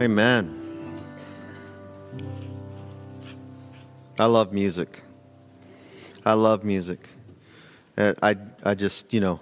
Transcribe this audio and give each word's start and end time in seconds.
Amen. 0.00 1.02
I 4.16 4.26
love 4.26 4.52
music. 4.52 5.02
I 6.24 6.34
love 6.34 6.62
music. 6.62 7.00
I, 7.96 8.36
I 8.62 8.74
just, 8.76 9.12
you 9.12 9.18
know, 9.20 9.40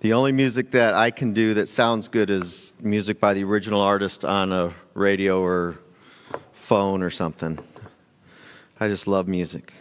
the 0.00 0.14
only 0.14 0.32
music 0.32 0.70
that 0.70 0.94
I 0.94 1.10
can 1.10 1.34
do 1.34 1.52
that 1.54 1.68
sounds 1.68 2.08
good 2.08 2.30
is 2.30 2.72
music 2.80 3.20
by 3.20 3.34
the 3.34 3.44
original 3.44 3.82
artist 3.82 4.24
on 4.24 4.50
a 4.50 4.72
radio 4.94 5.42
or 5.42 5.76
phone 6.54 7.02
or 7.02 7.10
something. 7.10 7.58
I 8.80 8.88
just 8.88 9.06
love 9.06 9.28
music. 9.28 9.74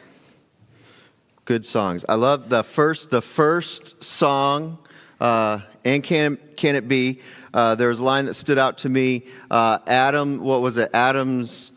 Good 1.45 1.65
songs. 1.65 2.03
I 2.09 2.15
love 2.15 2.49
the 2.49 2.65
first, 2.65 3.11
the 3.11 3.21
first 3.21 4.03
song, 4.03 4.77
uh, 5.21 5.61
and 5.83 6.03
can, 6.03 6.37
can 6.55 6.75
it 6.75 6.87
be? 6.87 7.21
Uh, 7.53 7.75
there 7.75 7.89
was 7.89 7.99
a 7.99 8.03
line 8.03 8.25
that 8.25 8.35
stood 8.35 8.57
out 8.57 8.79
to 8.79 8.89
me. 8.89 9.25
Uh, 9.49 9.79
Adam, 9.87 10.39
what 10.39 10.61
was 10.61 10.77
it? 10.77 10.89
Adam's 10.93 11.71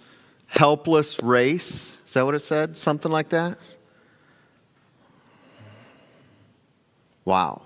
helpless 0.46 1.22
race 1.22 1.95
is 2.06 2.12
that 2.12 2.24
what 2.24 2.34
it 2.36 2.40
said? 2.40 2.76
Something 2.76 3.10
like 3.10 3.30
that? 3.30 3.59
Wow. 7.24 7.62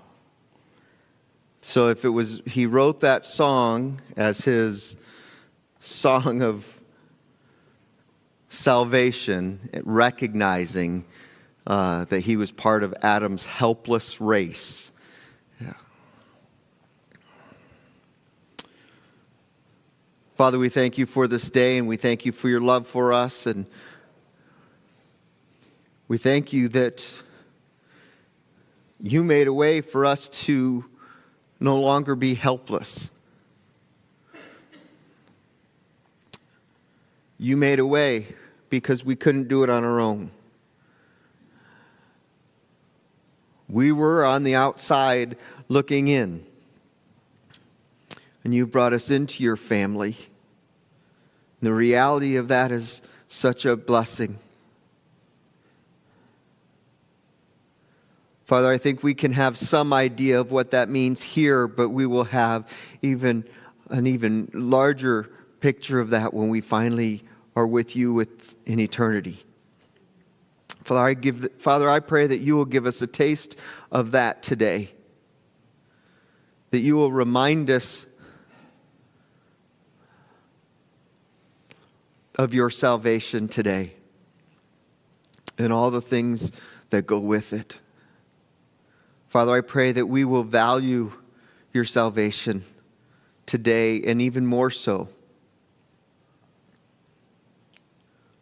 So 1.61 1.89
if 1.89 2.03
it 2.03 2.09
was, 2.09 2.41
he 2.47 2.65
wrote 2.65 3.01
that 3.01 3.25
song 3.25 4.01
as 4.17 4.43
his 4.43 4.95
song 5.81 6.41
of 6.41 6.81
salvation, 8.47 9.69
recognizing 9.83 11.05
uh, 11.67 12.05
that 12.05 12.21
he 12.21 12.37
was 12.37 12.51
part 12.51 12.83
of 12.83 12.95
Adam's 13.03 13.45
helpless 13.45 14.19
race. 14.19 14.91
Yeah. 15.61 15.73
Father, 20.39 20.57
we 20.57 20.69
thank 20.69 20.97
you 20.97 21.05
for 21.05 21.27
this 21.27 21.49
day 21.49 21.77
and 21.77 21.85
we 21.85 21.97
thank 21.97 22.25
you 22.25 22.31
for 22.31 22.47
your 22.47 22.61
love 22.61 22.87
for 22.87 23.11
us 23.11 23.45
and 23.45 23.65
we 26.07 26.17
thank 26.17 26.53
you 26.53 26.69
that 26.69 27.21
you 29.01 29.21
made 29.21 29.47
a 29.47 29.53
way 29.53 29.81
for 29.81 30.05
us 30.05 30.29
to 30.29 30.85
no 31.59 31.77
longer 31.77 32.15
be 32.15 32.35
helpless. 32.35 33.11
You 37.37 37.57
made 37.57 37.79
a 37.79 37.85
way 37.85 38.27
because 38.69 39.03
we 39.03 39.17
couldn't 39.17 39.49
do 39.49 39.63
it 39.63 39.69
on 39.69 39.83
our 39.83 39.99
own. 39.99 40.31
We 43.67 43.91
were 43.91 44.23
on 44.23 44.45
the 44.45 44.55
outside 44.55 45.35
looking 45.67 46.07
in. 46.07 46.45
And 48.45 48.55
you've 48.55 48.71
brought 48.71 48.93
us 48.93 49.09
into 49.09 49.43
your 49.43 49.57
family. 49.57 50.28
The 51.61 51.73
reality 51.73 52.35
of 52.37 52.47
that 52.47 52.71
is 52.71 53.01
such 53.27 53.65
a 53.65 53.75
blessing. 53.75 54.39
Father, 58.45 58.71
I 58.71 58.77
think 58.77 59.03
we 59.03 59.13
can 59.13 59.33
have 59.33 59.57
some 59.57 59.93
idea 59.93 60.39
of 60.39 60.51
what 60.51 60.71
that 60.71 60.89
means 60.89 61.21
here, 61.21 61.67
but 61.67 61.89
we 61.89 62.07
will 62.07 62.23
have 62.23 62.67
even 63.01 63.45
an 63.89 64.07
even 64.07 64.49
larger 64.53 65.29
picture 65.59 65.99
of 65.99 66.09
that 66.11 66.33
when 66.33 66.49
we 66.49 66.61
finally 66.61 67.23
are 67.55 67.67
with 67.67 67.95
you 67.95 68.13
with, 68.13 68.55
in 68.65 68.79
eternity. 68.79 69.43
Father 70.83 71.01
I, 71.01 71.13
give, 71.13 71.47
Father, 71.59 71.87
I 71.87 71.99
pray 71.99 72.25
that 72.25 72.39
you 72.39 72.55
will 72.55 72.65
give 72.65 72.87
us 72.87 73.01
a 73.03 73.07
taste 73.07 73.59
of 73.91 74.11
that 74.11 74.41
today. 74.41 74.89
That 76.71 76.79
you 76.79 76.95
will 76.95 77.11
remind 77.11 77.69
us 77.69 78.07
of 82.39 82.53
your 82.53 82.69
salvation 82.69 83.49
today 83.49 83.91
and 85.57 85.73
all 85.73 85.91
the 85.91 85.99
things 85.99 86.53
that 86.89 87.05
go 87.05 87.19
with 87.19 87.51
it. 87.51 87.81
Father, 89.27 89.51
I 89.51 89.59
pray 89.59 89.91
that 89.91 90.05
we 90.05 90.23
will 90.23 90.45
value 90.45 91.11
your 91.73 91.83
salvation 91.83 92.63
today 93.45 94.01
and 94.03 94.21
even 94.21 94.45
more 94.45 94.71
so. 94.71 95.09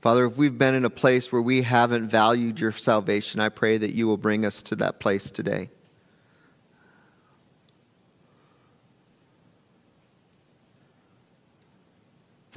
Father, 0.02 0.26
if 0.26 0.38
we've 0.38 0.60
been 0.60 0.76
in 0.76 0.86
a 0.86 0.92
place 0.92 1.32
where 1.32 1.42
we 1.42 1.64
haven't 1.64 2.08
valued 2.08 2.60
your 2.60 2.72
salvation, 2.74 3.40
I 3.40 3.50
pray 3.50 3.80
that 3.80 3.96
you 3.96 4.06
will 4.06 4.16
bring 4.16 4.46
us 4.46 4.62
to 4.62 4.76
that 4.76 5.00
place 5.00 5.32
today. 5.32 5.72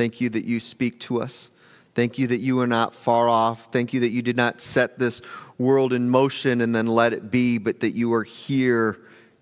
Thank 0.01 0.23
you 0.23 0.31
that 0.31 0.47
you 0.47 0.61
speak 0.61 0.99
to 1.01 1.21
us. 1.21 1.51
Thank 1.95 2.17
you 2.17 2.27
that 2.29 2.41
you 2.41 2.59
are 2.61 2.67
not 2.67 2.95
far 2.95 3.29
off. 3.29 3.71
Thank 3.71 3.93
you 3.93 4.01
that 4.01 4.09
you 4.09 4.23
did 4.23 4.35
not 4.35 4.63
set 4.63 4.99
this 4.99 5.21
world 5.59 5.93
in 5.93 6.09
motion 6.09 6.63
and 6.63 6.75
then 6.75 6.87
let 6.87 7.13
it 7.13 7.31
be, 7.31 7.59
but 7.59 7.81
that 7.81 7.91
you 7.91 8.15
are 8.15 8.25
here, 8.25 8.99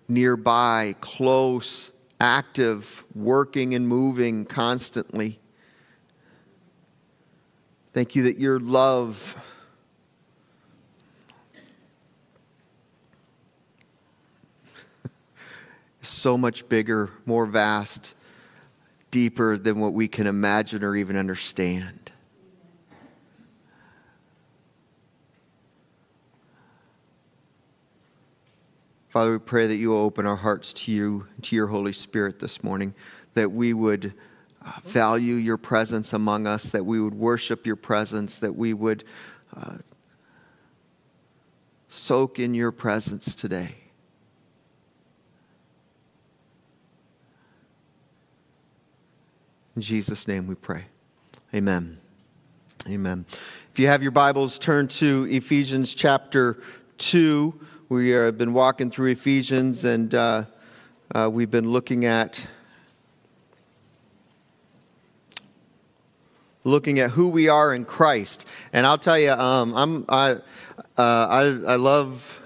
nearby, 0.09 0.95
close, 0.99 1.93
active, 2.19 3.05
working 3.15 3.73
and 3.73 3.87
moving 3.87 4.43
constantly. 4.43 5.39
Thank 7.93 8.17
you 8.17 8.23
that 8.23 8.37
your 8.37 8.59
love 8.59 9.41
is 16.01 16.09
so 16.09 16.37
much 16.37 16.67
bigger, 16.67 17.11
more 17.25 17.45
vast, 17.45 18.13
deeper 19.11 19.57
than 19.57 19.79
what 19.79 19.93
we 19.93 20.07
can 20.07 20.27
imagine 20.27 20.83
or 20.83 20.95
even 20.95 21.15
understand. 21.15 22.11
Father, 29.09 29.31
we 29.31 29.39
pray 29.39 29.65
that 29.65 29.75
you 29.77 29.89
will 29.89 29.97
open 29.97 30.27
our 30.27 30.35
hearts 30.35 30.71
to 30.71 30.91
you, 30.91 31.25
to 31.41 31.55
your 31.55 31.67
Holy 31.67 31.93
Spirit 31.93 32.39
this 32.39 32.63
morning, 32.63 32.93
that 33.33 33.51
we 33.51 33.73
would 33.73 34.13
uh, 34.63 34.73
value 34.83 35.33
your 35.33 35.57
presence 35.57 36.13
among 36.13 36.45
us, 36.45 36.69
that 36.69 36.85
we 36.85 37.01
would 37.01 37.15
worship 37.15 37.65
your 37.65 37.75
presence, 37.75 38.37
that 38.37 38.55
we 38.55 38.71
would 38.73 39.03
uh, 39.57 39.77
soak 41.87 42.37
in 42.37 42.53
your 42.53 42.71
presence 42.71 43.33
today. 43.33 43.75
In 49.79 49.83
Jesus' 49.83 50.27
name 50.27 50.45
we 50.45 50.55
pray. 50.55 50.83
Amen. 51.55 51.99
Amen. 52.89 53.25
If 53.71 53.79
you 53.79 53.87
have 53.87 54.03
your 54.03 54.11
Bibles, 54.11 54.59
turn 54.59 54.89
to 54.89 55.25
Ephesians 55.31 55.95
chapter 55.95 56.61
2. 56.97 57.57
We 57.87 58.09
have 58.09 58.37
been 58.37 58.51
walking 58.51 58.91
through 58.91 59.11
Ephesians 59.11 59.85
and 59.85 60.13
uh, 60.13 60.43
uh, 61.15 61.29
we've 61.31 61.49
been 61.49 61.71
looking 61.71 62.03
at 62.03 62.45
looking 66.65 66.99
at 66.99 67.11
who 67.11 67.29
we 67.29 67.47
are 67.47 67.73
in 67.73 67.85
Christ. 67.85 68.45
And 68.73 68.85
I'll 68.85 68.97
tell 68.97 69.17
you, 69.17 69.31
um, 69.31 69.73
I'm, 69.77 70.05
I, 70.09 70.31
uh, 70.31 70.37
I, 70.97 71.39
I 71.67 71.75
love 71.77 72.38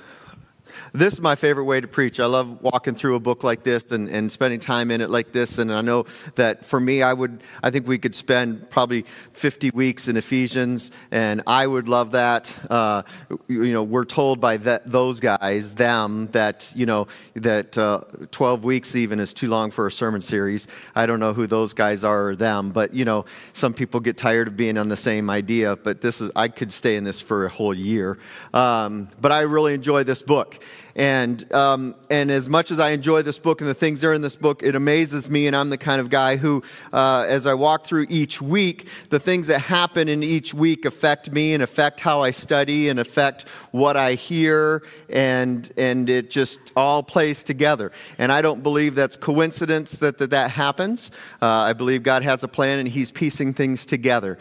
this 0.94 1.14
is 1.14 1.22
my 1.22 1.34
favorite 1.34 1.64
way 1.64 1.82
to 1.82 1.88
preach. 1.88 2.20
I 2.20 2.28
love 2.28 2.62
walking 2.62 2.94
through 2.94 3.16
a 3.16 3.20
book 3.20 3.44
like 3.44 3.64
this 3.64 3.84
and, 3.92 4.08
and 4.08 4.32
spending 4.32 4.60
time 4.60 4.92
in 4.92 5.02
it 5.02 5.10
like 5.10 5.32
this. 5.32 5.58
And 5.58 5.74
I 5.74 5.82
know 5.82 6.06
that 6.36 6.66
for 6.66 6.80
me, 6.80 7.02
I 7.02 7.14
would, 7.14 7.42
I 7.64 7.72
think 7.72 7.88
we 7.88 7.98
could 7.98 8.14
spend 8.14 8.70
probably 8.70 9.06
50 9.34 9.72
weeks 9.72 10.08
in 10.08 10.18
Ephesians, 10.18 10.92
and 11.10 11.42
I 11.48 11.66
would 11.66 11.88
love 11.88 12.12
that. 12.12 12.56
Uh, 12.70 13.02
you 13.48 13.74
know, 13.74 13.82
we're 13.82 14.06
told 14.06 14.40
by 14.40 14.58
that, 14.58 14.90
those 14.90 15.20
guys, 15.20 15.74
them, 15.74 16.28
that, 16.28 16.72
you 16.76 16.86
know, 16.86 17.08
that 17.34 17.76
uh, 17.76 18.02
12 18.30 18.64
weeks 18.64 18.96
even 18.96 19.20
is 19.20 19.34
too 19.34 19.50
long 19.50 19.72
for 19.72 19.88
a 19.88 19.92
sermon 19.92 20.22
series. 20.22 20.68
I 20.94 21.08
don't 21.08 21.20
know 21.20 21.34
who 21.34 21.48
those 21.48 21.74
guys 21.74 22.04
are 22.04 22.30
or 22.30 22.36
them, 22.36 22.70
but, 22.70 22.94
you 22.94 23.04
know, 23.04 23.26
some 23.54 23.74
people 23.74 24.00
get 24.00 24.16
tired 24.16 24.48
of 24.48 24.56
being 24.56 24.78
on 24.78 24.90
the 24.90 24.98
same 24.98 25.32
idea, 25.32 25.76
but 25.76 26.02
this 26.02 26.22
is, 26.22 26.30
I 26.36 26.50
could 26.50 26.72
stay 26.72 26.98
in 26.98 27.04
this 27.04 27.20
for 27.20 27.46
a 27.46 27.50
whole 27.50 27.74
year. 27.74 28.20
Um, 28.54 29.10
but 29.20 29.32
I 29.32 29.42
really 29.42 29.74
enjoy 29.74 30.04
this 30.04 30.22
book. 30.22 30.60
And, 30.96 31.52
um, 31.52 31.96
and 32.10 32.30
as 32.30 32.48
much 32.48 32.70
as 32.70 32.80
I 32.80 32.92
enjoy 32.92 33.24
this 33.24 33.40
book 33.40 33.62
and 33.62 33.70
the 33.70 33.74
things 33.74 34.02
that 34.02 34.08
are 34.08 34.14
in 34.14 34.22
this 34.22 34.36
book, 34.36 34.62
it 34.62 34.76
amazes 34.76 35.30
me. 35.30 35.48
And 35.48 35.56
I'm 35.56 35.70
the 35.70 35.78
kind 35.78 36.00
of 36.00 36.10
guy 36.10 36.38
who, 36.38 36.64
uh, 36.92 37.26
as 37.28 37.48
I 37.48 37.56
walk 37.56 37.86
through 37.86 38.06
each 38.10 38.42
week, 38.42 38.88
the 39.10 39.20
things 39.20 39.48
that 39.48 39.60
happen 39.60 40.08
in 40.08 40.22
each 40.22 40.54
week 40.54 40.86
affect 40.86 41.32
me 41.32 41.54
and 41.54 41.64
affect 41.64 42.00
how 42.00 42.22
I 42.22 42.32
study 42.32 42.90
and 42.90 43.00
affect 43.00 43.48
what 43.72 43.98
I 43.98 44.14
hear. 44.14 44.84
And, 45.10 45.72
and 45.78 46.10
it 46.10 46.30
just 46.30 46.60
all 46.76 47.02
plays 47.02 47.44
together. 47.44 47.92
And 48.20 48.32
I 48.32 48.44
don't 48.44 48.62
believe 48.62 48.94
that's 48.94 49.18
coincidence 49.18 49.94
that 49.98 50.20
that, 50.20 50.30
that 50.30 50.52
happens. 50.52 51.10
Uh, 51.42 51.48
I 51.48 51.74
believe 51.74 52.04
God 52.04 52.24
has 52.24 52.44
a 52.44 52.48
plan 52.48 52.78
and 52.80 52.88
He's 52.88 53.12
piecing 53.12 53.56
things 53.56 53.86
together. 53.86 54.38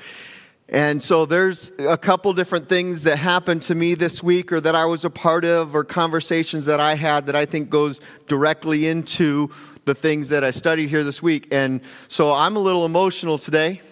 And 0.72 1.02
so 1.02 1.26
there's 1.26 1.70
a 1.78 1.98
couple 1.98 2.32
different 2.32 2.66
things 2.66 3.02
that 3.02 3.18
happened 3.18 3.60
to 3.64 3.74
me 3.74 3.94
this 3.94 4.22
week 4.22 4.50
or 4.52 4.60
that 4.62 4.74
I 4.74 4.86
was 4.86 5.04
a 5.04 5.10
part 5.10 5.44
of 5.44 5.76
or 5.76 5.84
conversations 5.84 6.64
that 6.64 6.80
I 6.80 6.94
had 6.94 7.26
that 7.26 7.36
I 7.36 7.44
think 7.44 7.68
goes 7.68 8.00
directly 8.26 8.86
into 8.86 9.50
the 9.84 9.94
things 9.94 10.30
that 10.30 10.42
I 10.42 10.50
studied 10.50 10.88
here 10.88 11.04
this 11.04 11.22
week. 11.22 11.48
And 11.50 11.82
so 12.08 12.32
I'm 12.32 12.56
a 12.56 12.58
little 12.58 12.86
emotional 12.86 13.36
today 13.36 13.82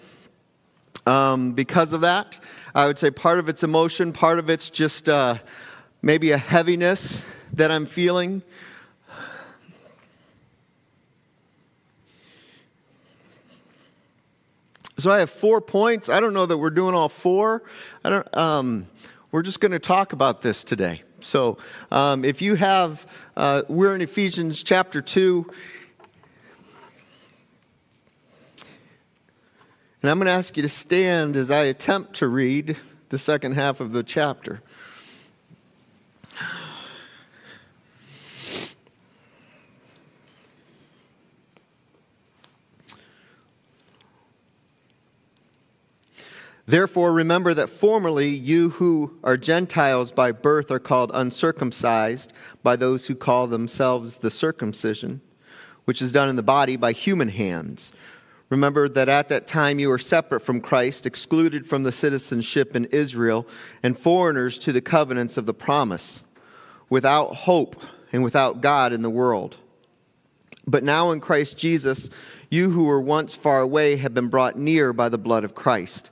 um, 1.05 1.51
because 1.51 1.93
of 1.93 2.01
that. 2.01 2.39
I 2.73 2.87
would 2.87 2.97
say 2.97 3.11
part 3.11 3.37
of 3.37 3.47
it's 3.47 3.61
emotion, 3.61 4.11
part 4.11 4.39
of 4.39 4.49
it's 4.49 4.71
just 4.71 5.07
uh, 5.07 5.35
maybe 6.01 6.31
a 6.31 6.37
heaviness 6.37 7.23
that 7.53 7.69
I'm 7.69 7.85
feeling. 7.85 8.41
So 15.01 15.09
I 15.09 15.17
have 15.17 15.31
four 15.31 15.61
points. 15.61 16.09
I 16.09 16.19
don't 16.19 16.33
know 16.33 16.45
that 16.45 16.59
we're 16.59 16.69
doing 16.69 16.93
all 16.93 17.09
four. 17.09 17.63
I 18.05 18.09
don't. 18.09 18.37
Um, 18.37 18.87
we're 19.31 19.41
just 19.41 19.59
going 19.59 19.71
to 19.71 19.79
talk 19.79 20.13
about 20.13 20.41
this 20.41 20.63
today. 20.63 21.01
So 21.21 21.57
um, 21.89 22.23
if 22.23 22.39
you 22.39 22.53
have, 22.53 23.07
uh, 23.35 23.63
we're 23.67 23.95
in 23.95 24.01
Ephesians 24.01 24.61
chapter 24.61 25.01
two. 25.01 25.49
And 30.03 30.11
I'm 30.11 30.19
going 30.19 30.27
to 30.27 30.33
ask 30.33 30.55
you 30.55 30.61
to 30.61 30.69
stand 30.69 31.35
as 31.35 31.49
I 31.49 31.63
attempt 31.63 32.13
to 32.15 32.27
read 32.27 32.77
the 33.09 33.17
second 33.17 33.53
half 33.53 33.79
of 33.79 33.93
the 33.93 34.03
chapter. 34.03 34.61
Therefore, 46.65 47.11
remember 47.11 47.53
that 47.53 47.69
formerly 47.69 48.29
you 48.29 48.69
who 48.69 49.17
are 49.23 49.37
Gentiles 49.37 50.11
by 50.11 50.31
birth 50.31 50.69
are 50.71 50.79
called 50.79 51.11
uncircumcised 51.13 52.33
by 52.63 52.75
those 52.75 53.07
who 53.07 53.15
call 53.15 53.47
themselves 53.47 54.17
the 54.17 54.29
circumcision, 54.29 55.21
which 55.85 56.01
is 56.01 56.11
done 56.11 56.29
in 56.29 56.35
the 56.35 56.43
body 56.43 56.75
by 56.75 56.91
human 56.91 57.29
hands. 57.29 57.93
Remember 58.49 58.89
that 58.89 59.09
at 59.09 59.29
that 59.29 59.47
time 59.47 59.79
you 59.79 59.89
were 59.89 59.97
separate 59.97 60.41
from 60.41 60.61
Christ, 60.61 61.05
excluded 61.05 61.65
from 61.65 61.83
the 61.83 61.91
citizenship 61.91 62.75
in 62.75 62.85
Israel, 62.85 63.47
and 63.81 63.97
foreigners 63.97 64.59
to 64.59 64.71
the 64.71 64.81
covenants 64.81 65.37
of 65.37 65.45
the 65.45 65.53
promise, 65.53 66.21
without 66.89 67.33
hope 67.33 67.81
and 68.11 68.23
without 68.23 68.61
God 68.61 68.91
in 68.91 69.01
the 69.01 69.09
world. 69.09 69.57
But 70.67 70.83
now 70.83 71.11
in 71.11 71.21
Christ 71.21 71.57
Jesus, 71.57 72.09
you 72.49 72.69
who 72.69 72.83
were 72.83 73.01
once 73.01 73.35
far 73.35 73.61
away 73.61 73.95
have 73.95 74.13
been 74.13 74.27
brought 74.27 74.57
near 74.57 74.93
by 74.93 75.09
the 75.09 75.17
blood 75.17 75.43
of 75.43 75.55
Christ. 75.55 76.11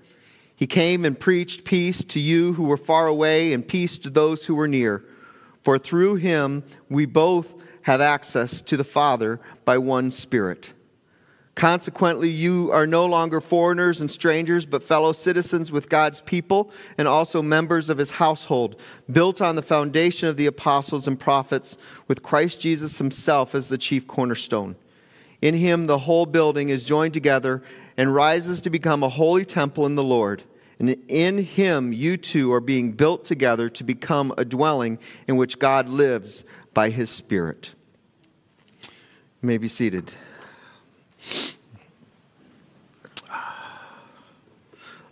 He 0.61 0.67
came 0.67 1.05
and 1.05 1.19
preached 1.19 1.65
peace 1.65 2.03
to 2.03 2.19
you 2.19 2.53
who 2.53 2.65
were 2.65 2.77
far 2.77 3.07
away 3.07 3.51
and 3.51 3.67
peace 3.67 3.97
to 3.97 4.11
those 4.11 4.45
who 4.45 4.53
were 4.53 4.67
near. 4.67 5.03
For 5.63 5.79
through 5.79 6.17
him 6.17 6.63
we 6.87 7.07
both 7.07 7.55
have 7.81 7.99
access 7.99 8.61
to 8.61 8.77
the 8.77 8.83
Father 8.83 9.39
by 9.65 9.79
one 9.79 10.11
Spirit. 10.11 10.73
Consequently, 11.55 12.29
you 12.29 12.69
are 12.71 12.85
no 12.85 13.07
longer 13.07 13.41
foreigners 13.41 14.01
and 14.01 14.11
strangers, 14.11 14.67
but 14.67 14.83
fellow 14.83 15.13
citizens 15.13 15.71
with 15.71 15.89
God's 15.89 16.21
people 16.21 16.71
and 16.95 17.07
also 17.07 17.41
members 17.41 17.89
of 17.89 17.97
his 17.97 18.11
household, 18.11 18.79
built 19.11 19.41
on 19.41 19.55
the 19.55 19.63
foundation 19.63 20.29
of 20.29 20.37
the 20.37 20.45
apostles 20.45 21.07
and 21.07 21.19
prophets, 21.19 21.75
with 22.07 22.21
Christ 22.21 22.61
Jesus 22.61 22.99
himself 22.99 23.55
as 23.55 23.67
the 23.67 23.79
chief 23.79 24.05
cornerstone. 24.05 24.75
In 25.41 25.55
him, 25.55 25.87
the 25.87 25.97
whole 25.97 26.27
building 26.27 26.69
is 26.69 26.83
joined 26.83 27.15
together 27.15 27.63
and 27.97 28.13
rises 28.13 28.61
to 28.61 28.69
become 28.69 29.01
a 29.01 29.09
holy 29.09 29.43
temple 29.43 29.87
in 29.87 29.95
the 29.95 30.03
Lord. 30.03 30.43
And 30.81 30.97
in 31.07 31.37
him, 31.37 31.93
you 31.93 32.17
two 32.17 32.51
are 32.53 32.59
being 32.59 32.93
built 32.93 33.23
together 33.23 33.69
to 33.69 33.83
become 33.83 34.33
a 34.35 34.43
dwelling 34.43 34.97
in 35.27 35.37
which 35.37 35.59
God 35.59 35.87
lives 35.87 36.43
by 36.73 36.89
his 36.89 37.11
Spirit. 37.11 37.75
You 38.81 38.89
may 39.43 39.59
be 39.59 39.67
seated. 39.67 40.15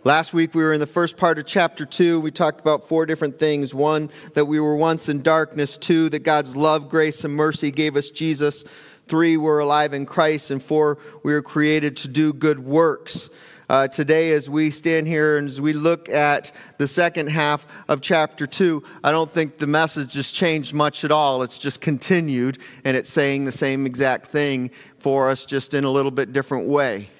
Last 0.02 0.34
week 0.34 0.56
we 0.56 0.62
were 0.64 0.72
in 0.72 0.80
the 0.80 0.88
first 0.88 1.16
part 1.16 1.38
of 1.38 1.46
chapter 1.46 1.86
2. 1.86 2.18
We 2.18 2.32
talked 2.32 2.58
about 2.58 2.88
four 2.88 3.06
different 3.06 3.38
things. 3.38 3.72
One, 3.72 4.10
that 4.34 4.46
we 4.46 4.58
were 4.58 4.74
once 4.74 5.08
in 5.08 5.22
darkness. 5.22 5.78
Two, 5.78 6.08
that 6.08 6.24
God's 6.24 6.56
love, 6.56 6.88
grace, 6.88 7.22
and 7.22 7.32
mercy 7.32 7.70
gave 7.70 7.96
us 7.96 8.10
Jesus. 8.10 8.64
Three, 9.10 9.36
we're 9.36 9.58
alive 9.58 9.92
in 9.92 10.06
Christ. 10.06 10.52
And 10.52 10.62
four, 10.62 10.96
we 11.24 11.32
were 11.32 11.42
created 11.42 11.96
to 11.96 12.08
do 12.08 12.32
good 12.32 12.64
works. 12.64 13.28
Uh, 13.68 13.88
today, 13.88 14.30
as 14.34 14.48
we 14.48 14.70
stand 14.70 15.08
here 15.08 15.36
and 15.36 15.48
as 15.48 15.60
we 15.60 15.72
look 15.72 16.08
at 16.08 16.52
the 16.78 16.86
second 16.86 17.28
half 17.28 17.66
of 17.88 18.00
chapter 18.00 18.46
2, 18.46 18.84
I 19.02 19.10
don't 19.10 19.28
think 19.28 19.58
the 19.58 19.66
message 19.66 20.14
has 20.14 20.30
changed 20.30 20.74
much 20.74 21.02
at 21.02 21.10
all. 21.10 21.42
It's 21.42 21.58
just 21.58 21.80
continued, 21.80 22.58
and 22.84 22.96
it's 22.96 23.10
saying 23.10 23.46
the 23.46 23.52
same 23.52 23.84
exact 23.84 24.26
thing 24.26 24.70
for 25.00 25.28
us, 25.28 25.44
just 25.44 25.74
in 25.74 25.82
a 25.82 25.90
little 25.90 26.12
bit 26.12 26.32
different 26.32 26.68
way. 26.68 27.10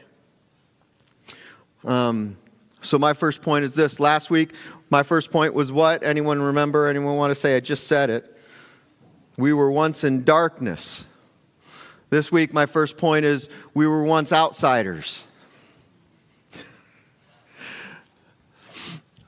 Um, 1.84 2.36
so, 2.82 3.00
my 3.00 3.14
first 3.14 3.43
point 3.43 3.64
is 3.64 3.75
this. 3.75 3.98
Last 3.98 4.31
week, 4.31 4.52
my 4.90 5.02
first 5.02 5.32
point 5.32 5.54
was 5.54 5.72
what? 5.72 6.04
Anyone 6.04 6.40
remember? 6.40 6.86
Anyone 6.86 7.16
want 7.16 7.32
to 7.32 7.34
say? 7.34 7.56
I 7.56 7.60
just 7.60 7.88
said 7.88 8.10
it. 8.10 8.38
We 9.36 9.52
were 9.52 9.72
once 9.72 10.04
in 10.04 10.22
darkness. 10.22 11.06
This 12.10 12.32
week, 12.32 12.52
my 12.52 12.66
first 12.66 12.96
point 12.96 13.24
is 13.24 13.48
we 13.72 13.86
were 13.86 14.02
once 14.02 14.32
outsiders. 14.32 15.28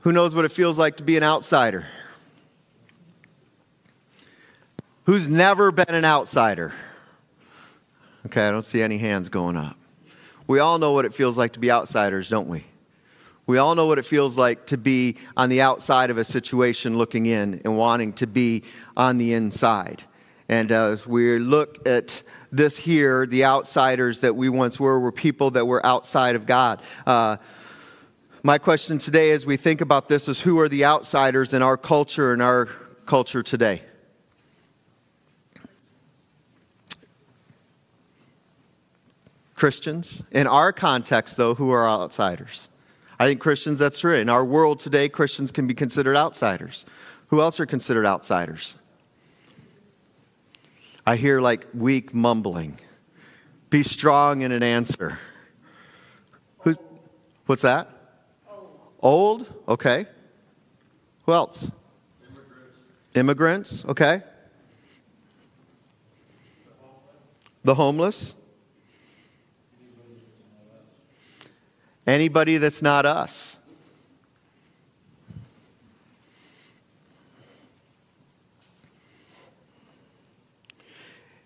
Who 0.01 0.11
knows 0.11 0.35
what 0.35 0.43
it 0.43 0.51
feels 0.51 0.77
like 0.77 0.97
to 0.97 1.03
be 1.03 1.15
an 1.15 1.23
outsider? 1.23 1.85
Who's 5.05 5.27
never 5.27 5.71
been 5.71 5.95
an 5.95 6.03
outsider? 6.03 6.73
Okay, 8.25 8.45
I 8.45 8.51
don't 8.51 8.65
see 8.65 8.81
any 8.81 8.97
hands 8.97 9.29
going 9.29 9.55
up. 9.55 9.77
We 10.45 10.59
all 10.59 10.77
know 10.77 10.91
what 10.91 11.05
it 11.05 11.13
feels 11.13 11.37
like 11.37 11.53
to 11.53 11.59
be 11.59 11.71
outsiders, 11.71 12.29
don't 12.29 12.49
we? 12.49 12.65
We 13.47 13.59
all 13.59 13.75
know 13.75 13.85
what 13.85 13.97
it 13.97 14.05
feels 14.05 14.37
like 14.37 14.65
to 14.67 14.77
be 14.77 15.17
on 15.37 15.47
the 15.47 15.61
outside 15.61 16.09
of 16.09 16.17
a 16.17 16.23
situation 16.25 16.97
looking 16.97 17.25
in 17.25 17.61
and 17.63 17.77
wanting 17.77 18.11
to 18.13 18.27
be 18.27 18.63
on 18.97 19.17
the 19.17 19.33
inside. 19.33 20.03
And 20.49 20.71
uh, 20.71 20.91
as 20.91 21.07
we 21.07 21.39
look 21.39 21.87
at 21.87 22.23
this 22.53 22.77
here, 22.77 23.25
the 23.25 23.45
outsiders 23.45 24.19
that 24.19 24.35
we 24.35 24.47
once 24.47 24.79
were 24.79 24.99
were 24.99 25.11
people 25.11 25.51
that 25.51 25.65
were 25.65 25.83
outside 25.85 26.35
of 26.35 26.45
God. 26.45 26.81
Uh, 27.05 27.37
my 28.43 28.57
question 28.57 28.97
today, 28.99 29.31
as 29.31 29.45
we 29.45 29.57
think 29.57 29.81
about 29.81 30.07
this, 30.07 30.29
is 30.29 30.41
who 30.41 30.59
are 30.59 30.69
the 30.69 30.85
outsiders 30.85 31.53
in 31.53 31.61
our 31.61 31.77
culture 31.77 32.31
and 32.31 32.41
our 32.41 32.69
culture 33.05 33.41
today? 33.41 33.81
Christians. 39.55 40.21
In 40.31 40.45
our 40.45 40.71
context, 40.73 41.37
though, 41.37 41.55
who 41.55 41.71
are 41.71 41.87
outsiders? 41.87 42.69
I 43.17 43.27
think 43.27 43.39
Christians, 43.39 43.79
that's 43.79 43.99
true. 43.99 44.15
In 44.15 44.29
our 44.29 44.43
world 44.43 44.79
today, 44.79 45.07
Christians 45.07 45.51
can 45.51 45.67
be 45.67 45.73
considered 45.73 46.17
outsiders. 46.17 46.85
Who 47.27 47.41
else 47.41 47.59
are 47.59 47.65
considered 47.65 48.05
outsiders? 48.05 48.75
I 51.05 51.17
hear 51.17 51.41
like 51.41 51.67
weak 51.73 52.13
mumbling. 52.13 52.77
Be 53.69 53.83
strong 53.83 54.41
in 54.41 54.51
an 54.51 54.63
answer. 54.63 55.19
Who's, 56.59 56.77
what's 57.45 57.63
that? 57.63 57.89
Old. 58.49 59.41
Old? 59.41 59.53
Okay. 59.67 60.05
Who 61.25 61.33
else? 61.33 61.71
Immigrants. 63.15 63.15
Immigrants, 63.15 63.85
okay. 63.85 64.23
The 67.63 67.75
homeless. 67.75 68.35
Anybody 72.05 72.57
that's 72.57 72.81
not 72.81 73.05
us. 73.05 73.57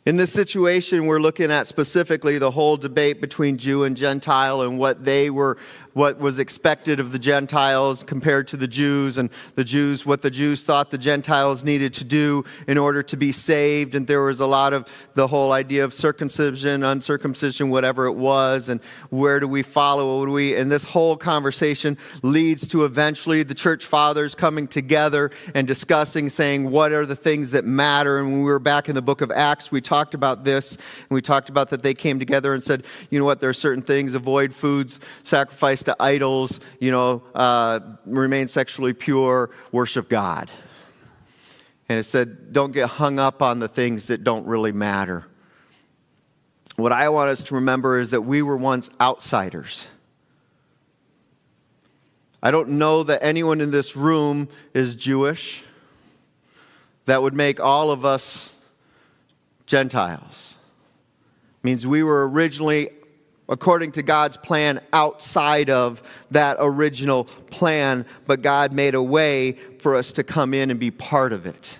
In 0.07 0.15
this 0.15 0.31
situation, 0.31 1.05
we're 1.05 1.19
looking 1.19 1.51
at 1.51 1.67
specifically 1.67 2.37
the 2.37 2.49
whole 2.49 2.77
debate 2.77 3.19
between 3.19 3.57
Jew 3.57 3.83
and 3.83 3.97
Gentile 3.97 4.61
and 4.61 4.79
what 4.79 5.03
they 5.03 5.29
were, 5.29 5.57
what 5.97 6.19
was 6.19 6.37
expected 6.37 6.99
of 6.99 7.11
the 7.11 7.17
Gentiles 7.17 8.03
compared 8.03 8.47
to 8.49 8.55
the 8.55 8.67
Jews, 8.67 9.17
and 9.17 9.31
the 9.55 9.63
Jews, 9.63 10.05
what 10.05 10.21
the 10.21 10.29
Jews 10.29 10.61
thought 10.61 10.91
the 10.91 10.97
Gentiles 10.99 11.63
needed 11.63 11.91
to 11.95 12.03
do 12.03 12.45
in 12.67 12.77
order 12.77 13.01
to 13.01 13.17
be 13.17 13.31
saved. 13.31 13.95
And 13.95 14.05
there 14.05 14.21
was 14.21 14.39
a 14.39 14.45
lot 14.45 14.73
of 14.73 14.87
the 15.15 15.25
whole 15.25 15.51
idea 15.51 15.83
of 15.83 15.95
circumcision, 15.95 16.83
uncircumcision, 16.83 17.71
whatever 17.71 18.05
it 18.05 18.13
was, 18.13 18.69
and 18.69 18.79
where 19.09 19.39
do 19.39 19.47
we 19.47 19.63
follow? 19.63 20.19
What 20.19 20.27
do 20.27 20.33
we? 20.33 20.55
And 20.55 20.71
this 20.71 20.85
whole 20.85 21.17
conversation 21.17 21.97
leads 22.21 22.67
to 22.67 22.85
eventually 22.85 23.41
the 23.41 23.55
church 23.55 23.83
fathers 23.83 24.35
coming 24.35 24.67
together 24.67 25.31
and 25.55 25.67
discussing, 25.67 26.29
saying, 26.29 26.69
what 26.69 26.91
are 26.91 27.07
the 27.07 27.15
things 27.15 27.49
that 27.51 27.65
matter? 27.65 28.19
And 28.19 28.33
when 28.33 28.43
we 28.43 28.51
were 28.51 28.59
back 28.59 28.87
in 28.87 28.93
the 28.93 29.01
book 29.01 29.21
of 29.21 29.31
Acts, 29.31 29.71
we 29.71 29.81
talked 29.81 30.13
about 30.13 30.43
this, 30.43 30.75
and 30.75 31.09
we 31.09 31.23
talked 31.23 31.49
about 31.49 31.71
that 31.71 31.81
they 31.81 31.95
came 31.95 32.19
together 32.19 32.53
and 32.53 32.63
said, 32.63 32.85
you 33.09 33.17
know 33.17 33.25
what, 33.25 33.39
there 33.39 33.49
are 33.49 33.53
certain 33.53 33.81
things, 33.81 34.13
avoid 34.13 34.53
foods 34.53 34.99
sacrificed 35.23 35.86
to 35.87 35.95
idols, 35.99 36.59
you 36.79 36.91
know, 36.91 37.23
uh, 37.33 37.79
remain 38.05 38.47
sexually 38.47 38.93
pure, 38.93 39.49
worship 39.71 40.07
God. 40.07 40.51
And 41.89 41.97
it 41.97 42.03
said, 42.03 42.53
don't 42.53 42.71
get 42.71 42.89
hung 42.89 43.19
up 43.19 43.41
on 43.41 43.59
the 43.59 43.67
things 43.67 44.07
that 44.07 44.23
don't 44.23 44.45
really 44.45 44.73
matter. 44.73 45.25
What 46.75 46.91
I 46.91 47.09
want 47.09 47.29
us 47.29 47.43
to 47.43 47.55
remember 47.55 47.99
is 47.99 48.11
that 48.11 48.21
we 48.21 48.41
were 48.41 48.57
once 48.57 48.89
outsiders. 48.99 49.87
I 52.43 52.51
don't 52.51 52.71
know 52.71 53.03
that 53.03 53.23
anyone 53.23 53.61
in 53.61 53.71
this 53.71 53.95
room 53.95 54.49
is 54.73 54.95
Jewish. 54.95 55.63
That 57.05 57.21
would 57.21 57.33
make 57.33 57.61
all 57.61 57.89
of 57.91 58.03
us 58.03 58.53
Gentiles. 59.65 60.57
It 61.61 61.65
means 61.65 61.87
we 61.87 62.03
were 62.03 62.29
originally 62.29 62.89
according 63.49 63.91
to 63.93 64.03
God's 64.03 64.37
plan 64.37 64.81
outside 64.93 65.69
of 65.69 66.01
that 66.31 66.57
original 66.59 67.25
plan, 67.49 68.05
but 68.25 68.41
God 68.41 68.71
made 68.71 68.95
a 68.95 69.01
way 69.01 69.53
for 69.79 69.95
us 69.95 70.11
to 70.13 70.23
come 70.23 70.53
in 70.53 70.71
and 70.71 70.79
be 70.79 70.91
part 70.91 71.33
of 71.33 71.45
it. 71.45 71.79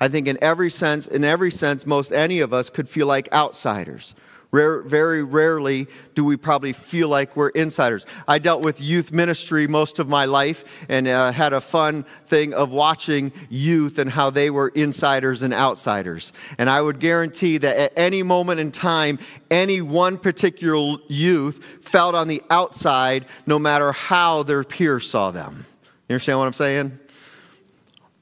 I 0.00 0.08
think 0.08 0.26
in 0.26 0.38
every 0.42 0.70
sense, 0.70 1.06
in 1.06 1.24
every 1.24 1.50
sense, 1.50 1.86
most 1.86 2.12
any 2.12 2.40
of 2.40 2.52
us 2.52 2.70
could 2.70 2.88
feel 2.88 3.06
like 3.06 3.32
outsiders. 3.32 4.14
Rare, 4.56 4.80
very 4.80 5.22
rarely 5.22 5.86
do 6.14 6.24
we 6.24 6.38
probably 6.38 6.72
feel 6.72 7.10
like 7.10 7.36
we're 7.36 7.50
insiders. 7.50 8.06
I 8.26 8.38
dealt 8.38 8.62
with 8.62 8.80
youth 8.80 9.12
ministry 9.12 9.68
most 9.68 9.98
of 9.98 10.08
my 10.08 10.24
life 10.24 10.64
and 10.88 11.06
uh, 11.06 11.30
had 11.30 11.52
a 11.52 11.60
fun 11.60 12.06
thing 12.24 12.54
of 12.54 12.70
watching 12.70 13.32
youth 13.50 13.98
and 13.98 14.10
how 14.10 14.30
they 14.30 14.48
were 14.48 14.68
insiders 14.68 15.42
and 15.42 15.52
outsiders. 15.52 16.32
And 16.56 16.70
I 16.70 16.80
would 16.80 17.00
guarantee 17.00 17.58
that 17.58 17.76
at 17.76 17.92
any 17.98 18.22
moment 18.22 18.58
in 18.58 18.72
time, 18.72 19.18
any 19.50 19.82
one 19.82 20.16
particular 20.16 20.96
youth 21.06 21.62
felt 21.82 22.14
on 22.14 22.26
the 22.26 22.42
outside 22.48 23.26
no 23.44 23.58
matter 23.58 23.92
how 23.92 24.42
their 24.42 24.64
peers 24.64 25.06
saw 25.10 25.30
them. 25.30 25.66
You 26.08 26.14
understand 26.14 26.38
what 26.38 26.46
I'm 26.46 26.54
saying? 26.54 26.98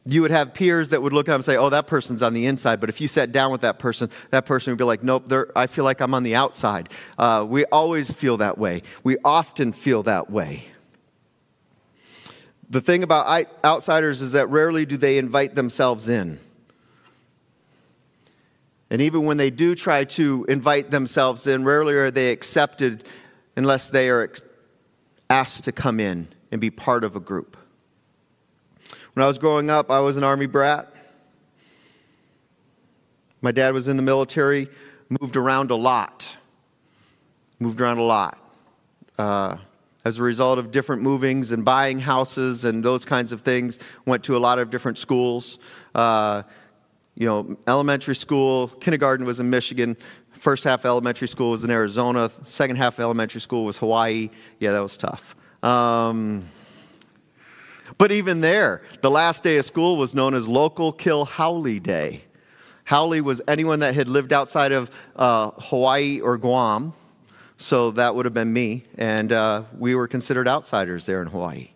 You 0.06 0.20
would 0.22 0.30
have 0.30 0.52
peers 0.52 0.90
that 0.90 1.00
would 1.00 1.12
look 1.12 1.28
at 1.28 1.32
them 1.32 1.36
and 1.36 1.44
say, 1.44 1.56
oh, 1.56 1.70
that 1.70 1.86
person's 1.86 2.22
on 2.22 2.34
the 2.34 2.46
inside. 2.46 2.78
But 2.78 2.90
if 2.90 3.00
you 3.00 3.08
sat 3.08 3.32
down 3.32 3.50
with 3.50 3.62
that 3.62 3.78
person, 3.78 4.10
that 4.30 4.44
person 4.44 4.72
would 4.72 4.78
be 4.78 4.84
like, 4.84 5.02
nope, 5.02 5.32
I 5.56 5.66
feel 5.66 5.84
like 5.84 6.00
I'm 6.00 6.12
on 6.12 6.22
the 6.22 6.34
outside. 6.34 6.90
Uh, 7.16 7.46
we 7.48 7.64
always 7.66 8.12
feel 8.12 8.36
that 8.36 8.58
way. 8.58 8.82
We 9.02 9.16
often 9.24 9.72
feel 9.72 10.02
that 10.02 10.30
way. 10.30 10.66
The 12.68 12.82
thing 12.82 13.02
about 13.02 13.46
outsiders 13.64 14.20
is 14.20 14.32
that 14.32 14.48
rarely 14.48 14.84
do 14.84 14.96
they 14.96 15.16
invite 15.16 15.54
themselves 15.54 16.08
in. 16.08 16.38
And 18.90 19.00
even 19.00 19.24
when 19.24 19.38
they 19.38 19.50
do 19.50 19.74
try 19.74 20.04
to 20.04 20.44
invite 20.48 20.90
themselves 20.90 21.46
in, 21.46 21.64
rarely 21.64 21.94
are 21.94 22.10
they 22.10 22.30
accepted 22.30 23.08
unless 23.56 23.88
they 23.88 24.10
are 24.10 24.30
asked 25.30 25.64
to 25.64 25.72
come 25.72 25.98
in 25.98 26.28
and 26.52 26.60
be 26.60 26.70
part 26.70 27.04
of 27.04 27.16
a 27.16 27.20
group. 27.20 27.56
When 29.14 29.22
I 29.22 29.28
was 29.28 29.38
growing 29.38 29.70
up, 29.70 29.92
I 29.92 30.00
was 30.00 30.16
an 30.16 30.24
Army 30.24 30.46
brat. 30.46 30.92
My 33.40 33.52
dad 33.52 33.72
was 33.72 33.86
in 33.86 33.96
the 33.96 34.02
military, 34.02 34.68
moved 35.20 35.36
around 35.36 35.70
a 35.70 35.76
lot. 35.76 36.36
Moved 37.60 37.80
around 37.80 37.98
a 37.98 38.02
lot. 38.02 38.38
Uh, 39.16 39.56
as 40.04 40.18
a 40.18 40.22
result 40.24 40.58
of 40.58 40.72
different 40.72 41.02
movings 41.02 41.52
and 41.52 41.64
buying 41.64 42.00
houses 42.00 42.64
and 42.64 42.84
those 42.84 43.04
kinds 43.04 43.30
of 43.30 43.42
things, 43.42 43.78
went 44.04 44.24
to 44.24 44.36
a 44.36 44.38
lot 44.38 44.58
of 44.58 44.68
different 44.68 44.98
schools. 44.98 45.60
Uh, 45.94 46.42
you 47.14 47.28
know, 47.28 47.56
elementary 47.68 48.16
school, 48.16 48.66
kindergarten 48.66 49.24
was 49.24 49.38
in 49.38 49.48
Michigan. 49.48 49.96
First 50.32 50.64
half 50.64 50.84
elementary 50.84 51.28
school 51.28 51.52
was 51.52 51.62
in 51.62 51.70
Arizona. 51.70 52.28
Second 52.28 52.76
half 52.76 52.98
elementary 52.98 53.40
school 53.40 53.64
was 53.64 53.78
Hawaii. 53.78 54.30
Yeah, 54.58 54.72
that 54.72 54.80
was 54.80 54.96
tough. 54.96 55.36
Um, 55.62 56.48
but 57.98 58.12
even 58.12 58.40
there, 58.40 58.82
the 59.00 59.10
last 59.10 59.42
day 59.42 59.58
of 59.58 59.64
school 59.64 59.96
was 59.96 60.14
known 60.14 60.34
as 60.34 60.48
Local 60.48 60.92
Kill 60.92 61.24
Haole 61.24 61.78
Day. 61.78 62.24
Haole 62.86 63.20
was 63.22 63.40
anyone 63.48 63.80
that 63.80 63.94
had 63.94 64.08
lived 64.08 64.32
outside 64.32 64.72
of 64.72 64.90
uh, 65.16 65.50
Hawaii 65.52 66.20
or 66.20 66.36
Guam, 66.36 66.92
so 67.56 67.90
that 67.92 68.14
would 68.14 68.26
have 68.26 68.34
been 68.34 68.52
me, 68.52 68.82
and 68.98 69.32
uh, 69.32 69.62
we 69.78 69.94
were 69.94 70.08
considered 70.08 70.48
outsiders 70.48 71.06
there 71.06 71.22
in 71.22 71.28
Hawaii. 71.28 71.70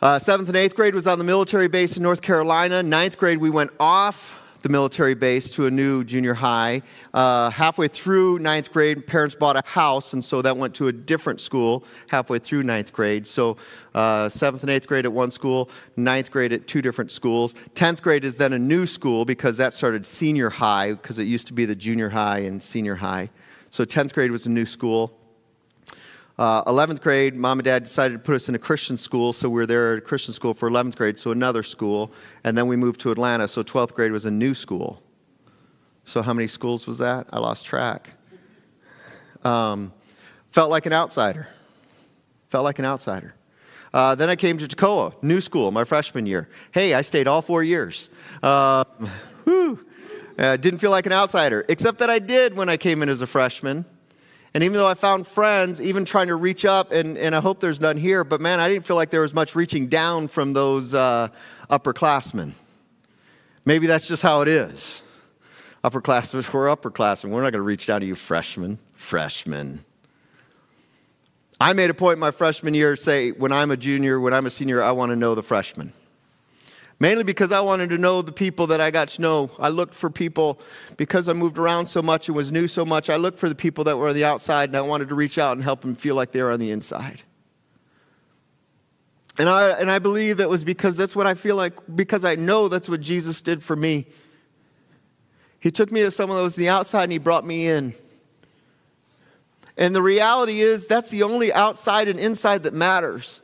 Uh, 0.00 0.18
seventh 0.18 0.48
and 0.48 0.56
eighth 0.56 0.76
grade 0.76 0.94
was 0.94 1.06
on 1.06 1.18
the 1.18 1.24
military 1.24 1.68
base 1.68 1.96
in 1.96 2.02
North 2.02 2.22
Carolina. 2.22 2.82
Ninth 2.82 3.18
grade, 3.18 3.38
we 3.38 3.50
went 3.50 3.70
off 3.80 4.35
the 4.62 4.68
military 4.68 5.14
base 5.14 5.50
to 5.50 5.66
a 5.66 5.70
new 5.70 6.04
junior 6.04 6.34
high. 6.34 6.82
Uh, 7.14 7.50
halfway 7.50 7.88
through 7.88 8.38
ninth 8.38 8.72
grade, 8.72 9.06
parents 9.06 9.34
bought 9.34 9.56
a 9.56 9.62
house, 9.66 10.12
and 10.12 10.24
so 10.24 10.42
that 10.42 10.56
went 10.56 10.74
to 10.74 10.88
a 10.88 10.92
different 10.92 11.40
school 11.40 11.84
halfway 12.08 12.38
through 12.38 12.62
ninth 12.62 12.92
grade. 12.92 13.26
So, 13.26 13.56
uh, 13.94 14.28
seventh 14.28 14.62
and 14.62 14.70
eighth 14.70 14.86
grade 14.86 15.04
at 15.04 15.12
one 15.12 15.30
school, 15.30 15.70
ninth 15.96 16.30
grade 16.30 16.52
at 16.52 16.66
two 16.66 16.82
different 16.82 17.10
schools. 17.10 17.54
Tenth 17.74 18.02
grade 18.02 18.24
is 18.24 18.36
then 18.36 18.52
a 18.52 18.58
new 18.58 18.86
school 18.86 19.24
because 19.24 19.56
that 19.56 19.74
started 19.74 20.04
senior 20.04 20.50
high, 20.50 20.92
because 20.92 21.18
it 21.18 21.24
used 21.24 21.46
to 21.48 21.52
be 21.52 21.64
the 21.64 21.76
junior 21.76 22.10
high 22.10 22.38
and 22.40 22.62
senior 22.62 22.96
high. 22.96 23.30
So, 23.70 23.84
tenth 23.84 24.14
grade 24.14 24.30
was 24.30 24.46
a 24.46 24.50
new 24.50 24.66
school. 24.66 25.16
Uh, 26.38 26.62
11th 26.64 27.00
grade, 27.00 27.34
mom 27.34 27.58
and 27.58 27.64
dad 27.64 27.84
decided 27.84 28.12
to 28.12 28.18
put 28.18 28.34
us 28.34 28.48
in 28.48 28.54
a 28.54 28.58
Christian 28.58 28.98
school, 28.98 29.32
so 29.32 29.48
we 29.48 29.54
were 29.54 29.66
there 29.66 29.92
at 29.94 29.98
a 29.98 30.02
Christian 30.02 30.34
school 30.34 30.52
for 30.52 30.68
11th 30.68 30.94
grade, 30.94 31.18
so 31.18 31.30
another 31.30 31.62
school. 31.62 32.12
And 32.44 32.58
then 32.58 32.66
we 32.66 32.76
moved 32.76 33.00
to 33.00 33.10
Atlanta, 33.10 33.48
so 33.48 33.62
12th 33.62 33.94
grade 33.94 34.12
was 34.12 34.26
a 34.26 34.30
new 34.30 34.52
school. 34.52 35.02
So, 36.04 36.22
how 36.22 36.34
many 36.34 36.46
schools 36.46 36.86
was 36.86 36.98
that? 36.98 37.26
I 37.32 37.38
lost 37.38 37.64
track. 37.64 38.12
Um, 39.44 39.92
felt 40.50 40.70
like 40.70 40.86
an 40.86 40.92
outsider. 40.92 41.48
Felt 42.50 42.64
like 42.64 42.78
an 42.78 42.84
outsider. 42.84 43.34
Uh, 43.92 44.14
then 44.14 44.28
I 44.28 44.36
came 44.36 44.58
to 44.58 44.66
Toccoa, 44.66 45.20
new 45.22 45.40
school, 45.40 45.70
my 45.70 45.84
freshman 45.84 46.26
year. 46.26 46.48
Hey, 46.70 46.92
I 46.92 47.00
stayed 47.00 47.26
all 47.26 47.40
four 47.40 47.64
years. 47.64 48.10
Uh, 48.42 48.84
whew. 49.44 49.84
Uh, 50.38 50.56
didn't 50.58 50.80
feel 50.80 50.90
like 50.90 51.06
an 51.06 51.12
outsider, 51.12 51.64
except 51.68 51.98
that 52.00 52.10
I 52.10 52.18
did 52.18 52.54
when 52.54 52.68
I 52.68 52.76
came 52.76 53.02
in 53.02 53.08
as 53.08 53.22
a 53.22 53.26
freshman. 53.26 53.86
And 54.56 54.64
even 54.64 54.78
though 54.78 54.86
I 54.86 54.94
found 54.94 55.26
friends, 55.26 55.82
even 55.82 56.06
trying 56.06 56.28
to 56.28 56.34
reach 56.34 56.64
up, 56.64 56.90
and, 56.90 57.18
and 57.18 57.36
I 57.36 57.40
hope 57.40 57.60
there's 57.60 57.78
none 57.78 57.98
here, 57.98 58.24
but 58.24 58.40
man, 58.40 58.58
I 58.58 58.70
didn't 58.70 58.86
feel 58.86 58.96
like 58.96 59.10
there 59.10 59.20
was 59.20 59.34
much 59.34 59.54
reaching 59.54 59.88
down 59.88 60.28
from 60.28 60.54
those 60.54 60.94
uh, 60.94 61.28
upperclassmen. 61.68 62.52
Maybe 63.66 63.86
that's 63.86 64.08
just 64.08 64.22
how 64.22 64.40
it 64.40 64.48
is. 64.48 65.02
Upperclassmen, 65.84 66.50
we're 66.54 66.74
upperclassmen. 66.74 67.28
We're 67.28 67.42
not 67.42 67.52
going 67.52 67.52
to 67.52 67.60
reach 67.60 67.84
down 67.84 68.00
to 68.00 68.06
you 68.06 68.14
freshmen. 68.14 68.78
Freshmen. 68.94 69.84
I 71.60 71.74
made 71.74 71.90
a 71.90 71.94
point 71.94 72.18
my 72.18 72.30
freshman 72.30 72.72
year 72.72 72.96
to 72.96 73.02
say, 73.02 73.32
when 73.32 73.52
I'm 73.52 73.70
a 73.70 73.76
junior, 73.76 74.18
when 74.18 74.32
I'm 74.32 74.46
a 74.46 74.50
senior, 74.50 74.82
I 74.82 74.92
want 74.92 75.10
to 75.10 75.16
know 75.16 75.34
the 75.34 75.42
freshmen 75.42 75.92
mainly 76.98 77.24
because 77.24 77.52
I 77.52 77.60
wanted 77.60 77.90
to 77.90 77.98
know 77.98 78.22
the 78.22 78.32
people 78.32 78.68
that 78.68 78.80
I 78.80 78.90
got 78.90 79.08
to 79.08 79.22
know. 79.22 79.50
I 79.58 79.68
looked 79.68 79.94
for 79.94 80.10
people 80.10 80.60
because 80.96 81.28
I 81.28 81.32
moved 81.32 81.58
around 81.58 81.88
so 81.88 82.02
much 82.02 82.28
and 82.28 82.36
was 82.36 82.50
new 82.50 82.66
so 82.66 82.84
much. 82.84 83.10
I 83.10 83.16
looked 83.16 83.38
for 83.38 83.48
the 83.48 83.54
people 83.54 83.84
that 83.84 83.96
were 83.96 84.08
on 84.08 84.14
the 84.14 84.24
outside 84.24 84.70
and 84.70 84.76
I 84.76 84.80
wanted 84.80 85.08
to 85.10 85.14
reach 85.14 85.38
out 85.38 85.52
and 85.52 85.62
help 85.62 85.82
them 85.82 85.94
feel 85.94 86.14
like 86.14 86.32
they 86.32 86.42
were 86.42 86.52
on 86.52 86.60
the 86.60 86.70
inside. 86.70 87.22
And 89.38 89.48
I, 89.48 89.70
and 89.72 89.90
I 89.90 89.98
believe 89.98 90.38
that 90.38 90.48
was 90.48 90.64
because 90.64 90.96
that's 90.96 91.14
what 91.14 91.26
I 91.26 91.34
feel 91.34 91.56
like, 91.56 91.74
because 91.94 92.24
I 92.24 92.36
know 92.36 92.68
that's 92.68 92.88
what 92.88 93.02
Jesus 93.02 93.42
did 93.42 93.62
for 93.62 93.76
me. 93.76 94.06
He 95.60 95.70
took 95.70 95.92
me 95.92 96.00
to 96.02 96.10
someone 96.10 96.38
that 96.38 96.44
was 96.44 96.56
on 96.56 96.62
the 96.62 96.70
outside 96.70 97.04
and 97.04 97.12
he 97.12 97.18
brought 97.18 97.44
me 97.44 97.68
in. 97.68 97.94
And 99.76 99.94
the 99.94 100.00
reality 100.00 100.60
is, 100.60 100.86
that's 100.86 101.10
the 101.10 101.22
only 101.22 101.52
outside 101.52 102.08
and 102.08 102.18
inside 102.18 102.62
that 102.62 102.72
matters. 102.72 103.42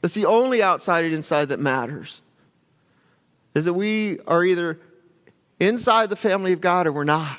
That's 0.00 0.14
the 0.14 0.26
only 0.26 0.64
outside 0.64 1.04
and 1.04 1.14
inside 1.14 1.50
that 1.50 1.60
matters 1.60 2.21
is 3.54 3.64
that 3.66 3.74
we 3.74 4.18
are 4.26 4.44
either 4.44 4.80
inside 5.60 6.10
the 6.10 6.16
family 6.16 6.52
of 6.52 6.60
God 6.60 6.86
or 6.86 6.92
we're 6.92 7.04
not. 7.04 7.38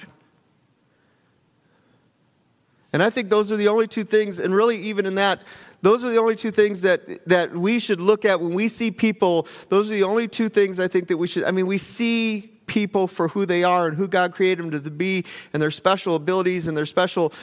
And 2.93 3.01
I 3.01 3.10
think 3.10 3.29
those 3.29 3.51
are 3.51 3.58
the 3.58 3.67
only 3.67 3.88
two 3.88 4.03
things, 4.03 4.39
and 4.39 4.53
really, 4.53 4.77
even 4.77 5.05
in 5.08 5.15
that, 5.15 5.41
those 5.82 6.03
are 6.03 6.10
the 6.10 6.20
only 6.20 6.36
two 6.36 6.51
things 6.51 6.82
that, 6.84 7.27
that 7.27 7.51
we 7.51 7.79
should 7.79 8.00
look 8.00 8.24
at 8.24 8.39
when 8.39 8.53
we 8.53 8.67
see 8.67 8.91
people. 8.91 9.48
Those 9.70 9.91
are 9.91 9.96
the 9.96 10.03
only 10.03 10.27
two 10.27 10.48
things 10.48 10.79
I 10.79 10.88
think 10.88 11.08
that 11.08 11.17
we 11.17 11.27
should. 11.27 11.43
I 11.43 11.51
mean, 11.51 11.67
we 11.67 11.77
see 11.79 12.53
people 12.67 13.08
for 13.08 13.27
who 13.27 13.46
they 13.46 13.63
are 13.63 13.88
and 13.88 13.98
who 13.98 14.08
God 14.08 14.34
created 14.34 14.63
them 14.63 14.84
to 14.84 14.89
be 14.89 15.25
and 15.51 15.62
their 15.62 15.72
special 15.72 16.15
abilities 16.15 16.67
and 16.67 16.77
their 16.77 16.86
special 16.86 17.34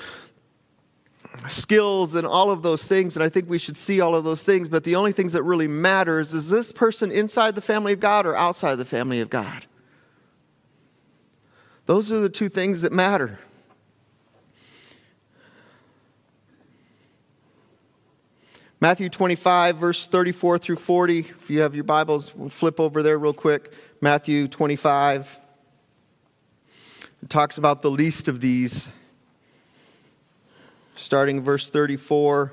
skills 1.49 2.15
and 2.15 2.27
all 2.27 2.51
of 2.51 2.63
those 2.63 2.87
things, 2.87 3.17
and 3.17 3.23
I 3.23 3.29
think 3.29 3.49
we 3.49 3.59
should 3.59 3.77
see 3.77 4.01
all 4.01 4.15
of 4.15 4.25
those 4.25 4.43
things, 4.43 4.69
but 4.69 4.85
the 4.85 4.97
only 4.97 5.13
things 5.13 5.33
that 5.33 5.43
really 5.43 5.69
matters 5.69 6.35
is 6.35 6.49
this 6.49 6.73
person 6.73 7.11
inside 7.11 7.55
the 7.55 7.61
family 7.61 7.93
of 7.93 8.01
God 8.01 8.27
or 8.27 8.37
outside 8.37 8.77
the 8.77 8.85
family 8.85 9.21
of 9.21 9.31
God? 9.31 9.67
Those 11.87 12.13
are 12.13 12.21
the 12.21 12.29
two 12.29 12.49
things 12.49 12.83
that 12.83 12.93
matter. 12.93 13.39
Matthew 18.81 19.11
25, 19.11 19.77
verse 19.77 20.09
34 20.09 20.59
through 20.59 20.77
40. 20.77 21.19
If 21.19 21.51
you 21.51 21.61
have 21.61 21.75
your 21.75 21.85
Bibles, 21.85 22.35
we'll 22.35 22.49
flip 22.49 22.81
over 22.81 23.03
there 23.03 23.19
real 23.19 23.35
quick. 23.35 23.75
Matthew 24.01 24.49
25. 24.49 25.39
It 27.23 27.29
talks 27.29 27.59
about 27.59 27.83
the 27.83 27.91
least 27.91 28.27
of 28.27 28.41
these. 28.41 28.89
Starting 31.01 31.41
verse 31.41 31.71
34. 31.71 32.53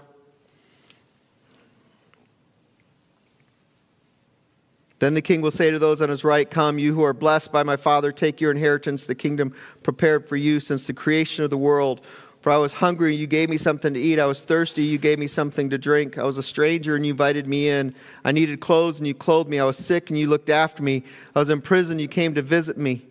Then 4.99 5.13
the 5.13 5.21
king 5.21 5.41
will 5.41 5.51
say 5.51 5.69
to 5.69 5.77
those 5.77 6.01
on 6.01 6.07
his 6.07 6.23
right, 6.23 6.49
Come, 6.49 6.79
you 6.79 6.95
who 6.95 7.03
are 7.03 7.13
blessed 7.13 7.51
by 7.51 7.63
my 7.63 7.75
Father, 7.75 8.11
take 8.11 8.39
your 8.39 8.51
inheritance, 8.51 9.05
the 9.05 9.15
kingdom 9.15 9.53
prepared 9.83 10.29
for 10.29 10.37
you 10.37 10.61
since 10.61 10.87
the 10.87 10.93
creation 10.93 11.43
of 11.43 11.49
the 11.49 11.57
world. 11.57 12.01
For 12.39 12.49
I 12.49 12.57
was 12.57 12.73
hungry, 12.73 13.11
and 13.11 13.19
you 13.19 13.27
gave 13.27 13.49
me 13.49 13.57
something 13.57 13.93
to 13.93 13.99
eat. 13.99 14.17
I 14.17 14.25
was 14.25 14.45
thirsty, 14.45 14.83
you 14.83 14.97
gave 14.97 15.19
me 15.19 15.27
something 15.27 15.69
to 15.69 15.77
drink. 15.77 16.17
I 16.17 16.23
was 16.23 16.37
a 16.37 16.43
stranger, 16.43 16.95
and 16.95 17.05
you 17.05 17.11
invited 17.11 17.47
me 17.47 17.67
in. 17.67 17.93
I 18.23 18.31
needed 18.31 18.61
clothes, 18.61 18.97
and 18.97 19.05
you 19.05 19.13
clothed 19.13 19.49
me. 19.49 19.59
I 19.59 19.65
was 19.65 19.77
sick, 19.77 20.09
and 20.09 20.17
you 20.17 20.27
looked 20.27 20.49
after 20.49 20.81
me. 20.81 21.03
I 21.35 21.39
was 21.39 21.49
in 21.49 21.61
prison, 21.61 21.99
you 21.99 22.07
came 22.07 22.33
to 22.35 22.41
visit 22.41 22.77
me. 22.77 23.05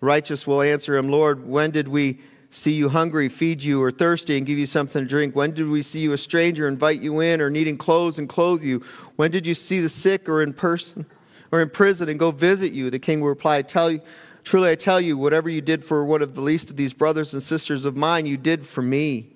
Righteous 0.00 0.46
will 0.46 0.62
answer 0.62 0.96
him, 0.96 1.10
Lord, 1.10 1.46
when 1.46 1.72
did 1.72 1.88
we 1.88 2.20
see 2.50 2.72
you 2.72 2.88
hungry, 2.88 3.28
feed 3.28 3.62
you, 3.62 3.82
or 3.82 3.90
thirsty, 3.90 4.36
and 4.38 4.46
give 4.46 4.58
you 4.58 4.66
something 4.66 5.02
to 5.02 5.08
drink? 5.08 5.36
When 5.36 5.52
did 5.52 5.68
we 5.68 5.82
see 5.82 6.00
you 6.00 6.12
a 6.12 6.18
stranger, 6.18 6.68
invite 6.68 7.00
you 7.00 7.20
in, 7.20 7.40
or 7.40 7.50
needing 7.50 7.76
clothes 7.76 8.18
and 8.18 8.28
clothe 8.28 8.62
you? 8.62 8.82
When 9.16 9.30
did 9.30 9.46
you 9.46 9.54
see 9.54 9.80
the 9.80 9.88
sick 9.88 10.28
or 10.28 10.42
in 10.42 10.52
person 10.52 11.06
or 11.52 11.60
in 11.60 11.70
prison 11.70 12.08
and 12.08 12.18
go 12.18 12.30
visit 12.30 12.72
you? 12.72 12.90
The 12.90 12.98
king 12.98 13.20
will 13.20 13.28
reply, 13.28 13.62
Tell 13.62 13.90
you 13.90 14.00
Truly 14.48 14.70
I 14.70 14.76
tell 14.76 14.98
you, 14.98 15.18
whatever 15.18 15.50
you 15.50 15.60
did 15.60 15.84
for 15.84 16.06
one 16.06 16.22
of 16.22 16.34
the 16.34 16.40
least 16.40 16.70
of 16.70 16.76
these 16.76 16.94
brothers 16.94 17.34
and 17.34 17.42
sisters 17.42 17.84
of 17.84 17.98
mine, 17.98 18.24
you 18.24 18.38
did 18.38 18.66
for 18.66 18.80
me. 18.80 19.26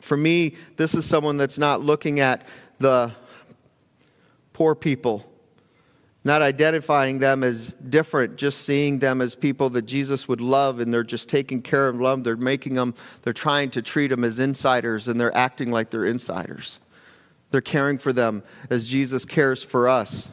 For 0.00 0.14
me, 0.14 0.56
this 0.76 0.94
is 0.94 1.06
someone 1.06 1.38
that's 1.38 1.58
not 1.58 1.80
looking 1.80 2.20
at 2.20 2.44
the 2.78 3.12
poor 4.52 4.74
people, 4.74 5.29
not 6.22 6.42
identifying 6.42 7.18
them 7.18 7.42
as 7.42 7.72
different, 7.88 8.36
just 8.36 8.62
seeing 8.62 8.98
them 8.98 9.20
as 9.22 9.34
people 9.34 9.70
that 9.70 9.82
Jesus 9.82 10.28
would 10.28 10.40
love, 10.40 10.80
and 10.80 10.92
they're 10.92 11.02
just 11.02 11.28
taking 11.28 11.62
care 11.62 11.88
of 11.88 11.98
them. 11.98 12.22
They're 12.22 12.36
making 12.36 12.74
them, 12.74 12.94
they're 13.22 13.32
trying 13.32 13.70
to 13.70 13.82
treat 13.82 14.08
them 14.08 14.22
as 14.24 14.38
insiders, 14.38 15.08
and 15.08 15.18
they're 15.18 15.34
acting 15.34 15.70
like 15.70 15.90
they're 15.90 16.04
insiders. 16.04 16.80
They're 17.50 17.60
caring 17.60 17.98
for 17.98 18.12
them 18.12 18.42
as 18.68 18.88
Jesus 18.88 19.24
cares 19.24 19.62
for 19.62 19.88
us. 19.88 20.28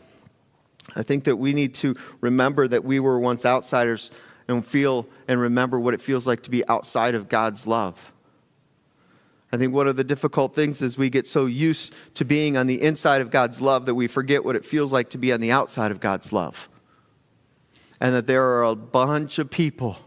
I 0.95 1.03
think 1.03 1.23
that 1.25 1.37
we 1.37 1.53
need 1.53 1.73
to 1.75 1.95
remember 2.21 2.67
that 2.67 2.83
we 2.83 2.99
were 2.99 3.19
once 3.19 3.45
outsiders 3.45 4.11
and 4.47 4.65
feel 4.65 5.07
and 5.27 5.39
remember 5.39 5.79
what 5.79 5.93
it 5.93 6.01
feels 6.01 6.27
like 6.27 6.43
to 6.43 6.51
be 6.51 6.67
outside 6.67 7.15
of 7.15 7.29
God's 7.29 7.67
love. 7.67 8.13
I 9.57 9.59
think 9.59 9.73
one 9.73 9.87
of 9.87 9.95
the 9.95 10.03
difficult 10.03 10.53
things 10.53 10.83
is 10.83 10.99
we 10.99 11.09
get 11.09 11.25
so 11.25 11.47
used 11.47 11.91
to 12.13 12.23
being 12.23 12.57
on 12.57 12.67
the 12.67 12.79
inside 12.79 13.21
of 13.21 13.31
God's 13.31 13.59
love 13.59 13.87
that 13.87 13.95
we 13.95 14.05
forget 14.05 14.45
what 14.45 14.55
it 14.55 14.63
feels 14.63 14.93
like 14.93 15.09
to 15.09 15.17
be 15.17 15.33
on 15.33 15.39
the 15.39 15.51
outside 15.51 15.89
of 15.89 15.99
God's 15.99 16.31
love. 16.31 16.69
And 17.99 18.13
that 18.13 18.27
there 18.27 18.43
are 18.43 18.65
a 18.65 18.75
bunch 18.75 19.39
of 19.39 19.49
people 19.49 19.97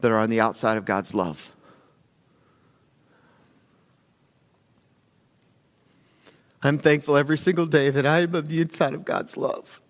that 0.00 0.10
are 0.10 0.18
on 0.18 0.30
the 0.30 0.40
outside 0.40 0.78
of 0.78 0.86
God's 0.86 1.14
love. 1.14 1.52
I'm 6.62 6.78
thankful 6.78 7.18
every 7.18 7.36
single 7.36 7.66
day 7.66 7.90
that 7.90 8.06
I 8.06 8.20
am 8.20 8.34
on 8.34 8.46
the 8.46 8.62
inside 8.62 8.94
of 8.94 9.04
God's 9.04 9.36
love. 9.36 9.82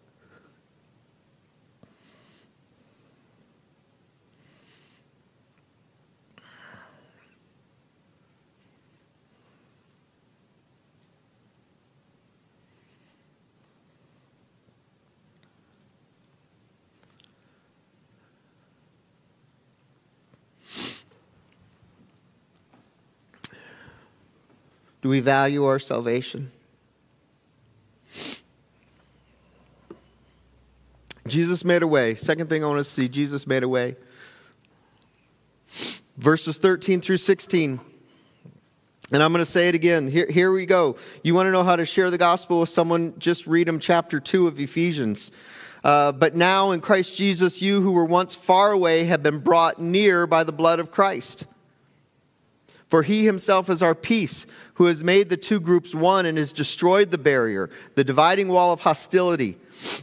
Do 25.06 25.10
we 25.10 25.20
value 25.20 25.64
our 25.66 25.78
salvation? 25.78 26.50
Jesus 31.28 31.64
made 31.64 31.84
a 31.84 31.86
way. 31.86 32.16
Second 32.16 32.48
thing 32.48 32.64
I 32.64 32.66
want 32.66 32.80
to 32.80 32.84
see 32.84 33.06
Jesus 33.06 33.46
made 33.46 33.62
a 33.62 33.68
way. 33.68 33.94
Verses 36.16 36.58
13 36.58 37.00
through 37.00 37.18
16. 37.18 37.80
And 39.12 39.22
I'm 39.22 39.32
going 39.32 39.44
to 39.44 39.48
say 39.48 39.68
it 39.68 39.76
again. 39.76 40.08
Here, 40.08 40.28
here 40.28 40.50
we 40.50 40.66
go. 40.66 40.96
You 41.22 41.36
want 41.36 41.46
to 41.46 41.52
know 41.52 41.62
how 41.62 41.76
to 41.76 41.86
share 41.86 42.10
the 42.10 42.18
gospel 42.18 42.58
with 42.58 42.68
someone? 42.68 43.14
Just 43.16 43.46
read 43.46 43.68
them 43.68 43.78
chapter 43.78 44.18
2 44.18 44.48
of 44.48 44.58
Ephesians. 44.58 45.30
Uh, 45.84 46.10
but 46.10 46.34
now 46.34 46.72
in 46.72 46.80
Christ 46.80 47.16
Jesus, 47.16 47.62
you 47.62 47.80
who 47.80 47.92
were 47.92 48.04
once 48.04 48.34
far 48.34 48.72
away 48.72 49.04
have 49.04 49.22
been 49.22 49.38
brought 49.38 49.80
near 49.80 50.26
by 50.26 50.42
the 50.42 50.50
blood 50.50 50.80
of 50.80 50.90
Christ. 50.90 51.46
For 52.88 53.02
he 53.02 53.24
himself 53.24 53.68
is 53.68 53.82
our 53.82 53.96
peace, 53.96 54.46
who 54.74 54.84
has 54.84 55.02
made 55.02 55.28
the 55.28 55.36
two 55.36 55.58
groups 55.58 55.94
one 55.94 56.24
and 56.24 56.38
has 56.38 56.52
destroyed 56.52 57.10
the 57.10 57.18
barrier, 57.18 57.68
the 57.96 58.04
dividing 58.04 58.48
wall 58.48 58.72
of 58.72 58.80
hostility. 58.80 59.58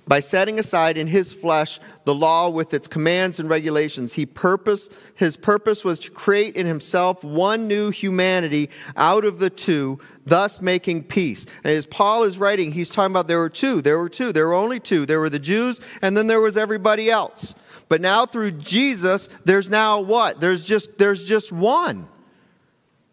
By 0.08 0.20
setting 0.20 0.60
aside 0.60 0.98
in 0.98 1.08
his 1.08 1.34
flesh 1.34 1.80
the 2.04 2.14
law 2.14 2.50
with 2.50 2.74
its 2.74 2.88
commands 2.88 3.40
and 3.40 3.50
regulations, 3.50 4.14
he 4.14 4.26
purpose, 4.26 4.90
his 5.16 5.36
purpose 5.36 5.84
was 5.84 6.00
to 6.02 6.12
create 6.12 6.56
in 6.56 6.68
himself 6.68 7.24
one 7.24 7.68
new 7.68 7.90
humanity 7.90 8.70
out 8.96 9.26
of 9.26 9.40
the 9.40 9.50
two, 9.50 10.00
thus 10.26 10.62
making 10.62 11.04
peace. 11.04 11.46
And 11.64 11.74
as 11.74 11.88
Paul 11.88 12.24
is 12.24 12.38
writing, 12.38 12.72
he's 12.72 12.90
talking 12.90 13.12
about 13.12 13.28
there 13.28 13.40
were 13.40 13.50
two, 13.50 13.82
there 13.82 13.98
were 13.98 14.10
two, 14.10 14.32
there 14.32 14.48
were 14.48 14.54
only 14.54 14.80
two. 14.80 15.06
There 15.06 15.20
were 15.20 15.30
the 15.30 15.40
Jews, 15.40 15.80
and 16.02 16.16
then 16.16 16.28
there 16.28 16.42
was 16.42 16.58
everybody 16.58 17.10
else. 17.10 17.56
But 17.90 18.02
now 18.02 18.26
through 18.26 18.52
Jesus, 18.52 19.28
there's 19.46 19.70
now 19.70 20.02
what? 20.02 20.40
There's 20.40 20.66
just 20.66 20.98
there's 20.98 21.24
just 21.24 21.52
one. 21.52 22.08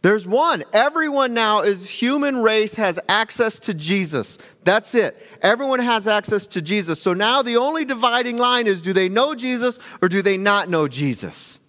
There's 0.03 0.27
one. 0.27 0.65
Everyone 0.73 1.35
now 1.35 1.61
is 1.61 1.91
human 1.91 2.39
race 2.39 2.77
has 2.77 2.99
access 3.09 3.59
to 3.61 3.75
Jesus. 3.75 4.39
That's 4.65 4.95
it. 4.95 5.17
Everyone 5.43 5.81
has 5.81 6.09
access 6.09 6.47
to 6.49 6.63
Jesus. 6.63 7.03
So 7.03 7.13
now 7.13 7.43
the 7.43 7.59
only 7.59 7.85
dividing 7.85 8.39
line 8.39 8.67
is 8.67 8.81
do 8.81 8.95
they 8.95 9.11
know 9.11 9.35
Jesus 9.35 9.79
or 10.01 10.09
do 10.09 10.23
they 10.23 10.39
not 10.39 10.71
know 10.71 10.89
Jesus? 10.89 11.61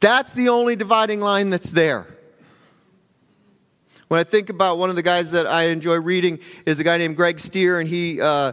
That's 0.00 0.32
the 0.34 0.50
only 0.50 0.76
dividing 0.76 1.20
line 1.20 1.48
that's 1.48 1.70
there. 1.70 2.06
When 4.08 4.20
I 4.20 4.24
think 4.24 4.48
about 4.48 4.78
one 4.78 4.90
of 4.90 4.96
the 4.96 5.02
guys 5.02 5.32
that 5.32 5.46
I 5.46 5.64
enjoy 5.64 5.96
reading 5.96 6.38
is 6.64 6.80
a 6.80 6.84
guy 6.84 6.96
named 6.96 7.16
Greg 7.16 7.38
Stier, 7.38 7.78
and 7.78 7.88
he 7.88 8.20
uh, 8.20 8.52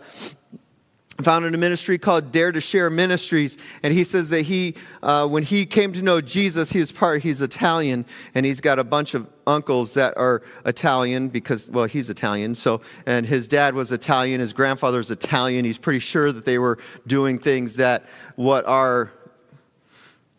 founded 1.23 1.53
a 1.53 1.57
ministry 1.57 1.97
called 1.97 2.31
Dare 2.31 2.51
to 2.51 2.59
Share 2.59 2.89
Ministries, 2.89 3.57
and 3.83 3.93
he 3.93 4.03
says 4.03 4.29
that 4.29 4.41
he, 4.43 4.75
uh, 5.01 5.27
when 5.27 5.43
he 5.43 5.65
came 5.65 5.93
to 5.93 6.01
know 6.01 6.19
Jesus, 6.19 6.71
he 6.71 6.79
was 6.79 6.91
part. 6.91 7.21
He's 7.21 7.41
Italian, 7.41 8.05
and 8.33 8.45
he's 8.45 8.59
got 8.59 8.79
a 8.79 8.83
bunch 8.83 9.13
of 9.13 9.27
uncles 9.47 9.93
that 9.93 10.17
are 10.17 10.41
Italian 10.65 11.29
because, 11.29 11.69
well, 11.69 11.85
he's 11.85 12.09
Italian. 12.09 12.55
So, 12.55 12.81
and 13.05 13.25
his 13.25 13.47
dad 13.47 13.75
was 13.75 13.91
Italian, 13.91 14.41
his 14.41 14.51
grandfather's 14.51 15.09
Italian. 15.09 15.63
He's 15.63 15.77
pretty 15.77 15.99
sure 15.99 16.31
that 16.31 16.45
they 16.45 16.59
were 16.59 16.77
doing 17.07 17.39
things 17.39 17.75
that 17.75 18.05
what 18.35 18.65
are 18.65 19.11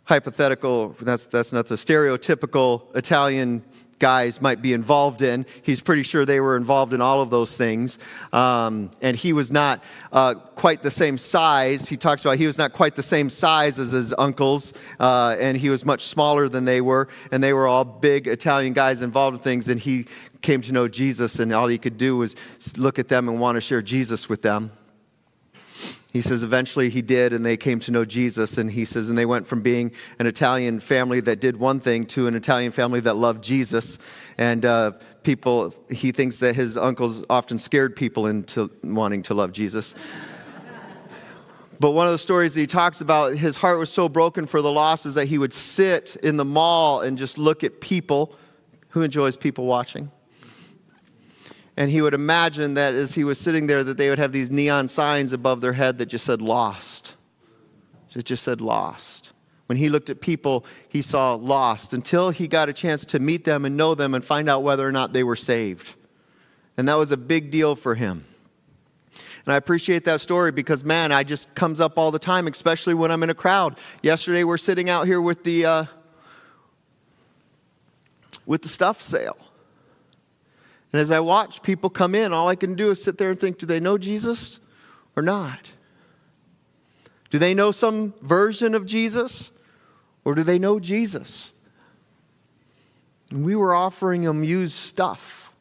hypothetical. 0.04 0.94
That's 1.00 1.26
that's 1.26 1.52
not 1.52 1.66
the 1.66 1.76
stereotypical 1.76 2.94
Italian 2.96 3.64
guys 3.98 4.40
might 4.40 4.62
be 4.62 4.72
involved 4.72 5.22
in. 5.22 5.46
He's 5.62 5.80
pretty 5.80 6.02
sure 6.02 6.24
they 6.24 6.40
were 6.40 6.56
involved 6.56 6.92
in 6.92 7.00
all 7.00 7.22
of 7.22 7.30
those 7.30 7.56
things. 7.56 7.98
Um, 8.32 8.90
and 9.00 9.16
he 9.16 9.32
was 9.32 9.50
not 9.50 9.82
uh, 10.12 10.34
quite 10.34 10.82
the 10.82 10.90
same 10.90 11.18
size. 11.18 11.88
He 11.88 11.96
talks 11.96 12.22
about 12.22 12.38
he 12.38 12.46
was 12.46 12.58
not 12.58 12.72
quite 12.72 12.94
the 12.94 13.02
same 13.02 13.30
size 13.30 13.78
as 13.78 13.92
his 13.92 14.14
uncles, 14.18 14.74
uh, 15.00 15.36
and 15.38 15.56
he 15.56 15.70
was 15.70 15.84
much 15.84 16.02
smaller 16.04 16.48
than 16.48 16.64
they 16.64 16.80
were. 16.80 17.08
And 17.30 17.42
they 17.42 17.52
were 17.52 17.66
all 17.66 17.84
big 17.84 18.28
Italian 18.28 18.72
guys 18.72 19.02
involved 19.02 19.36
in 19.36 19.42
things. 19.42 19.68
And 19.68 19.80
he 19.80 20.06
came 20.42 20.60
to 20.62 20.72
know 20.72 20.88
Jesus, 20.88 21.38
and 21.38 21.52
all 21.52 21.66
he 21.66 21.78
could 21.78 21.98
do 21.98 22.16
was 22.18 22.36
look 22.76 22.98
at 22.98 23.08
them 23.08 23.28
and 23.28 23.40
want 23.40 23.56
to 23.56 23.60
share 23.60 23.82
Jesus 23.82 24.28
with 24.28 24.42
them. 24.42 24.70
He 26.16 26.22
says 26.22 26.42
eventually 26.42 26.88
he 26.88 27.02
did, 27.02 27.34
and 27.34 27.44
they 27.44 27.58
came 27.58 27.78
to 27.80 27.90
know 27.90 28.06
Jesus. 28.06 28.56
And 28.56 28.70
he 28.70 28.86
says, 28.86 29.10
and 29.10 29.18
they 29.18 29.26
went 29.26 29.46
from 29.46 29.60
being 29.60 29.92
an 30.18 30.26
Italian 30.26 30.80
family 30.80 31.20
that 31.20 31.40
did 31.40 31.58
one 31.58 31.78
thing 31.78 32.06
to 32.06 32.26
an 32.26 32.34
Italian 32.34 32.72
family 32.72 33.00
that 33.00 33.16
loved 33.16 33.44
Jesus. 33.44 33.98
And 34.38 34.64
uh, 34.64 34.92
people, 35.24 35.74
he 35.90 36.12
thinks 36.12 36.38
that 36.38 36.54
his 36.54 36.78
uncles 36.78 37.22
often 37.28 37.58
scared 37.58 37.96
people 37.96 38.26
into 38.26 38.70
wanting 38.82 39.24
to 39.24 39.34
love 39.34 39.52
Jesus. 39.52 39.94
But 41.78 41.90
one 41.90 42.06
of 42.06 42.12
the 42.12 42.18
stories 42.18 42.54
he 42.54 42.66
talks 42.66 43.02
about, 43.02 43.34
his 43.34 43.58
heart 43.58 43.78
was 43.78 43.90
so 43.90 44.08
broken 44.08 44.46
for 44.46 44.62
the 44.62 44.72
loss, 44.72 45.04
is 45.04 45.16
that 45.16 45.26
he 45.26 45.36
would 45.36 45.52
sit 45.52 46.16
in 46.22 46.38
the 46.38 46.46
mall 46.46 47.02
and 47.02 47.18
just 47.18 47.36
look 47.36 47.62
at 47.62 47.82
people 47.82 48.34
Who 48.96 49.02
enjoys 49.02 49.36
people 49.36 49.66
watching? 49.66 50.10
And 51.76 51.90
he 51.90 52.00
would 52.00 52.14
imagine 52.14 52.74
that 52.74 52.94
as 52.94 53.14
he 53.14 53.24
was 53.24 53.38
sitting 53.38 53.66
there, 53.66 53.84
that 53.84 53.98
they 53.98 54.08
would 54.08 54.18
have 54.18 54.32
these 54.32 54.50
neon 54.50 54.88
signs 54.88 55.32
above 55.32 55.60
their 55.60 55.74
head 55.74 55.98
that 55.98 56.06
just 56.06 56.24
said 56.24 56.40
lost. 56.40 57.16
It 58.16 58.24
just 58.24 58.42
said 58.44 58.62
lost. 58.62 59.34
When 59.66 59.76
he 59.76 59.90
looked 59.90 60.08
at 60.08 60.22
people, 60.22 60.64
he 60.88 61.02
saw 61.02 61.34
lost 61.34 61.92
until 61.92 62.30
he 62.30 62.48
got 62.48 62.70
a 62.70 62.72
chance 62.72 63.04
to 63.06 63.18
meet 63.18 63.44
them 63.44 63.66
and 63.66 63.76
know 63.76 63.94
them 63.94 64.14
and 64.14 64.24
find 64.24 64.48
out 64.48 64.62
whether 64.62 64.86
or 64.86 64.92
not 64.92 65.12
they 65.12 65.22
were 65.22 65.36
saved. 65.36 65.94
And 66.78 66.88
that 66.88 66.94
was 66.94 67.12
a 67.12 67.16
big 67.18 67.50
deal 67.50 67.76
for 67.76 67.94
him. 67.94 68.24
And 69.44 69.52
I 69.52 69.56
appreciate 69.56 70.04
that 70.04 70.20
story 70.20 70.50
because, 70.50 70.82
man, 70.82 71.12
I 71.12 71.24
just 71.24 71.54
comes 71.54 71.80
up 71.80 71.98
all 71.98 72.10
the 72.10 72.18
time, 72.18 72.46
especially 72.46 72.94
when 72.94 73.10
I'm 73.10 73.22
in 73.22 73.30
a 73.30 73.34
crowd. 73.34 73.78
Yesterday, 74.02 74.44
we're 74.44 74.56
sitting 74.56 74.88
out 74.88 75.06
here 75.06 75.20
with 75.20 75.44
the 75.44 75.66
uh, 75.66 75.84
with 78.46 78.62
the 78.62 78.68
stuff 78.68 79.02
sale. 79.02 79.36
And 80.92 81.00
as 81.00 81.10
I 81.10 81.20
watch 81.20 81.62
people 81.62 81.90
come 81.90 82.14
in, 82.14 82.32
all 82.32 82.48
I 82.48 82.54
can 82.54 82.74
do 82.74 82.90
is 82.90 83.02
sit 83.02 83.18
there 83.18 83.30
and 83.30 83.38
think, 83.38 83.58
do 83.58 83.66
they 83.66 83.80
know 83.80 83.98
Jesus 83.98 84.60
or 85.14 85.22
not? 85.22 85.72
Do 87.30 87.38
they 87.38 87.54
know 87.54 87.72
some 87.72 88.14
version 88.22 88.74
of 88.74 88.86
Jesus 88.86 89.50
or 90.24 90.34
do 90.34 90.42
they 90.42 90.58
know 90.58 90.78
Jesus? 90.78 91.52
And 93.30 93.44
we 93.44 93.56
were 93.56 93.74
offering 93.74 94.22
them 94.22 94.44
used 94.44 94.74
stuff. 94.74 95.52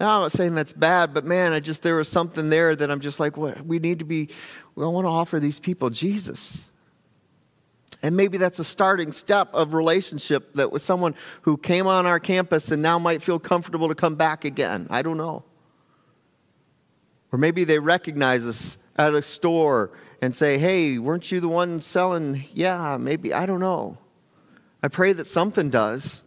Now, 0.00 0.16
I'm 0.16 0.22
not 0.22 0.32
saying 0.32 0.54
that's 0.54 0.72
bad, 0.72 1.12
but 1.12 1.24
man, 1.24 1.52
I 1.52 1.60
just, 1.60 1.82
there 1.82 1.96
was 1.96 2.08
something 2.08 2.50
there 2.50 2.74
that 2.76 2.90
I'm 2.90 3.00
just 3.00 3.18
like, 3.18 3.36
what? 3.36 3.64
We 3.64 3.78
need 3.78 3.98
to 3.98 4.04
be, 4.04 4.28
we 4.76 4.86
want 4.86 5.04
to 5.04 5.08
offer 5.10 5.40
these 5.40 5.58
people 5.58 5.90
Jesus. 5.90 6.68
And 8.02 8.16
maybe 8.16 8.38
that's 8.38 8.58
a 8.58 8.64
starting 8.64 9.10
step 9.10 9.52
of 9.52 9.74
relationship 9.74 10.54
that 10.54 10.70
with 10.70 10.82
someone 10.82 11.14
who 11.42 11.56
came 11.56 11.86
on 11.86 12.06
our 12.06 12.20
campus 12.20 12.70
and 12.70 12.80
now 12.80 12.98
might 12.98 13.22
feel 13.22 13.38
comfortable 13.38 13.88
to 13.88 13.94
come 13.94 14.14
back 14.14 14.44
again. 14.44 14.86
I 14.88 15.02
don't 15.02 15.16
know. 15.16 15.44
Or 17.32 17.38
maybe 17.38 17.64
they 17.64 17.78
recognize 17.78 18.46
us 18.46 18.78
at 18.96 19.14
a 19.14 19.22
store 19.22 19.90
and 20.22 20.34
say, 20.34 20.58
hey, 20.58 20.98
weren't 20.98 21.30
you 21.30 21.40
the 21.40 21.48
one 21.48 21.80
selling? 21.80 22.44
Yeah, 22.52 22.96
maybe. 22.98 23.34
I 23.34 23.46
don't 23.46 23.60
know. 23.60 23.98
I 24.82 24.88
pray 24.88 25.12
that 25.12 25.26
something 25.26 25.70
does. 25.70 26.22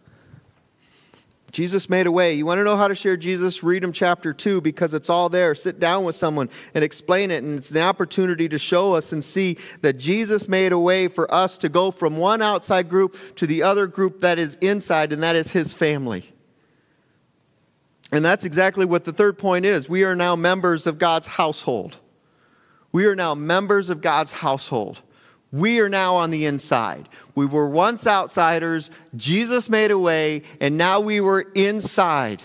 Jesus 1.52 1.90
made 1.90 2.06
a 2.06 2.10
way. 2.10 2.32
You 2.32 2.46
want 2.46 2.58
to 2.58 2.64
know 2.64 2.76
how 2.76 2.88
to 2.88 2.94
share 2.94 3.18
Jesus? 3.18 3.62
Read 3.62 3.84
him 3.84 3.92
chapter 3.92 4.32
2 4.32 4.62
because 4.62 4.94
it's 4.94 5.10
all 5.10 5.28
there. 5.28 5.54
Sit 5.54 5.78
down 5.78 6.04
with 6.04 6.16
someone 6.16 6.48
and 6.74 6.82
explain 6.82 7.30
it. 7.30 7.44
And 7.44 7.58
it's 7.58 7.70
an 7.70 7.82
opportunity 7.82 8.48
to 8.48 8.58
show 8.58 8.94
us 8.94 9.12
and 9.12 9.22
see 9.22 9.58
that 9.82 9.98
Jesus 9.98 10.48
made 10.48 10.72
a 10.72 10.78
way 10.78 11.08
for 11.08 11.32
us 11.32 11.58
to 11.58 11.68
go 11.68 11.90
from 11.90 12.16
one 12.16 12.40
outside 12.40 12.88
group 12.88 13.36
to 13.36 13.46
the 13.46 13.62
other 13.62 13.86
group 13.86 14.22
that 14.22 14.38
is 14.38 14.56
inside, 14.62 15.12
and 15.12 15.22
that 15.22 15.36
is 15.36 15.52
his 15.52 15.74
family. 15.74 16.24
And 18.10 18.24
that's 18.24 18.46
exactly 18.46 18.86
what 18.86 19.04
the 19.04 19.12
third 19.12 19.36
point 19.36 19.66
is. 19.66 19.90
We 19.90 20.04
are 20.04 20.16
now 20.16 20.34
members 20.34 20.86
of 20.86 20.98
God's 20.98 21.26
household. 21.26 21.98
We 22.92 23.04
are 23.04 23.16
now 23.16 23.34
members 23.34 23.90
of 23.90 24.00
God's 24.00 24.32
household. 24.32 25.02
We 25.52 25.80
are 25.80 25.88
now 25.88 26.16
on 26.16 26.30
the 26.30 26.46
inside. 26.46 27.08
We 27.34 27.44
were 27.44 27.68
once 27.68 28.06
outsiders, 28.06 28.90
Jesus 29.14 29.68
made 29.68 29.90
a 29.90 29.98
way, 29.98 30.42
and 30.60 30.78
now 30.78 31.00
we 31.00 31.20
were 31.20 31.42
inside 31.54 32.42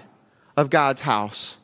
of 0.58 0.70
God's 0.70 1.02
house. 1.02 1.58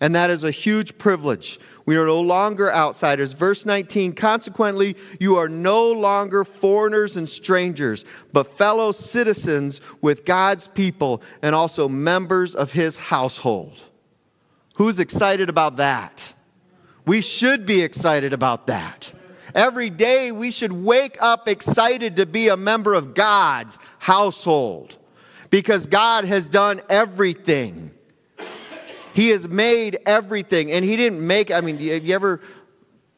And 0.00 0.16
that 0.16 0.30
is 0.30 0.42
a 0.42 0.50
huge 0.50 0.98
privilege. 0.98 1.60
We 1.86 1.96
are 1.96 2.06
no 2.06 2.20
longer 2.20 2.72
outsiders. 2.72 3.32
Verse 3.32 3.64
19, 3.64 4.14
consequently, 4.14 4.96
you 5.20 5.36
are 5.36 5.48
no 5.48 5.92
longer 5.92 6.42
foreigners 6.42 7.16
and 7.16 7.28
strangers, 7.28 8.04
but 8.32 8.44
fellow 8.44 8.90
citizens 8.90 9.80
with 10.00 10.24
God's 10.24 10.66
people 10.66 11.22
and 11.40 11.54
also 11.54 11.88
members 11.88 12.56
of 12.56 12.72
his 12.72 12.98
household. 12.98 13.80
Who's 14.74 14.98
excited 14.98 15.48
about 15.48 15.76
that? 15.76 16.34
We 17.06 17.20
should 17.20 17.66
be 17.66 17.82
excited 17.82 18.32
about 18.32 18.66
that. 18.66 19.12
Every 19.54 19.90
day 19.90 20.32
we 20.32 20.50
should 20.50 20.72
wake 20.72 21.16
up 21.20 21.48
excited 21.48 22.16
to 22.16 22.26
be 22.26 22.48
a 22.48 22.56
member 22.56 22.94
of 22.94 23.14
God's 23.14 23.78
household 23.98 24.96
because 25.50 25.86
God 25.86 26.24
has 26.24 26.48
done 26.48 26.80
everything. 26.88 27.90
He 29.14 29.28
has 29.28 29.46
made 29.46 29.98
everything. 30.06 30.72
And 30.72 30.84
He 30.84 30.96
didn't 30.96 31.24
make, 31.24 31.50
I 31.50 31.60
mean, 31.60 31.76
have 31.78 32.04
you 32.04 32.14
ever 32.14 32.40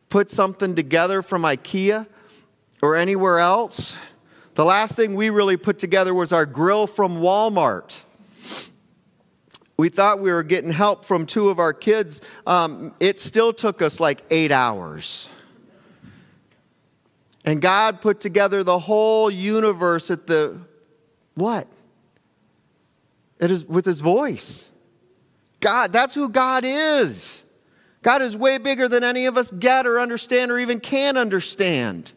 put 0.08 0.30
something 0.30 0.74
together 0.74 1.22
from 1.22 1.42
IKEA 1.42 2.06
or 2.82 2.96
anywhere 2.96 3.38
else? 3.38 3.96
The 4.54 4.64
last 4.64 4.96
thing 4.96 5.14
we 5.14 5.30
really 5.30 5.56
put 5.56 5.78
together 5.78 6.14
was 6.14 6.32
our 6.32 6.46
grill 6.46 6.86
from 6.86 7.18
Walmart. 7.18 8.02
We 9.76 9.88
thought 9.88 10.20
we 10.20 10.32
were 10.32 10.44
getting 10.44 10.70
help 10.70 11.04
from 11.04 11.26
two 11.26 11.48
of 11.48 11.58
our 11.58 11.72
kids. 11.72 12.20
Um, 12.46 12.94
it 13.00 13.18
still 13.18 13.52
took 13.52 13.82
us 13.82 13.98
like 13.98 14.22
eight 14.30 14.52
hours. 14.52 15.28
And 17.44 17.60
God 17.60 18.00
put 18.00 18.20
together 18.20 18.64
the 18.64 18.78
whole 18.78 19.30
universe 19.30 20.10
at 20.10 20.26
the 20.26 20.58
what? 21.34 21.68
It 23.38 23.50
is 23.50 23.66
with 23.66 23.84
his 23.84 24.00
voice. 24.00 24.70
God, 25.60 25.92
that's 25.92 26.14
who 26.14 26.28
God 26.28 26.64
is. 26.64 27.44
God 28.02 28.22
is 28.22 28.36
way 28.36 28.58
bigger 28.58 28.88
than 28.88 29.02
any 29.02 29.26
of 29.26 29.36
us 29.36 29.50
get 29.50 29.86
or 29.86 29.98
understand 29.98 30.50
or 30.50 30.58
even 30.58 30.80
can 30.80 31.16
understand. 31.16 32.12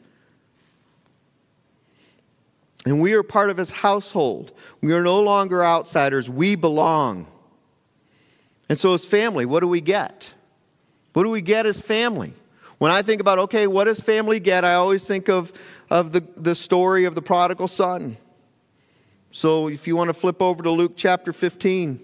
And 2.86 3.02
we 3.02 3.14
are 3.14 3.24
part 3.24 3.50
of 3.50 3.58
his 3.58 3.72
household. 3.72 4.54
We 4.82 4.94
are 4.94 5.02
no 5.02 5.22
longer 5.22 5.64
outsiders. 5.64 6.30
We 6.30 6.56
belong. 6.56 7.28
And 8.70 8.80
so, 8.80 8.94
as 8.94 9.06
family, 9.06 9.46
what 9.46 9.62
do 9.62 9.68
we 9.68 9.82
get? 9.82 10.34
What 11.14 11.24
do 11.24 11.30
we 11.30 11.42
get 11.42 11.66
as 11.66 11.82
family? 11.82 12.34
When 12.78 12.92
I 12.92 13.02
think 13.02 13.22
about, 13.22 13.40
okay, 13.40 13.66
what 13.66 13.86
does 13.86 14.00
family 14.00 14.40
get? 14.40 14.64
I 14.64 14.76
always 14.76 15.04
think 15.04 15.30
of, 15.30 15.52
of 15.90 16.12
the, 16.12 16.24
the 16.36 16.54
story 16.54 17.06
of 17.06 17.16
the 17.16 17.22
prodigal 17.22 17.68
son. 17.68 18.18
So 19.32 19.68
if 19.68 19.88
you 19.88 19.96
want 19.96 20.10
to 20.10 20.14
flip 20.14 20.42
over 20.42 20.64
to 20.64 20.72
Luke 20.72 20.94
chapter 20.96 21.34
15, 21.34 22.00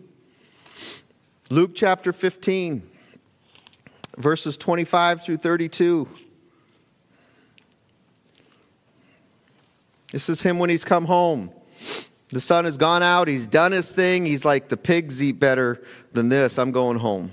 Luke 1.50 1.72
chapter 1.76 2.12
15, 2.12 2.82
verses 4.18 4.58
25 4.58 5.24
through 5.24 5.38
32. 5.38 6.08
This 10.12 10.30
is 10.30 10.42
him 10.42 10.60
when 10.60 10.70
he's 10.70 10.86
come 10.86 11.06
home. 11.06 11.52
The 12.30 12.40
son 12.40 12.66
has 12.66 12.78
gone 12.78 13.04
out, 13.04 13.28
he's 13.28 13.46
done 13.46 13.72
his 13.72 13.92
thing. 13.92 14.26
He's 14.26 14.44
like, 14.44 14.70
the 14.70 14.78
pigs 14.78 15.22
eat 15.22 15.40
better 15.40 15.84
than 16.14 16.30
this. 16.30 16.58
I'm 16.58 16.72
going 16.72 16.98
home. 16.98 17.32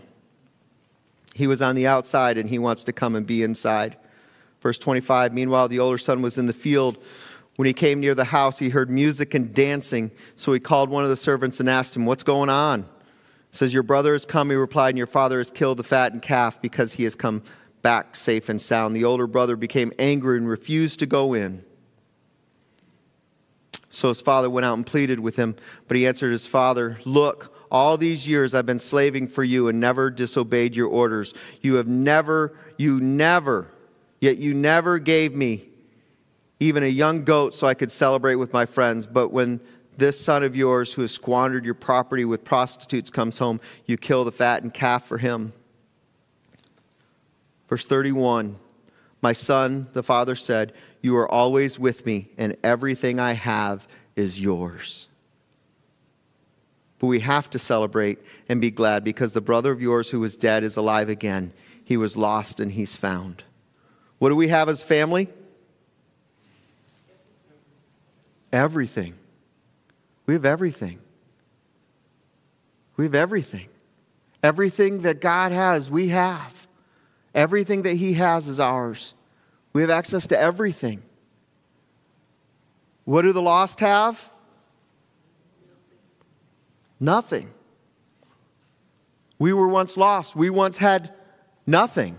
He 1.41 1.47
was 1.47 1.63
on 1.63 1.75
the 1.75 1.87
outside 1.87 2.37
and 2.37 2.51
he 2.51 2.59
wants 2.59 2.85
to 2.85 2.93
come 2.93 3.17
and 3.17 3.27
be 3.27 3.43
inside. 3.43 3.97
Verse 4.61 4.77
25 4.77 5.33
Meanwhile, 5.33 5.69
the 5.69 5.79
older 5.79 5.97
son 5.97 6.21
was 6.21 6.37
in 6.37 6.45
the 6.45 6.53
field. 6.53 7.03
When 7.57 7.65
he 7.65 7.73
came 7.73 7.99
near 7.99 8.15
the 8.15 8.25
house, 8.25 8.59
he 8.59 8.69
heard 8.69 8.91
music 8.91 9.33
and 9.33 9.55
dancing. 9.55 10.11
So 10.37 10.53
he 10.53 10.61
called 10.61 10.91
one 10.91 11.03
of 11.03 11.09
the 11.09 11.17
servants 11.17 11.59
and 11.59 11.69
asked 11.69 11.97
him, 11.97 12.05
What's 12.05 12.23
going 12.23 12.51
on? 12.51 12.83
He 12.83 13.57
says, 13.57 13.73
Your 13.73 13.83
brother 13.83 14.13
has 14.13 14.27
come, 14.27 14.51
he 14.51 14.57
replied, 14.57 14.91
and 14.91 14.99
your 14.99 15.07
father 15.07 15.39
has 15.39 15.51
killed 15.51 15.79
the 15.79 15.83
fattened 15.83 16.21
calf 16.21 16.61
because 16.61 16.93
he 16.93 17.05
has 17.05 17.15
come 17.15 17.43
back 17.81 18.17
safe 18.17 18.51
and 18.51 18.61
sound. 18.61 18.95
The 18.95 19.05
older 19.05 19.27
brother 19.27 19.57
became 19.57 19.93
angry 19.99 20.37
and 20.37 20.47
refused 20.47 20.99
to 20.99 21.07
go 21.07 21.33
in. 21.33 21.65
So 23.89 24.09
his 24.09 24.21
father 24.21 24.51
went 24.51 24.67
out 24.67 24.75
and 24.75 24.87
pleaded 24.87 25.21
with 25.21 25.37
him, 25.37 25.57
but 25.89 25.97
he 25.97 26.07
answered 26.07 26.33
his 26.33 26.47
father, 26.47 26.99
Look, 27.07 27.55
all 27.71 27.97
these 27.97 28.27
years 28.27 28.55
I've 28.55 28.67
been 28.67 28.79
slaving 28.79 29.29
for 29.29 29.45
you 29.45 29.69
and 29.69 29.81
never 29.81 30.11
disobeyed 30.11 30.75
your 30.75 30.89
orders. 30.89 31.35
You 31.61 31.75
have 31.77 31.89
never, 31.89 32.57
you 32.77 33.01
never, 33.01 33.71
yet 34.21 34.39
you 34.39 34.55
never 34.55 34.99
gave 34.99 35.35
me 35.35 35.67
even 36.59 36.83
a 36.83 36.89
young 36.89 37.25
goat 37.25 37.55
so 37.55 37.67
I 37.67 37.75
could 37.75 37.91
celebrate 37.91 38.37
with 38.37 38.53
my 38.53 38.67
friends. 38.67 39.07
But 39.07 39.29
when 39.29 39.61
this 39.97 40.19
son 40.19 40.43
of 40.43 40.57
yours 40.57 40.93
who 40.95 41.03
has 41.03 41.13
squandered 41.13 41.65
your 41.65 41.75
property 41.75 42.25
with 42.25 42.43
prostitutes 42.45 43.11
comes 43.11 43.39
home, 43.39 43.61
you 43.87 43.97
kill 43.97 44.25
the 44.25 44.33
fattened 44.33 44.75
calf 44.75 45.07
for 45.07 45.19
him. 45.19 45.53
Verse 47.69 47.87
31 47.87 48.57
My 49.23 49.33
son, 49.33 49.89
the 49.93 50.03
father 50.03 50.35
said, 50.35 50.73
You 51.03 51.17
are 51.19 51.31
always 51.31 51.79
with 51.79 52.05
me, 52.05 52.31
and 52.37 52.57
everything 52.65 53.21
I 53.21 53.33
have 53.33 53.87
is 54.17 54.41
yours. 54.41 55.10
But 57.01 57.09
we 57.09 57.21
have 57.21 57.51
to 57.51 57.59
celebrate 57.59 58.21
and 58.49 58.61
be 58.61 58.71
glad 58.71 59.03
because 59.03 59.33
the 59.33 59.41
brother 59.41 59.73
of 59.73 59.83
yours 59.83 60.11
who 60.11 60.21
was 60.21 60.37
dead 60.37 60.63
is 60.63 60.77
alive 60.77 61.09
again. 61.09 61.53
He 61.83 61.97
was 61.97 62.17
lost 62.17 62.61
and 62.61 62.71
he's 62.71 62.95
found. 62.95 63.43
What 64.19 64.29
do 64.29 64.37
we 64.37 64.49
have 64.49 64.69
as 64.69 64.85
family? 64.85 65.29
Everything. 68.53 69.15
We 70.27 70.35
have 70.35 70.45
everything. 70.45 71.01
We 72.97 73.07
have 73.07 73.15
everything. 73.15 73.69
Everything 74.43 74.99
that 74.99 75.21
God 75.21 75.53
has, 75.53 75.91
we 75.91 76.09
have. 76.09 76.69
Everything 77.35 77.83
that 77.83 77.95
He 77.95 78.15
has 78.15 78.47
is 78.47 78.61
ours. 78.61 79.15
We 79.73 79.81
have 79.81 79.91
access 79.91 80.27
to 80.29 80.39
everything. 80.39 81.03
What 83.05 83.23
do 83.23 83.33
the 83.33 83.43
lost 83.43 83.81
have? 83.81 84.29
Nothing. 87.01 87.51
We 89.39 89.55
were 89.55 89.67
once 89.67 89.97
lost. 89.97 90.37
We 90.37 90.51
once 90.51 90.77
had 90.77 91.13
nothing. 91.67 92.19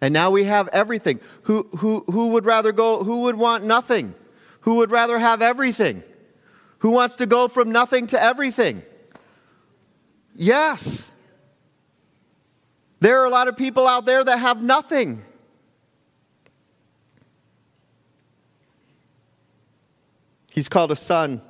And 0.00 0.12
now 0.12 0.32
we 0.32 0.44
have 0.44 0.68
everything. 0.68 1.20
Who, 1.42 1.68
who, 1.78 2.04
who 2.10 2.28
would 2.30 2.44
rather 2.44 2.72
go, 2.72 3.04
who 3.04 3.20
would 3.20 3.36
want 3.36 3.62
nothing? 3.64 4.14
Who 4.62 4.76
would 4.76 4.90
rather 4.90 5.18
have 5.18 5.40
everything? 5.40 6.02
Who 6.78 6.90
wants 6.90 7.14
to 7.16 7.26
go 7.26 7.46
from 7.46 7.70
nothing 7.70 8.08
to 8.08 8.20
everything? 8.20 8.82
Yes. 10.34 11.12
There 12.98 13.20
are 13.20 13.24
a 13.24 13.30
lot 13.30 13.46
of 13.46 13.56
people 13.56 13.86
out 13.86 14.04
there 14.04 14.24
that 14.24 14.38
have 14.38 14.60
nothing. 14.60 15.22
He's 20.52 20.68
called 20.68 20.90
a 20.90 20.96
son. 20.96 21.42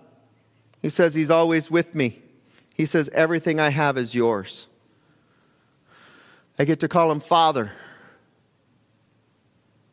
He 0.82 0.88
says 0.88 1.14
he's 1.14 1.30
always 1.30 1.70
with 1.70 1.94
me. 1.94 2.21
He 2.82 2.86
says, 2.86 3.08
Everything 3.10 3.60
I 3.60 3.68
have 3.68 3.96
is 3.96 4.12
yours. 4.12 4.66
I 6.58 6.64
get 6.64 6.80
to 6.80 6.88
call 6.88 7.12
him 7.12 7.20
Father. 7.20 7.70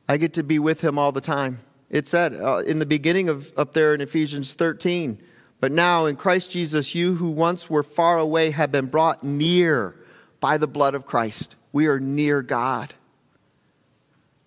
I 0.08 0.17
get 0.17 0.34
to 0.34 0.43
be 0.43 0.58
with 0.58 0.82
him 0.82 0.97
all 0.97 1.12
the 1.12 1.21
time. 1.21 1.60
It 1.91 2.08
said 2.08 2.34
uh, 2.34 2.63
in 2.65 2.80
the 2.80 2.88
beginning 2.88 3.30
of 3.30 3.54
up 3.56 3.73
there 3.73 3.93
in 3.93 4.02
Ephesians 4.02 4.56
13, 4.56 5.21
but 5.60 5.71
now 5.71 6.08
in 6.08 6.15
Christ 6.15 6.49
Jesus, 6.49 6.95
you 6.95 7.13
who 7.13 7.30
once 7.30 7.69
were 7.69 7.84
far 7.84 8.17
away 8.17 8.49
have 8.49 8.71
been 8.71 8.88
brought 8.88 9.23
near 9.23 9.95
by 10.39 10.58
the 10.58 10.65
blood 10.65 10.95
of 10.95 11.06
Christ. 11.06 11.58
We 11.71 11.86
are 11.86 11.99
near 11.99 12.41
God. 12.41 12.95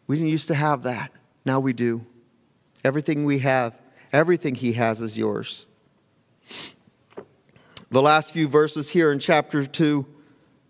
We 0.09 0.17
didn't 0.17 0.31
used 0.31 0.49
to 0.49 0.57
have 0.57 0.83
that. 0.83 1.13
Now 1.45 1.61
we 1.61 1.75
do. 1.75 2.05
Everything 2.83 3.25
we 3.25 3.39
have, 3.39 3.81
everything 4.13 4.57
He 4.57 4.73
has 4.73 5.01
is 5.01 5.17
yours. 5.17 5.69
The 7.93 8.01
last 8.01 8.31
few 8.31 8.49
verses 8.49 8.89
here 8.89 9.13
in 9.13 9.19
chapter 9.19 9.67
2, 9.67 10.07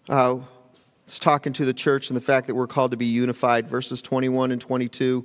uh, 0.09 0.39
it's 1.07 1.21
talking 1.21 1.53
to 1.53 1.65
the 1.65 1.73
church 1.73 2.11
and 2.11 2.17
the 2.17 2.21
fact 2.21 2.49
that 2.49 2.57
we're 2.57 2.67
called 2.67 2.91
to 2.91 2.97
be 2.97 3.07
unified, 3.07 3.69
verses 3.69 4.03
21 4.03 4.51
and 4.51 4.61
22. 4.61 5.25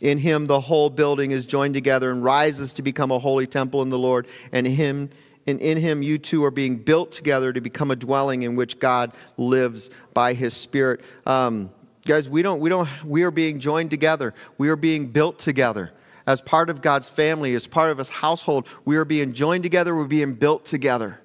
In 0.00 0.16
him, 0.16 0.46
the 0.46 0.60
whole 0.60 0.88
building 0.88 1.32
is 1.32 1.44
joined 1.44 1.74
together 1.74 2.10
and 2.10 2.24
rises 2.24 2.72
to 2.72 2.80
become 2.80 3.10
a 3.10 3.18
holy 3.18 3.46
temple 3.46 3.82
in 3.82 3.90
the 3.90 3.98
Lord. 3.98 4.28
And 4.50 4.66
him, 4.66 5.10
and 5.46 5.60
in 5.60 5.76
him, 5.76 6.02
you 6.02 6.16
two 6.16 6.42
are 6.42 6.50
being 6.50 6.78
built 6.78 7.12
together 7.12 7.52
to 7.52 7.60
become 7.60 7.90
a 7.90 7.96
dwelling 7.96 8.44
in 8.44 8.56
which 8.56 8.78
God 8.78 9.12
lives 9.36 9.90
by 10.14 10.32
his 10.32 10.54
Spirit. 10.54 11.02
Um, 11.26 11.68
guys, 12.06 12.30
we 12.30 12.40
don't, 12.40 12.60
we 12.60 12.70
don't, 12.70 12.88
we 13.04 13.24
are 13.24 13.30
being 13.30 13.58
joined 13.58 13.90
together. 13.90 14.32
We 14.56 14.70
are 14.70 14.76
being 14.76 15.08
built 15.08 15.38
together. 15.38 15.92
As 16.26 16.40
part 16.40 16.70
of 16.70 16.82
God's 16.82 17.08
family, 17.08 17.54
as 17.54 17.66
part 17.66 17.90
of 17.90 17.98
his 17.98 18.10
household, 18.10 18.66
we 18.84 18.96
are 18.96 19.04
being 19.04 19.32
joined 19.32 19.62
together, 19.62 19.94
we're 19.94 20.04
being 20.04 20.34
built 20.34 20.64
together. 20.64 21.20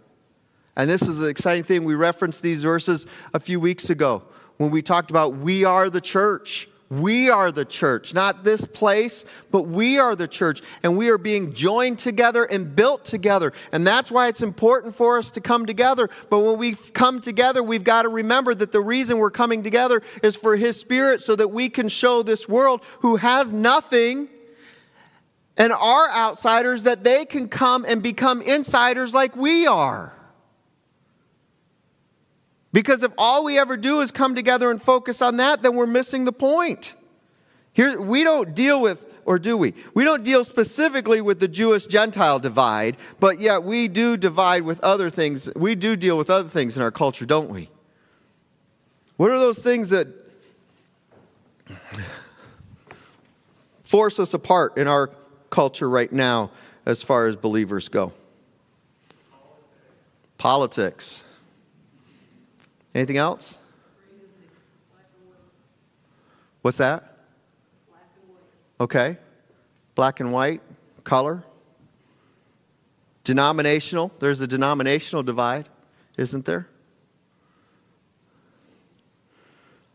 And 0.76 0.90
this 0.90 1.04
is 1.04 1.20
the 1.20 1.28
exciting 1.28 1.64
thing. 1.64 1.84
We 1.84 1.96
referenced 1.96 2.44
these 2.44 2.64
verses 2.64 3.08
a 3.34 3.40
few 3.40 3.60
weeks 3.60 3.90
ago 3.90 4.24
when 4.58 4.72
we 4.72 4.82
talked 4.82 5.10
about 5.10 5.38
we 5.38 5.64
are 5.64 5.90
the 5.90 6.02
church. 6.02 6.68
We 6.88 7.32
are 7.32 7.52
the 7.52 7.66
church, 7.66 8.14
not 8.14 8.44
this 8.44 8.68
place, 8.68 9.26
but 9.50 9.64
we 9.64 9.98
are 9.98 10.16
the 10.16 10.28
church, 10.28 10.62
and 10.84 10.96
we 10.96 11.10
are 11.10 11.18
being 11.18 11.52
joined 11.52 11.98
together 11.98 12.44
and 12.44 12.76
built 12.76 13.06
together. 13.06 13.54
And 13.72 13.88
that's 13.88 14.12
why 14.12 14.28
it's 14.28 14.44
important 14.44 14.96
for 14.96 15.18
us 15.18 15.32
to 15.32 15.42
come 15.42 15.66
together. 15.66 16.12
But 16.30 16.42
when 16.42 16.60
we 16.60 16.76
come 16.76 17.22
together, 17.22 17.64
we've 17.64 17.84
got 17.84 18.04
to 18.04 18.10
remember 18.10 18.54
that 18.54 18.72
the 18.72 18.82
reason 18.82 19.18
we're 19.18 19.32
coming 19.32 19.64
together 19.64 20.04
is 20.22 20.36
for 20.36 20.56
His 20.56 20.80
Spirit 20.80 21.24
so 21.24 21.36
that 21.36 21.48
we 21.48 21.70
can 21.70 21.90
show 21.90 22.22
this 22.22 22.48
world 22.48 22.84
who 23.00 23.16
has 23.16 23.52
nothing 23.52 24.30
and 25.58 25.72
are 25.72 26.10
outsiders 26.10 26.84
that 26.84 27.04
they 27.04 27.26
can 27.26 27.48
come 27.48 27.86
and 27.88 28.04
become 28.04 28.42
insiders 28.42 29.14
like 29.14 29.36
we 29.36 29.66
are. 29.68 30.12
Because 32.74 33.04
if 33.04 33.14
all 33.18 33.46
we 33.46 33.58
ever 33.58 33.78
do 33.78 34.02
is 34.02 34.12
come 34.12 34.36
together 34.36 34.70
and 34.70 34.82
focus 34.82 35.22
on 35.22 35.38
that, 35.38 35.62
then 35.62 35.76
we're 35.76 35.86
missing 35.86 36.26
the 36.26 36.34
point. 36.34 36.94
Here, 37.72 38.00
we 38.00 38.24
don't 38.24 38.54
deal 38.54 38.82
with, 38.82 39.06
or 39.26 39.40
do 39.40 39.56
we? 39.56 39.74
We 39.94 40.04
don't 40.04 40.24
deal 40.24 40.44
specifically 40.44 41.22
with 41.22 41.40
the 41.40 41.48
Jewish 41.48 41.86
Gentile 41.86 42.40
divide, 42.40 42.98
but 43.22 43.40
yet 43.40 43.64
we 43.64 43.88
do 43.88 44.18
divide 44.18 44.64
with 44.64 44.82
other 44.82 45.10
things. 45.10 45.50
We 45.56 45.76
do 45.76 45.96
deal 45.96 46.18
with 46.18 46.30
other 46.30 46.50
things 46.50 46.76
in 46.76 46.84
our 46.84 46.92
culture, 46.92 47.26
don't 47.26 47.50
we? 47.50 47.70
What 49.16 49.32
are 49.32 49.40
those 49.40 49.60
things 49.60 49.90
that 49.90 50.08
force 53.88 54.20
us 54.20 54.34
apart 54.34 54.78
in 54.78 54.88
our 54.88 55.10
culture 55.56 55.90
right 55.90 56.12
now 56.12 56.52
as 56.86 57.02
far 57.02 57.28
as 57.28 57.38
believers 57.38 57.88
go? 57.88 58.12
Politics. 60.38 61.24
Anything 62.94 63.16
else? 63.16 63.58
What's 66.62 66.78
that? 66.80 67.20
Okay. 68.82 69.16
Black 69.96 70.20
and 70.20 70.34
white, 70.34 70.62
color. 71.06 71.42
Denominational. 73.24 74.12
There's 74.20 74.42
a 74.42 74.48
denominational 74.48 75.24
divide, 75.24 75.70
isn't 76.18 76.44
there? 76.44 76.68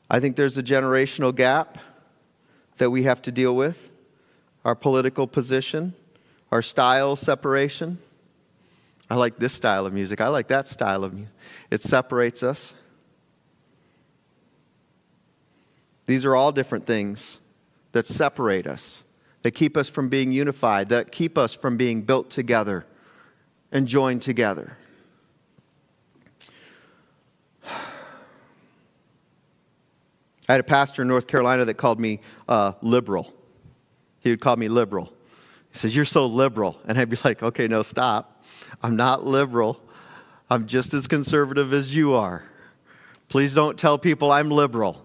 I 0.09 0.21
think 0.21 0.37
there's 0.37 0.57
a 0.57 0.63
generational 0.63 1.35
gap 1.35 1.77
that 2.79 2.89
we 2.89 3.03
have 3.03 3.21
to 3.23 3.31
deal 3.31 3.55
with. 3.55 3.90
Our 4.65 4.75
political 4.75 5.27
position, 5.27 5.95
our 6.53 6.63
style 6.63 7.17
separation. 7.17 7.99
I 9.09 9.17
like 9.17 9.39
this 9.39 9.53
style 9.53 9.87
of 9.87 9.93
music. 9.93 10.21
I 10.21 10.29
like 10.29 10.49
that 10.49 10.69
style 10.69 11.05
of 11.05 11.15
music. 11.15 11.33
It 11.71 11.83
separates 11.83 12.43
us. 12.43 12.75
These 16.07 16.25
are 16.25 16.35
all 16.35 16.53
different 16.53 16.87
things 16.87 17.41
that 17.93 18.07
separate 18.07 18.67
us, 18.67 19.05
that 19.43 19.53
keep 19.53 19.77
us 19.77 19.89
from 19.89 20.09
being 20.09 20.33
unified, 20.33 20.89
that 20.89 21.13
keep 21.13 21.39
us 21.39 21.55
from 21.55 21.77
being 21.77 22.03
built 22.03 22.31
together 22.31 22.85
and 23.73 23.87
joined 23.87 24.23
together. 24.23 24.77
I 30.49 30.53
had 30.53 30.61
a 30.61 30.65
pastor 30.65 31.03
in 31.03 31.09
North 31.09 31.27
Carolina 31.29 31.65
that 31.65 31.75
called 31.75 32.01
me 32.01 32.21
uh, 32.49 32.73
liberal. 32.83 33.33
He 34.21 34.31
would 34.31 34.41
call 34.41 34.57
me 34.57 34.69
liberal. 34.69 35.07
He 35.73 35.79
says, 35.79 35.97
You're 35.97 36.05
so 36.05 36.27
liberal. 36.27 36.79
And 36.87 36.99
I'd 36.99 37.11
be 37.11 37.19
like, 37.25 37.43
Okay, 37.43 37.69
no, 37.69 37.83
stop. 37.83 38.45
I'm 38.83 38.97
not 38.97 39.25
liberal. 39.27 39.81
I'm 40.49 40.67
just 40.67 40.95
as 40.95 41.07
conservative 41.07 41.73
as 41.73 41.95
you 41.95 42.15
are. 42.15 42.45
Please 43.29 43.55
don't 43.55 43.79
tell 43.79 43.99
people 43.99 44.33
I'm 44.33 44.51
liberal 44.51 45.05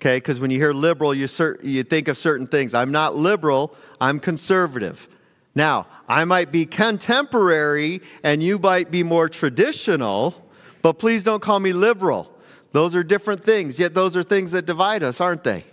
okay? 0.00 0.16
Because 0.16 0.40
when 0.40 0.50
you 0.50 0.58
hear 0.58 0.72
liberal, 0.72 1.14
you, 1.14 1.28
you 1.62 1.82
think 1.82 2.08
of 2.08 2.16
certain 2.16 2.46
things. 2.46 2.72
I'm 2.72 2.90
not 2.90 3.16
liberal, 3.16 3.74
I'm 4.00 4.18
conservative. 4.18 5.06
Now, 5.54 5.86
I 6.08 6.24
might 6.24 6.50
be 6.50 6.64
contemporary 6.64 8.00
and 8.22 8.42
you 8.42 8.58
might 8.58 8.90
be 8.90 9.02
more 9.02 9.28
traditional, 9.28 10.48
but 10.80 10.94
please 10.94 11.22
don't 11.22 11.42
call 11.42 11.60
me 11.60 11.72
liberal. 11.72 12.32
Those 12.72 12.94
are 12.94 13.02
different 13.02 13.44
things, 13.44 13.78
yet 13.78 13.94
those 13.94 14.16
are 14.16 14.22
things 14.22 14.52
that 14.52 14.64
divide 14.64 15.02
us, 15.02 15.20
aren't 15.20 15.44
they? 15.44 15.64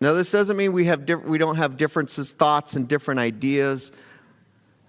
now, 0.00 0.12
this 0.12 0.30
doesn't 0.30 0.56
mean 0.56 0.72
we, 0.72 0.84
have 0.84 1.06
diff- 1.06 1.24
we 1.24 1.38
don't 1.38 1.56
have 1.56 1.76
differences, 1.76 2.32
thoughts, 2.32 2.76
and 2.76 2.86
different 2.86 3.20
ideas 3.20 3.92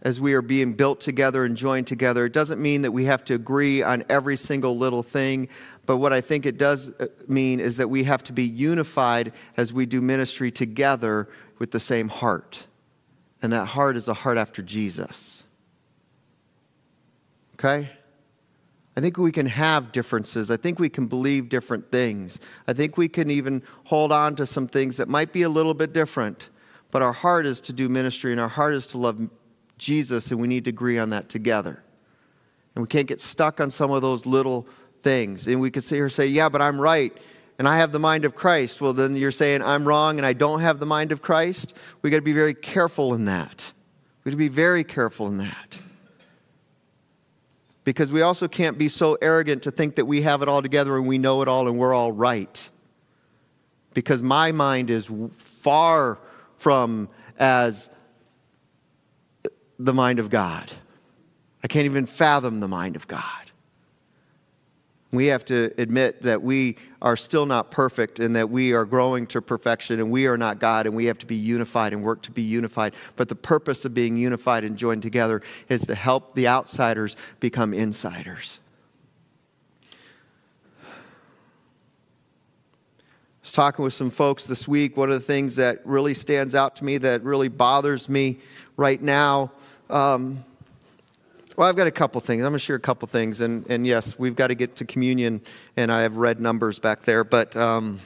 as 0.02 0.20
we 0.20 0.34
are 0.34 0.42
being 0.42 0.74
built 0.74 1.00
together 1.00 1.46
and 1.46 1.56
joined 1.56 1.88
together. 1.88 2.26
It 2.26 2.34
doesn't 2.34 2.62
mean 2.62 2.84
that 2.84 2.92
we 2.92 3.06
have 3.06 3.24
to 3.26 3.34
agree 3.34 3.82
on 3.82 4.04
every 4.10 4.36
single 4.36 4.78
little 4.78 5.04
thing, 5.04 5.50
but 5.86 5.98
what 5.98 6.14
I 6.14 6.22
think 6.22 6.46
it 6.46 6.58
does 6.58 6.90
uh, 7.00 7.08
mean 7.28 7.60
is 7.60 7.78
that 7.78 7.90
we 7.90 8.04
have 8.04 8.24
to 8.26 8.34
be 8.34 8.44
unified 8.44 9.34
as 9.56 9.74
we 9.74 9.86
do 9.86 10.02
ministry 10.02 10.52
together 10.52 11.30
with 11.60 11.72
the 11.72 11.80
same 11.80 12.10
heart. 12.10 12.68
And 13.42 13.54
that 13.54 13.66
heart 13.66 13.98
is 13.98 14.08
a 14.08 14.14
heart 14.14 14.38
after 14.38 14.62
Jesus. 14.62 15.46
Okay? 17.56 17.90
I 18.98 19.00
think 19.00 19.20
we 19.20 19.32
can 19.32 19.46
have 19.46 19.92
differences. 19.92 20.50
I 20.50 20.58
think 20.58 20.80
we 20.80 20.90
can 20.90 21.06
believe 21.06 21.50
different 21.50 21.92
things. 21.92 22.40
I 22.68 22.74
think 22.74 22.98
we 22.98 23.08
can 23.08 23.30
even 23.30 23.62
hold 23.84 24.12
on 24.12 24.36
to 24.38 24.46
some 24.48 24.68
things 24.68 24.98
that 24.98 25.08
might 25.08 25.32
be 25.32 25.44
a 25.44 25.50
little 25.50 25.76
bit 25.76 25.94
different. 25.94 26.50
But 26.90 27.04
our 27.04 27.14
heart 27.14 27.46
is 27.46 27.62
to 27.62 27.74
do 27.74 27.90
ministry 27.90 28.32
and 28.32 28.42
our 28.42 28.48
heart 28.48 28.74
is 28.74 28.88
to 28.88 28.98
love 28.98 29.30
Jesus, 29.78 30.32
and 30.32 30.42
we 30.42 30.48
need 30.48 30.64
to 30.64 30.70
agree 30.70 30.98
on 30.98 31.12
that 31.12 31.30
together. 31.30 31.84
And 32.74 32.84
we 32.84 32.88
can't 32.88 33.08
get 33.08 33.22
stuck 33.22 33.62
on 33.62 33.70
some 33.70 33.92
of 33.92 34.02
those 34.02 34.26
little 34.26 34.68
things. 35.04 35.48
And 35.48 35.62
we 35.62 35.70
could 35.70 35.84
sit 35.84 35.98
here 35.98 36.06
and 36.06 36.12
say, 36.12 36.26
Yeah, 36.26 36.50
but 36.50 36.64
I'm 36.64 36.82
right, 36.82 37.16
and 37.60 37.68
I 37.68 37.78
have 37.78 37.92
the 37.92 38.00
mind 38.00 38.26
of 38.26 38.34
Christ. 38.34 38.82
Well, 38.82 38.94
then 38.94 39.16
you're 39.16 39.30
saying 39.30 39.62
I'm 39.62 39.88
wrong 39.88 40.18
and 40.18 40.26
I 40.26 40.34
don't 40.34 40.62
have 40.62 40.80
the 40.80 40.88
mind 40.88 41.12
of 41.12 41.22
Christ. 41.22 41.78
We 42.02 42.10
got 42.10 42.18
to 42.18 42.24
be 42.24 42.34
very 42.34 42.56
careful 42.56 43.14
in 43.14 43.26
that. 43.26 43.72
We 44.24 44.32
got 44.32 44.34
to 44.34 44.38
be 44.38 44.48
very 44.48 44.84
careful 44.84 45.28
in 45.28 45.38
that. 45.38 45.82
Because 47.88 48.12
we 48.12 48.22
also 48.22 48.50
can't 48.50 48.78
be 48.78 48.90
so 48.90 49.18
arrogant 49.22 49.64
to 49.64 49.72
think 49.72 49.96
that 49.96 50.04
we 50.04 50.22
have 50.24 50.42
it 50.42 50.50
all 50.50 50.62
together 50.62 50.98
and 50.98 51.08
we 51.08 51.18
know 51.18 51.42
it 51.42 51.48
all 51.48 51.70
and 51.70 51.78
we're 51.78 51.94
all 51.94 52.12
right. 52.12 52.70
because 53.94 54.22
my 54.22 54.52
mind 54.52 54.90
is 54.90 55.10
far 55.38 56.20
from 56.58 57.08
as 57.40 57.90
the 59.80 59.94
mind 59.94 60.20
of 60.20 60.30
God. 60.30 60.70
I 61.64 61.68
can't 61.68 61.86
even 61.86 62.08
fathom 62.08 62.60
the 62.60 62.68
mind 62.68 62.98
of 62.98 63.08
God. 63.08 63.47
We 65.12 65.28
have 65.28 65.46
to 65.46 65.72
admit 65.78 66.22
that 66.24 66.42
we 66.42 66.76
are 67.02 67.16
still 67.16 67.46
not 67.46 67.72
perfect 67.72 68.20
and 68.20 68.36
that 68.36 68.50
we 68.50 68.74
are 68.74 68.84
growing 68.84 69.26
to 69.28 69.42
perfection 69.42 70.02
and 70.02 70.12
we 70.12 70.28
are 70.28 70.38
not 70.38 70.60
God 70.60 70.86
and 70.86 70.94
we 70.96 71.06
have 71.06 71.18
to 71.20 71.26
be 71.26 71.36
unified 71.36 71.94
and 71.94 72.04
work 72.04 72.22
to 72.24 72.32
be 72.32 72.42
unified. 72.42 72.94
But 73.16 73.30
the 73.30 73.36
purpose 73.36 73.86
of 73.86 73.94
being 73.94 74.18
unified 74.18 74.66
and 74.66 74.76
joined 74.76 75.04
together 75.04 75.42
is 75.70 75.86
to 75.86 75.96
help 75.96 76.36
the 76.36 76.50
outsiders 76.50 77.16
become 77.40 77.74
insiders. 77.74 78.60
I 79.94 79.96
was 83.42 83.52
talking 83.54 83.86
with 83.86 83.94
some 83.94 84.10
folks 84.10 84.46
this 84.46 84.68
week. 84.68 84.98
One 84.98 85.10
of 85.10 85.16
the 85.16 85.26
things 85.26 85.56
that 85.56 85.80
really 85.86 86.14
stands 86.14 86.54
out 86.54 86.76
to 86.78 86.84
me, 86.84 86.98
that 86.98 87.24
really 87.24 87.48
bothers 87.48 88.10
me 88.10 88.40
right 88.76 89.02
now, 89.02 89.54
um, 89.90 90.44
well, 91.58 91.68
I've 91.68 91.76
got 91.76 91.88
a 91.88 91.92
couple 91.92 92.22
things. 92.22 92.42
I'm 92.44 92.52
going 92.52 92.54
to 92.54 92.60
share 92.60 92.76
a 92.76 92.80
couple 92.80 93.08
things. 93.08 93.42
And, 93.42 93.66
and 93.68 93.86
yes, 93.86 94.18
we've 94.20 94.36
got 94.36 94.48
to 94.48 94.56
get 94.56 94.76
to 94.76 94.86
communion, 94.86 95.42
and 95.76 95.92
I 95.92 96.02
have 96.02 96.16
red 96.16 96.40
numbers 96.40 96.78
back 96.78 97.02
there. 97.02 97.24
But 97.24 97.56
um, 97.56 98.00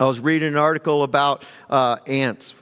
I 0.00 0.06
was 0.06 0.18
reading 0.18 0.48
an 0.48 0.56
article 0.56 1.02
about 1.02 1.44
uh, 1.68 1.98
ants, 2.06 2.54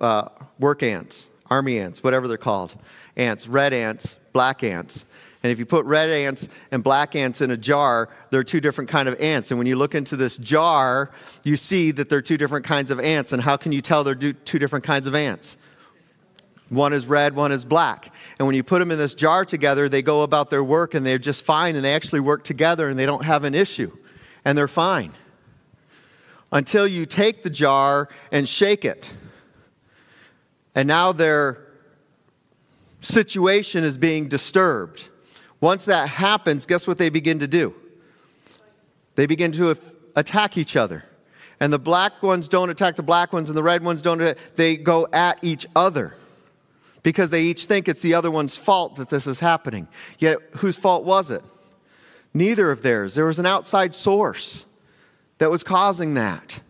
uh, 0.00 0.30
work 0.58 0.82
ants, 0.82 1.28
army 1.50 1.78
ants, 1.78 2.02
whatever 2.02 2.26
they're 2.26 2.38
called. 2.38 2.74
Ants, 3.18 3.46
red 3.46 3.74
ants, 3.74 4.18
black 4.32 4.64
ants. 4.64 5.04
And 5.42 5.52
if 5.52 5.58
you 5.58 5.66
put 5.66 5.84
red 5.84 6.08
ants 6.08 6.48
and 6.70 6.82
black 6.82 7.14
ants 7.14 7.42
in 7.42 7.50
a 7.50 7.56
jar, 7.58 8.08
they're 8.30 8.44
two 8.44 8.62
different 8.62 8.88
kind 8.88 9.10
of 9.10 9.20
ants. 9.20 9.50
And 9.50 9.58
when 9.58 9.66
you 9.66 9.76
look 9.76 9.94
into 9.94 10.16
this 10.16 10.38
jar, 10.38 11.10
you 11.44 11.58
see 11.58 11.90
that 11.90 12.08
they're 12.08 12.22
two 12.22 12.38
different 12.38 12.64
kinds 12.64 12.90
of 12.90 12.98
ants. 12.98 13.34
And 13.34 13.42
how 13.42 13.58
can 13.58 13.72
you 13.72 13.82
tell 13.82 14.04
they're 14.04 14.14
two 14.14 14.58
different 14.58 14.86
kinds 14.86 15.06
of 15.06 15.14
ants? 15.14 15.58
One 16.72 16.94
is 16.94 17.06
red, 17.06 17.36
one 17.36 17.52
is 17.52 17.66
black. 17.66 18.10
And 18.38 18.46
when 18.46 18.56
you 18.56 18.62
put 18.62 18.78
them 18.78 18.90
in 18.90 18.96
this 18.96 19.14
jar 19.14 19.44
together, 19.44 19.90
they 19.90 20.00
go 20.00 20.22
about 20.22 20.48
their 20.48 20.64
work 20.64 20.94
and 20.94 21.04
they're 21.04 21.18
just 21.18 21.44
fine 21.44 21.76
and 21.76 21.84
they 21.84 21.94
actually 21.94 22.20
work 22.20 22.44
together 22.44 22.88
and 22.88 22.98
they 22.98 23.04
don't 23.04 23.26
have 23.26 23.44
an 23.44 23.54
issue 23.54 23.94
and 24.42 24.56
they're 24.56 24.68
fine. 24.68 25.12
Until 26.50 26.86
you 26.86 27.04
take 27.04 27.42
the 27.42 27.50
jar 27.50 28.08
and 28.30 28.48
shake 28.48 28.86
it. 28.86 29.12
And 30.74 30.88
now 30.88 31.12
their 31.12 31.58
situation 33.02 33.84
is 33.84 33.98
being 33.98 34.28
disturbed. 34.28 35.10
Once 35.60 35.84
that 35.84 36.08
happens, 36.08 36.64
guess 36.64 36.86
what 36.86 36.96
they 36.96 37.10
begin 37.10 37.40
to 37.40 37.46
do? 37.46 37.74
They 39.14 39.26
begin 39.26 39.52
to 39.52 39.76
attack 40.16 40.56
each 40.56 40.74
other. 40.76 41.04
And 41.60 41.70
the 41.70 41.78
black 41.78 42.22
ones 42.22 42.48
don't 42.48 42.70
attack 42.70 42.96
the 42.96 43.02
black 43.02 43.30
ones 43.34 43.50
and 43.50 43.58
the 43.58 43.62
red 43.62 43.84
ones 43.84 44.00
don't, 44.00 44.38
they 44.56 44.78
go 44.78 45.06
at 45.12 45.38
each 45.42 45.66
other 45.76 46.16
because 47.02 47.30
they 47.30 47.42
each 47.42 47.66
think 47.66 47.88
it's 47.88 48.02
the 48.02 48.14
other 48.14 48.30
one's 48.30 48.56
fault 48.56 48.96
that 48.96 49.08
this 49.08 49.26
is 49.26 49.40
happening. 49.40 49.88
Yet, 50.18 50.38
whose 50.56 50.76
fault 50.76 51.04
was 51.04 51.30
it? 51.30 51.42
Neither 52.34 52.70
of 52.70 52.82
theirs. 52.82 53.14
There 53.14 53.26
was 53.26 53.38
an 53.38 53.46
outside 53.46 53.94
source 53.94 54.66
that 55.38 55.50
was 55.50 55.62
causing 55.62 56.14
that. 56.14 56.60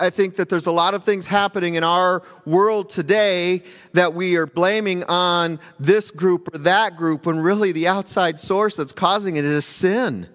I, 0.00 0.10
think 0.10 0.34
that 0.36 0.48
there's 0.48 0.66
a 0.66 0.72
lot 0.72 0.94
of 0.94 1.04
things 1.04 1.28
happening 1.28 1.76
in 1.76 1.84
our 1.84 2.24
world 2.44 2.90
today 2.90 3.62
that 3.92 4.14
we 4.14 4.34
are 4.34 4.46
blaming 4.46 5.04
on 5.04 5.60
this 5.78 6.10
group 6.10 6.52
or 6.52 6.58
that 6.58 6.96
group 6.96 7.24
when 7.24 7.38
really 7.38 7.70
the 7.70 7.86
outside 7.86 8.40
source 8.40 8.74
that's 8.74 8.92
causing 8.92 9.36
it 9.36 9.44
is 9.44 9.64
sin 9.64 10.28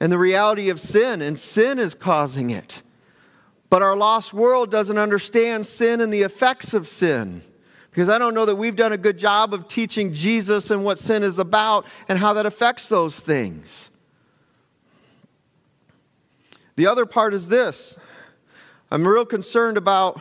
and 0.00 0.12
the 0.12 0.18
reality 0.18 0.68
of 0.68 0.78
sin, 0.78 1.22
and 1.22 1.38
sin 1.38 1.78
is 1.78 1.94
causing 1.94 2.50
it. 2.50 2.82
But 3.70 3.82
our 3.82 3.96
lost 3.96 4.32
world 4.32 4.70
doesn't 4.70 4.98
understand 4.98 5.66
sin 5.66 6.00
and 6.00 6.12
the 6.12 6.22
effects 6.22 6.74
of 6.74 6.86
sin. 6.86 7.42
Because 7.90 8.08
I 8.08 8.18
don't 8.18 8.34
know 8.34 8.44
that 8.46 8.56
we've 8.56 8.74
done 8.74 8.92
a 8.92 8.98
good 8.98 9.18
job 9.18 9.54
of 9.54 9.68
teaching 9.68 10.12
Jesus 10.12 10.70
and 10.70 10.84
what 10.84 10.98
sin 10.98 11.22
is 11.22 11.38
about 11.38 11.86
and 12.08 12.18
how 12.18 12.32
that 12.34 12.44
affects 12.44 12.88
those 12.88 13.20
things. 13.20 13.90
The 16.76 16.88
other 16.88 17.06
part 17.06 17.34
is 17.34 17.48
this 17.48 17.98
I'm 18.90 19.06
real 19.06 19.24
concerned 19.24 19.76
about 19.76 20.20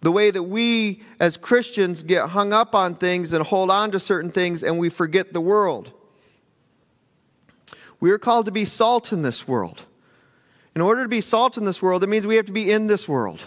the 0.00 0.12
way 0.12 0.30
that 0.30 0.42
we 0.42 1.02
as 1.18 1.36
Christians 1.36 2.02
get 2.02 2.28
hung 2.28 2.52
up 2.52 2.74
on 2.74 2.94
things 2.94 3.32
and 3.32 3.44
hold 3.44 3.70
on 3.70 3.90
to 3.90 3.98
certain 3.98 4.30
things 4.30 4.62
and 4.62 4.78
we 4.78 4.88
forget 4.88 5.32
the 5.32 5.40
world. 5.40 5.90
We 8.00 8.10
are 8.10 8.18
called 8.18 8.46
to 8.46 8.52
be 8.52 8.64
salt 8.66 9.12
in 9.12 9.22
this 9.22 9.48
world. 9.48 9.86
In 10.74 10.80
order 10.80 11.02
to 11.02 11.08
be 11.08 11.20
salt 11.20 11.56
in 11.56 11.64
this 11.64 11.80
world, 11.80 12.02
it 12.02 12.08
means 12.08 12.26
we 12.26 12.36
have 12.36 12.46
to 12.46 12.52
be 12.52 12.70
in 12.70 12.86
this 12.86 13.08
world. 13.08 13.46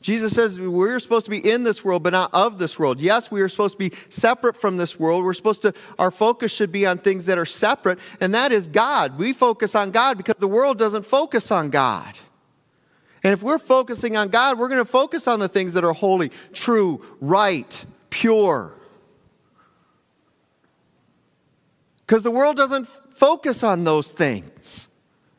Jesus 0.00 0.34
says 0.34 0.60
we're 0.60 1.00
supposed 1.00 1.24
to 1.24 1.30
be 1.30 1.38
in 1.38 1.64
this 1.64 1.82
world, 1.82 2.02
but 2.02 2.12
not 2.12 2.28
of 2.34 2.58
this 2.58 2.78
world. 2.78 3.00
Yes, 3.00 3.30
we 3.30 3.40
are 3.40 3.48
supposed 3.48 3.78
to 3.78 3.78
be 3.78 3.96
separate 4.10 4.54
from 4.54 4.76
this 4.76 5.00
world. 5.00 5.24
We're 5.24 5.32
supposed 5.32 5.62
to, 5.62 5.72
our 5.98 6.10
focus 6.10 6.52
should 6.52 6.70
be 6.70 6.84
on 6.84 6.98
things 6.98 7.24
that 7.24 7.38
are 7.38 7.46
separate, 7.46 7.98
and 8.20 8.34
that 8.34 8.52
is 8.52 8.68
God. 8.68 9.18
We 9.18 9.32
focus 9.32 9.74
on 9.74 9.92
God 9.92 10.18
because 10.18 10.34
the 10.38 10.46
world 10.46 10.76
doesn't 10.76 11.06
focus 11.06 11.50
on 11.50 11.70
God. 11.70 12.18
And 13.22 13.32
if 13.32 13.42
we're 13.42 13.58
focusing 13.58 14.14
on 14.18 14.28
God, 14.28 14.58
we're 14.58 14.68
going 14.68 14.78
to 14.78 14.84
focus 14.84 15.26
on 15.26 15.40
the 15.40 15.48
things 15.48 15.72
that 15.72 15.84
are 15.84 15.94
holy, 15.94 16.30
true, 16.52 17.02
right, 17.22 17.86
pure. 18.10 18.74
Because 22.06 22.22
the 22.22 22.30
world 22.30 22.58
doesn't 22.58 22.86
focus 22.86 23.64
on 23.64 23.84
those 23.84 24.12
things. 24.12 24.90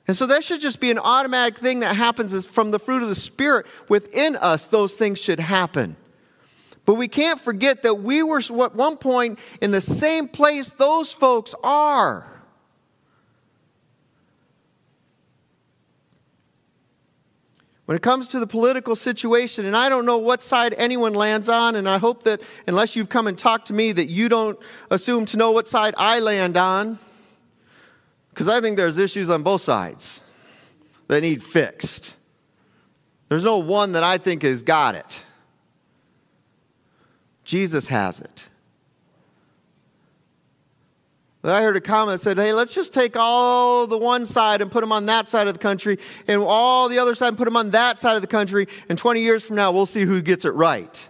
And 0.07 0.15
so 0.15 0.27
that 0.27 0.43
should 0.43 0.61
just 0.61 0.79
be 0.79 0.91
an 0.91 0.99
automatic 0.99 1.57
thing 1.57 1.79
that 1.79 1.95
happens 1.95 2.33
is 2.33 2.45
from 2.45 2.71
the 2.71 2.79
fruit 2.79 3.01
of 3.01 3.09
the 3.09 3.15
Spirit 3.15 3.65
within 3.89 4.35
us, 4.35 4.67
those 4.67 4.93
things 4.93 5.19
should 5.19 5.39
happen. 5.39 5.97
But 6.85 6.95
we 6.95 7.07
can't 7.07 7.41
forget 7.41 7.81
that 7.81 7.95
we 7.95 8.21
were 8.21 8.37
at 8.37 8.75
one 8.75 8.97
point 8.97 9.39
in 9.61 9.71
the 9.71 9.81
same 9.81 10.27
place 10.27 10.69
those 10.71 11.11
folks 11.11 11.55
are. 11.63 12.31
When 17.85 17.95
it 17.95 18.01
comes 18.01 18.29
to 18.29 18.39
the 18.39 18.47
political 18.47 18.95
situation, 18.95 19.65
and 19.65 19.77
I 19.77 19.89
don't 19.89 20.05
know 20.05 20.17
what 20.17 20.41
side 20.41 20.73
anyone 20.75 21.13
lands 21.13 21.49
on, 21.49 21.75
and 21.75 21.87
I 21.87 21.99
hope 21.99 22.23
that 22.23 22.41
unless 22.67 22.95
you've 22.95 23.09
come 23.09 23.27
and 23.27 23.37
talked 23.37 23.67
to 23.67 23.73
me, 23.73 23.91
that 23.91 24.07
you 24.07 24.27
don't 24.27 24.57
assume 24.89 25.25
to 25.27 25.37
know 25.37 25.51
what 25.51 25.67
side 25.67 25.93
I 25.97 26.19
land 26.19 26.57
on. 26.57 26.97
Because 28.35 28.49
I 28.49 28.59
think 28.59 28.75
there's 28.75 28.97
issues 28.97 29.29
on 29.29 29.43
both 29.43 29.61
sides 29.61 30.21
that 31.07 31.21
need 31.21 31.41
fixed. 31.41 32.17
There's 33.29 33.45
no 33.45 33.59
one 33.59 33.93
that 33.93 34.03
I 34.03 34.17
think 34.17 34.41
has 34.41 34.61
got 34.61 34.95
it. 34.95 35.23
Jesus 37.45 37.87
has 37.87 38.19
it. 38.19 38.49
But 41.41 41.53
I 41.53 41.61
heard 41.61 41.77
a 41.77 41.81
comment 41.81 42.19
that 42.19 42.23
said, 42.23 42.37
hey, 42.37 42.51
let's 42.51 42.73
just 42.73 42.93
take 42.93 43.15
all 43.15 43.87
the 43.87 43.97
one 43.97 44.25
side 44.25 44.61
and 44.61 44.69
put 44.69 44.81
them 44.81 44.91
on 44.91 45.05
that 45.05 45.29
side 45.29 45.47
of 45.47 45.53
the 45.53 45.59
country, 45.59 45.97
and 46.27 46.41
all 46.41 46.89
the 46.89 46.99
other 46.99 47.15
side 47.15 47.29
and 47.29 47.37
put 47.37 47.45
them 47.45 47.55
on 47.55 47.69
that 47.69 47.97
side 47.97 48.17
of 48.17 48.21
the 48.21 48.27
country, 48.27 48.67
and 48.89 48.97
20 48.97 49.21
years 49.21 49.43
from 49.43 49.55
now, 49.55 49.71
we'll 49.71 49.85
see 49.85 50.01
who 50.01 50.21
gets 50.21 50.43
it 50.43 50.55
right. 50.55 51.09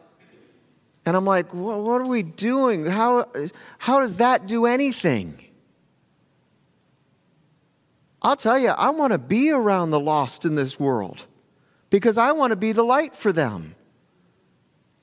And 1.07 1.17
I'm 1.17 1.25
like, 1.25 1.51
what 1.55 2.01
are 2.01 2.05
we 2.05 2.21
doing? 2.21 2.85
How, 2.85 3.31
how 3.79 4.01
does 4.01 4.17
that 4.17 4.45
do 4.45 4.67
anything? 4.67 5.44
I'll 8.25 8.35
tell 8.35 8.57
you, 8.57 8.69
I 8.69 8.89
want 8.89 9.13
to 9.13 9.19
be 9.19 9.51
around 9.51 9.91
the 9.91 9.99
lost 9.99 10.45
in 10.45 10.55
this 10.55 10.79
world 10.79 11.27
because 11.91 12.17
I 12.17 12.31
want 12.31 12.49
to 12.49 12.55
be 12.55 12.71
the 12.71 12.81
light 12.81 13.13
for 13.13 13.31
them. 13.31 13.75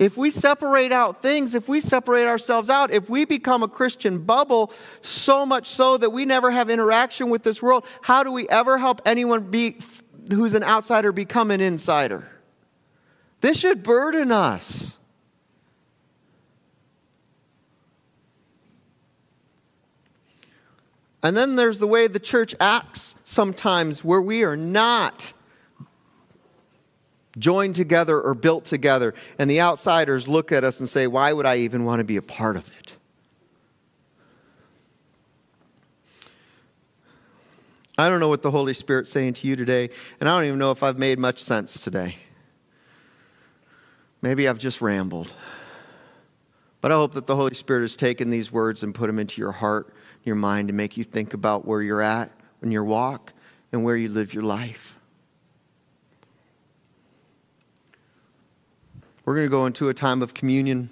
If 0.00 0.16
we 0.16 0.28
separate 0.28 0.90
out 0.90 1.22
things, 1.22 1.54
if 1.54 1.68
we 1.68 1.78
separate 1.78 2.26
ourselves 2.26 2.68
out, 2.68 2.90
if 2.90 3.08
we 3.08 3.24
become 3.24 3.62
a 3.62 3.68
Christian 3.68 4.24
bubble 4.24 4.72
so 5.02 5.46
much 5.46 5.68
so 5.68 5.96
that 5.98 6.10
we 6.10 6.24
never 6.24 6.50
have 6.50 6.68
interaction 6.68 7.30
with 7.30 7.44
this 7.44 7.62
world, 7.62 7.86
how 8.00 8.24
do 8.24 8.32
we 8.32 8.48
ever 8.48 8.76
help 8.76 9.00
anyone 9.06 9.52
be 9.52 9.76
who's 10.28 10.54
an 10.54 10.64
outsider 10.64 11.12
become 11.12 11.52
an 11.52 11.60
insider? 11.60 12.28
This 13.40 13.56
should 13.56 13.84
burden 13.84 14.32
us. 14.32 14.98
And 21.22 21.36
then 21.36 21.56
there's 21.56 21.78
the 21.78 21.86
way 21.86 22.08
the 22.08 22.18
church 22.18 22.54
acts 22.58 23.14
sometimes 23.24 24.02
where 24.04 24.20
we 24.20 24.42
are 24.42 24.56
not 24.56 25.32
joined 27.38 27.76
together 27.76 28.20
or 28.20 28.34
built 28.34 28.64
together, 28.64 29.14
and 29.38 29.48
the 29.48 29.60
outsiders 29.60 30.28
look 30.28 30.52
at 30.52 30.64
us 30.64 30.80
and 30.80 30.88
say, 30.88 31.06
Why 31.06 31.32
would 31.32 31.46
I 31.46 31.58
even 31.58 31.84
want 31.84 32.00
to 32.00 32.04
be 32.04 32.16
a 32.16 32.22
part 32.22 32.56
of 32.56 32.68
it? 32.78 32.96
I 37.96 38.08
don't 38.08 38.20
know 38.20 38.28
what 38.28 38.42
the 38.42 38.50
Holy 38.50 38.74
Spirit's 38.74 39.12
saying 39.12 39.34
to 39.34 39.46
you 39.46 39.54
today, 39.54 39.90
and 40.18 40.28
I 40.28 40.36
don't 40.36 40.46
even 40.46 40.58
know 40.58 40.70
if 40.70 40.82
I've 40.82 40.98
made 40.98 41.18
much 41.18 41.42
sense 41.42 41.82
today. 41.82 42.16
Maybe 44.22 44.48
I've 44.48 44.58
just 44.58 44.80
rambled. 44.80 45.34
But 46.80 46.90
I 46.90 46.94
hope 46.94 47.12
that 47.12 47.26
the 47.26 47.36
Holy 47.36 47.54
Spirit 47.54 47.82
has 47.82 47.96
taken 47.96 48.30
these 48.30 48.50
words 48.50 48.82
and 48.82 48.94
put 48.94 49.06
them 49.06 49.18
into 49.18 49.40
your 49.40 49.52
heart, 49.52 49.92
your 50.24 50.36
mind, 50.36 50.68
to 50.68 50.74
make 50.74 50.96
you 50.96 51.04
think 51.04 51.34
about 51.34 51.66
where 51.66 51.82
you're 51.82 52.02
at 52.02 52.30
in 52.62 52.70
your 52.70 52.84
walk 52.84 53.32
and 53.72 53.84
where 53.84 53.96
you 53.96 54.08
live 54.08 54.34
your 54.34 54.44
life. 54.44 54.96
We're 59.24 59.34
going 59.34 59.46
to 59.46 59.50
go 59.50 59.66
into 59.66 59.88
a 59.88 59.94
time 59.94 60.22
of 60.22 60.34
communion. 60.34 60.90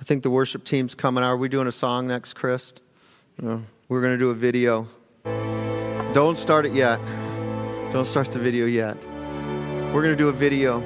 I 0.00 0.04
think 0.04 0.22
the 0.22 0.30
worship 0.30 0.64
team's 0.64 0.94
coming. 0.94 1.24
Are 1.24 1.36
we 1.36 1.48
doing 1.48 1.66
a 1.66 1.72
song 1.72 2.06
next, 2.06 2.34
Chris? 2.34 2.74
No. 3.40 3.62
We're 3.88 4.00
going 4.00 4.12
to 4.14 4.18
do 4.18 4.30
a 4.30 4.34
video. 4.34 4.86
Don't 6.12 6.36
start 6.36 6.66
it 6.66 6.72
yet. 6.72 7.00
Don't 7.92 8.04
start 8.04 8.30
the 8.32 8.38
video 8.38 8.66
yet. 8.66 8.96
We're 9.92 10.02
going 10.02 10.12
to 10.12 10.16
do 10.16 10.28
a 10.28 10.32
video. 10.32 10.80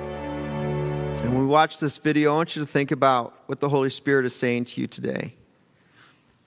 And 1.23 1.35
when 1.35 1.41
we 1.41 1.47
watch 1.47 1.81
this 1.81 1.99
video, 1.99 2.33
I 2.33 2.37
want 2.37 2.57
you 2.57 2.63
to 2.63 2.67
think 2.67 2.91
about 2.91 3.35
what 3.47 3.61
the 3.61 3.69
Holy 3.69 3.91
Spirit 3.91 4.27
is 4.27 4.35
saying 4.35 4.67
to 4.67 4.81
you 4.81 4.87
today. 4.87 5.35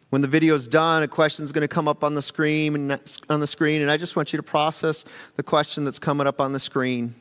When 0.09 0.22
the 0.22 0.28
video 0.28 0.55
is 0.55 0.67
done, 0.67 1.03
a 1.03 1.07
question 1.07 1.45
is 1.45 1.51
going 1.51 1.61
to 1.61 1.67
come 1.67 1.88
up 1.88 2.03
on 2.03 2.15
the 2.15 2.22
screen 2.22 2.76
and 2.76 2.99
on 3.30 3.39
the 3.39 3.47
screen, 3.47 3.82
and 3.82 3.91
I 3.91 3.97
just 3.97 4.15
want 4.15 4.34
you 4.34 4.38
to 4.38 4.43
process 4.43 5.05
the 5.36 5.43
question 5.43 5.84
that's 5.84 5.99
coming 5.99 6.28
up 6.28 6.39
on 6.41 6.53
the 6.53 6.59
screen. 6.59 7.13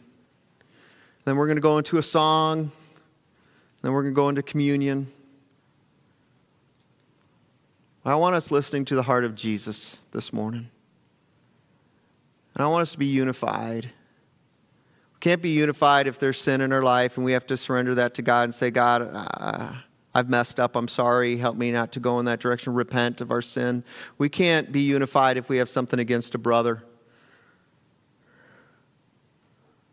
Then 1.24 1.36
we're 1.36 1.46
going 1.46 1.57
to 1.57 1.62
go 1.62 1.78
into 1.78 1.99
a 1.99 2.03
song. 2.03 2.72
Then 3.82 3.92
we're 3.92 4.03
going 4.03 4.14
to 4.14 4.16
go 4.16 4.28
into 4.28 4.42
communion. 4.42 5.12
I 8.05 8.14
want 8.14 8.34
us 8.34 8.51
listening 8.51 8.86
to 8.86 8.94
the 8.94 9.03
heart 9.03 9.24
of 9.24 9.34
Jesus 9.34 10.01
this 10.12 10.32
morning. 10.32 10.70
And 12.55 12.64
I 12.64 12.66
want 12.68 12.82
us 12.82 12.92
to 12.92 12.99
be 12.99 13.07
unified. 13.07 13.90
Can't 15.21 15.43
be 15.43 15.51
unified 15.51 16.07
if 16.07 16.19
there's 16.19 16.41
sin 16.41 16.61
in 16.61 16.73
our 16.73 16.83
life 16.83 17.16
and 17.16 17.25
we 17.25 17.33
have 17.33 17.47
to 17.49 17.57
surrender 17.57 17.95
that 17.97 18.14
to 18.14 18.23
God 18.23 18.45
and 18.45 18.55
say, 18.55 18.71
God, 18.71 19.11
uh, 19.12 19.73
I've 20.14 20.29
messed 20.29 20.61
up. 20.61 20.77
I'm 20.77 20.89
sorry. 20.89 21.37
Help 21.37 21.57
me 21.57 21.73
not 21.73 21.93
to 21.93 22.01
go 22.01 22.19
in 22.19 22.25
that 22.27 22.41
direction. 22.41 22.75
Repent 22.75 23.21
of 23.21 23.31
our 23.31 23.43
sin. 23.43 23.85
We 24.16 24.29
can't 24.29 24.71
be 24.73 24.81
unified 24.81 25.37
if 25.37 25.49
we 25.49 25.59
have 25.59 25.69
something 25.69 25.99
against 25.99 26.35
a 26.35 26.39
brother 26.39 26.83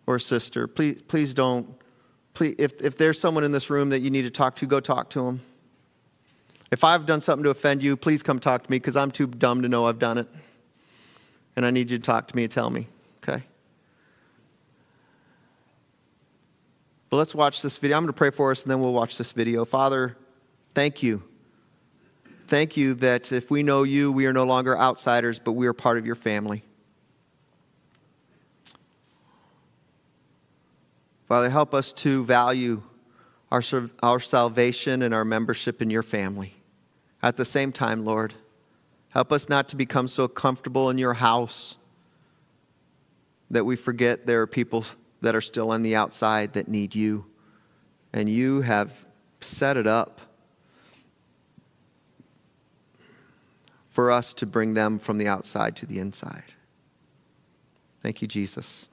or 0.07 0.19
sister. 0.19 0.67
Please, 0.67 1.01
please 1.01 1.33
don't. 1.33 1.67
Please, 2.33 2.55
if, 2.57 2.81
if 2.81 2.97
there's 2.97 3.19
someone 3.19 3.43
in 3.43 3.51
this 3.51 3.69
room 3.69 3.89
that 3.89 4.01
you 4.01 4.09
need 4.09 4.23
to 4.23 4.29
talk 4.29 4.55
to, 4.57 4.65
go 4.65 4.79
talk 4.79 5.09
to 5.11 5.23
them. 5.23 5.41
If 6.71 6.83
I've 6.83 7.05
done 7.05 7.21
something 7.21 7.43
to 7.43 7.49
offend 7.49 7.81
you, 7.81 7.95
please 7.95 8.21
come 8.21 8.39
talk 8.39 8.63
to 8.63 8.71
me 8.71 8.77
because 8.77 8.97
I'm 8.97 9.11
too 9.11 9.27
dumb 9.27 9.61
to 9.61 9.69
know 9.69 9.85
I've 9.85 9.99
done 9.99 10.17
it. 10.17 10.27
And 11.55 11.65
I 11.65 11.71
need 11.71 11.91
you 11.91 11.97
to 11.97 12.03
talk 12.03 12.27
to 12.27 12.35
me 12.35 12.43
and 12.43 12.51
tell 12.51 12.69
me, 12.69 12.87
okay? 13.23 13.43
But 17.15 17.19
let's 17.19 17.33
watch 17.33 17.61
this 17.61 17.77
video. 17.77 17.95
I'm 17.95 18.03
going 18.03 18.11
to 18.11 18.17
pray 18.17 18.29
for 18.29 18.51
us 18.51 18.63
and 18.63 18.69
then 18.71 18.81
we'll 18.81 18.91
watch 18.91 19.17
this 19.17 19.31
video. 19.31 19.63
Father, 19.63 20.17
thank 20.73 21.01
you. 21.01 21.23
Thank 22.45 22.75
you 22.75 22.93
that 22.95 23.31
if 23.31 23.49
we 23.49 23.63
know 23.63 23.83
you, 23.83 24.11
we 24.11 24.25
are 24.25 24.33
no 24.33 24.43
longer 24.43 24.77
outsiders, 24.77 25.39
but 25.39 25.53
we 25.53 25.65
are 25.65 25.71
part 25.71 25.97
of 25.97 26.05
your 26.05 26.15
family. 26.15 26.61
Father, 31.25 31.49
help 31.49 31.73
us 31.73 31.93
to 31.93 32.25
value 32.25 32.83
our, 33.49 33.61
our 34.03 34.19
salvation 34.19 35.01
and 35.01 35.13
our 35.13 35.23
membership 35.23 35.81
in 35.81 35.89
your 35.89 36.03
family. 36.03 36.53
At 37.23 37.37
the 37.37 37.45
same 37.45 37.71
time, 37.71 38.03
Lord, 38.03 38.33
help 39.11 39.31
us 39.31 39.47
not 39.47 39.69
to 39.69 39.77
become 39.77 40.09
so 40.09 40.27
comfortable 40.27 40.89
in 40.89 40.97
your 40.97 41.13
house 41.13 41.77
that 43.49 43.63
we 43.63 43.77
forget 43.77 44.25
there 44.25 44.41
are 44.41 44.47
people 44.47 44.83
that 45.25 45.35
are 45.35 45.41
still 45.41 45.71
on 45.71 45.81
the 45.81 45.95
outside 45.95 46.53
that 46.53 46.67
need 46.67 46.93
you. 46.93 47.25
And 48.13 48.29
you 48.29 48.61
have 48.61 49.07
set 49.41 49.75
it 49.75 49.87
up 49.87 50.21
for 53.89 54.11
us 54.11 54.33
to 54.33 54.45
bring 54.45 54.75
them 54.75 54.99
from 54.99 55.17
the 55.17 55.27
outside 55.27 55.75
to 55.77 55.87
the 55.87 55.97
inside. 55.97 56.53
Thank 58.03 58.21
you, 58.21 58.27
Jesus. 58.27 58.87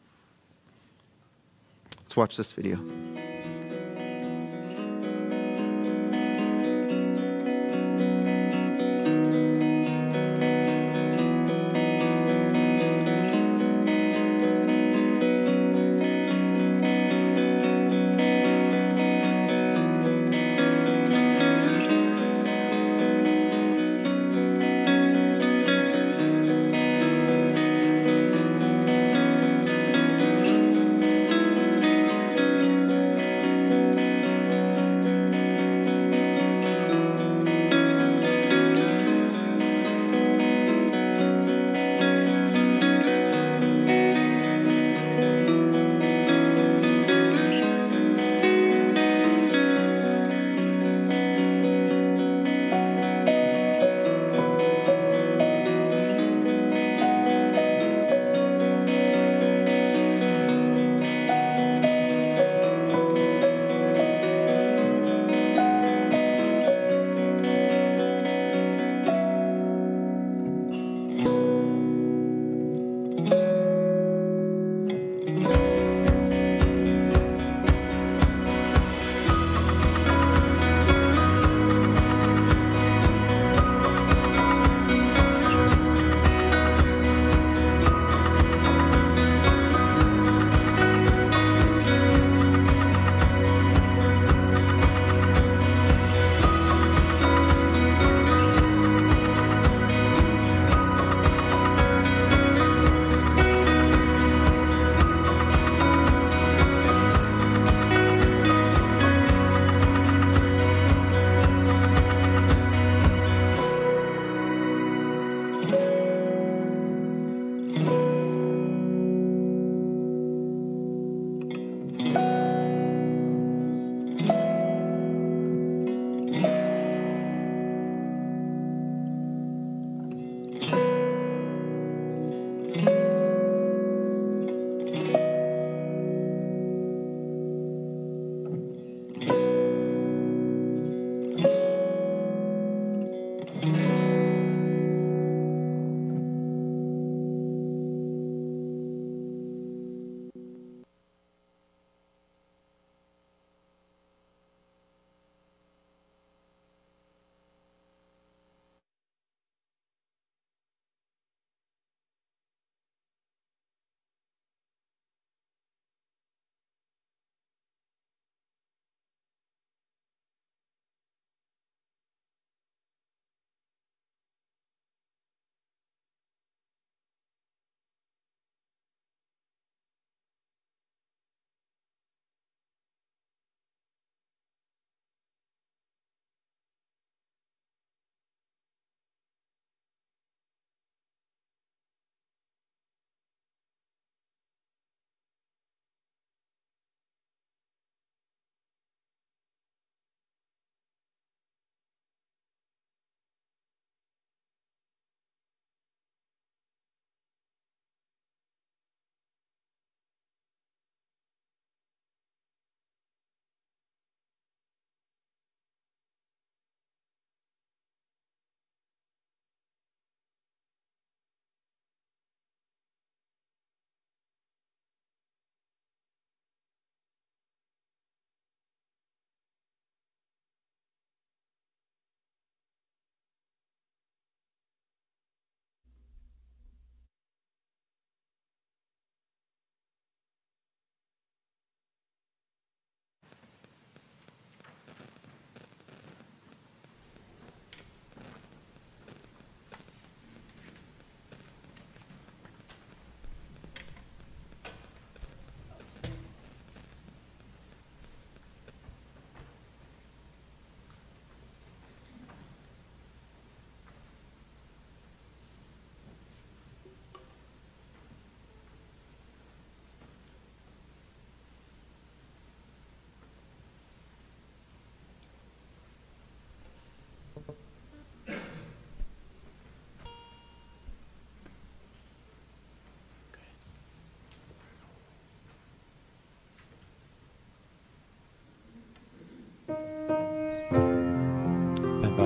Let's 1.98 2.16
watch 2.16 2.38
this 2.38 2.52
video. 2.54 2.78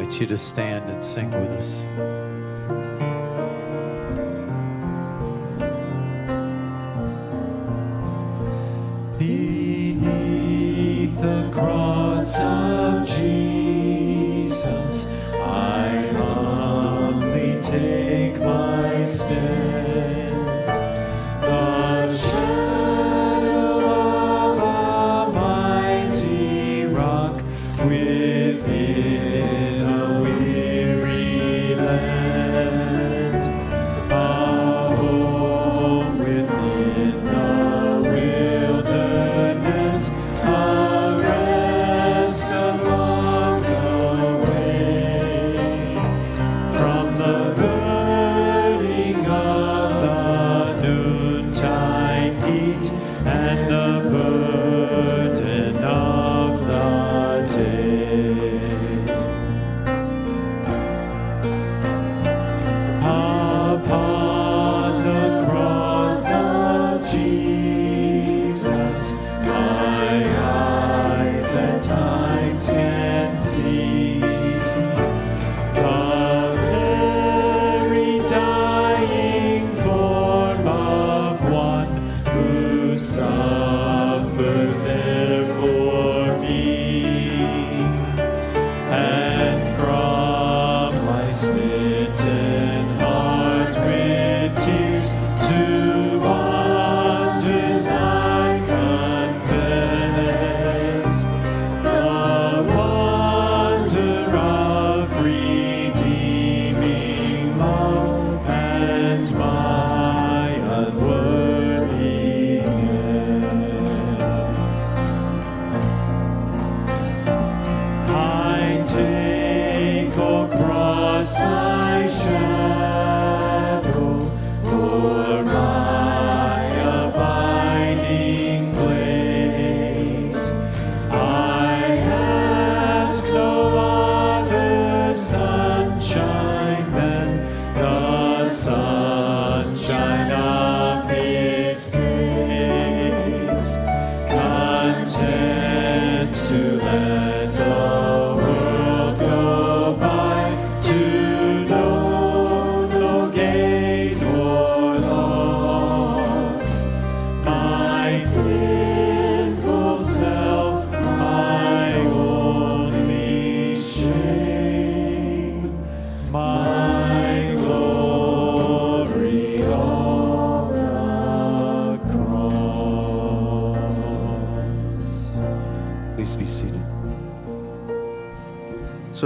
Invite 0.06 0.20
you 0.20 0.26
to 0.26 0.38
stand 0.38 0.90
and 0.90 1.02
sing 1.02 1.30
with 1.30 1.50
us. 1.58 1.80
Beneath 9.18 10.00
the 11.20 11.50
cross 11.52 12.38
of 12.38 13.06
Jesus, 13.06 13.85
I 14.66 15.15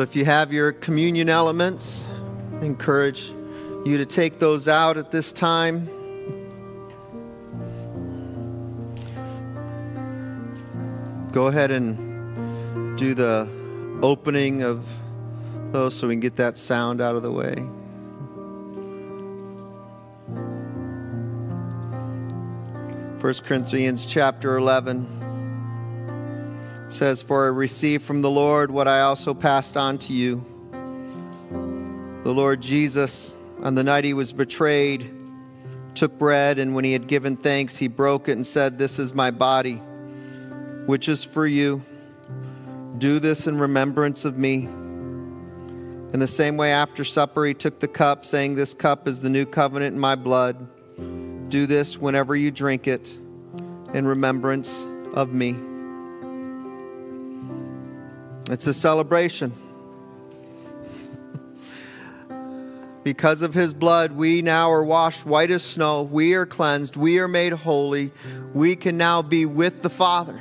So 0.00 0.04
if 0.04 0.16
you 0.16 0.24
have 0.24 0.50
your 0.50 0.72
communion 0.72 1.28
elements, 1.28 2.08
I 2.62 2.64
encourage 2.64 3.28
you 3.84 3.98
to 3.98 4.06
take 4.06 4.38
those 4.38 4.66
out 4.66 4.96
at 4.96 5.10
this 5.10 5.30
time. 5.30 5.90
Go 11.32 11.48
ahead 11.48 11.70
and 11.70 12.96
do 12.96 13.12
the 13.12 13.46
opening 14.00 14.62
of 14.62 14.88
those 15.70 15.94
so 15.94 16.08
we 16.08 16.14
can 16.14 16.20
get 16.20 16.36
that 16.36 16.56
sound 16.56 17.02
out 17.02 17.14
of 17.14 17.22
the 17.22 17.30
way. 17.30 17.56
First 23.20 23.44
Corinthians 23.44 24.06
chapter 24.06 24.56
11 24.56 25.19
says, 26.92 27.22
For 27.22 27.46
I 27.46 27.48
received 27.48 28.04
from 28.04 28.22
the 28.22 28.30
Lord 28.30 28.70
what 28.70 28.88
I 28.88 29.00
also 29.02 29.34
passed 29.34 29.76
on 29.76 29.98
to 29.98 30.12
you. 30.12 30.44
The 32.24 32.32
Lord 32.32 32.60
Jesus, 32.60 33.34
on 33.62 33.74
the 33.74 33.84
night 33.84 34.04
he 34.04 34.14
was 34.14 34.32
betrayed, 34.32 35.10
took 35.94 36.18
bread, 36.18 36.58
and 36.58 36.74
when 36.74 36.84
he 36.84 36.92
had 36.92 37.06
given 37.06 37.36
thanks, 37.36 37.76
he 37.76 37.88
broke 37.88 38.28
it 38.28 38.32
and 38.32 38.46
said, 38.46 38.78
This 38.78 38.98
is 38.98 39.14
my 39.14 39.30
body, 39.30 39.76
which 40.86 41.08
is 41.08 41.24
for 41.24 41.46
you. 41.46 41.82
Do 42.98 43.18
this 43.18 43.46
in 43.46 43.58
remembrance 43.58 44.24
of 44.24 44.36
me. 44.36 44.64
In 46.12 46.18
the 46.18 46.26
same 46.26 46.56
way, 46.56 46.72
after 46.72 47.04
supper, 47.04 47.44
he 47.44 47.54
took 47.54 47.80
the 47.80 47.88
cup, 47.88 48.26
saying, 48.26 48.54
This 48.54 48.74
cup 48.74 49.08
is 49.08 49.20
the 49.20 49.30
new 49.30 49.46
covenant 49.46 49.94
in 49.94 50.00
my 50.00 50.16
blood. 50.16 50.68
Do 51.48 51.66
this 51.66 51.98
whenever 51.98 52.36
you 52.36 52.50
drink 52.50 52.86
it 52.86 53.16
in 53.94 54.06
remembrance 54.06 54.84
of 55.14 55.32
me. 55.32 55.69
It's 58.50 58.66
a 58.66 58.74
celebration. 58.74 59.52
because 63.04 63.42
of 63.42 63.54
his 63.54 63.72
blood, 63.72 64.10
we 64.10 64.42
now 64.42 64.72
are 64.72 64.82
washed 64.82 65.24
white 65.24 65.52
as 65.52 65.62
snow. 65.62 66.02
We 66.02 66.34
are 66.34 66.46
cleansed. 66.46 66.96
We 66.96 67.20
are 67.20 67.28
made 67.28 67.52
holy. 67.52 68.10
We 68.52 68.74
can 68.74 68.96
now 68.96 69.22
be 69.22 69.46
with 69.46 69.82
the 69.82 69.88
Father. 69.88 70.40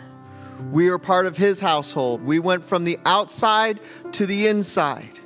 We 0.71 0.89
are 0.89 0.97
part 0.97 1.27
of 1.27 1.37
his 1.37 1.59
household. 1.59 2.23
We 2.23 2.39
went 2.39 2.65
from 2.65 2.83
the 2.83 2.97
outside 3.05 3.79
to 4.13 4.25
the 4.25 4.47
inside 4.47 5.19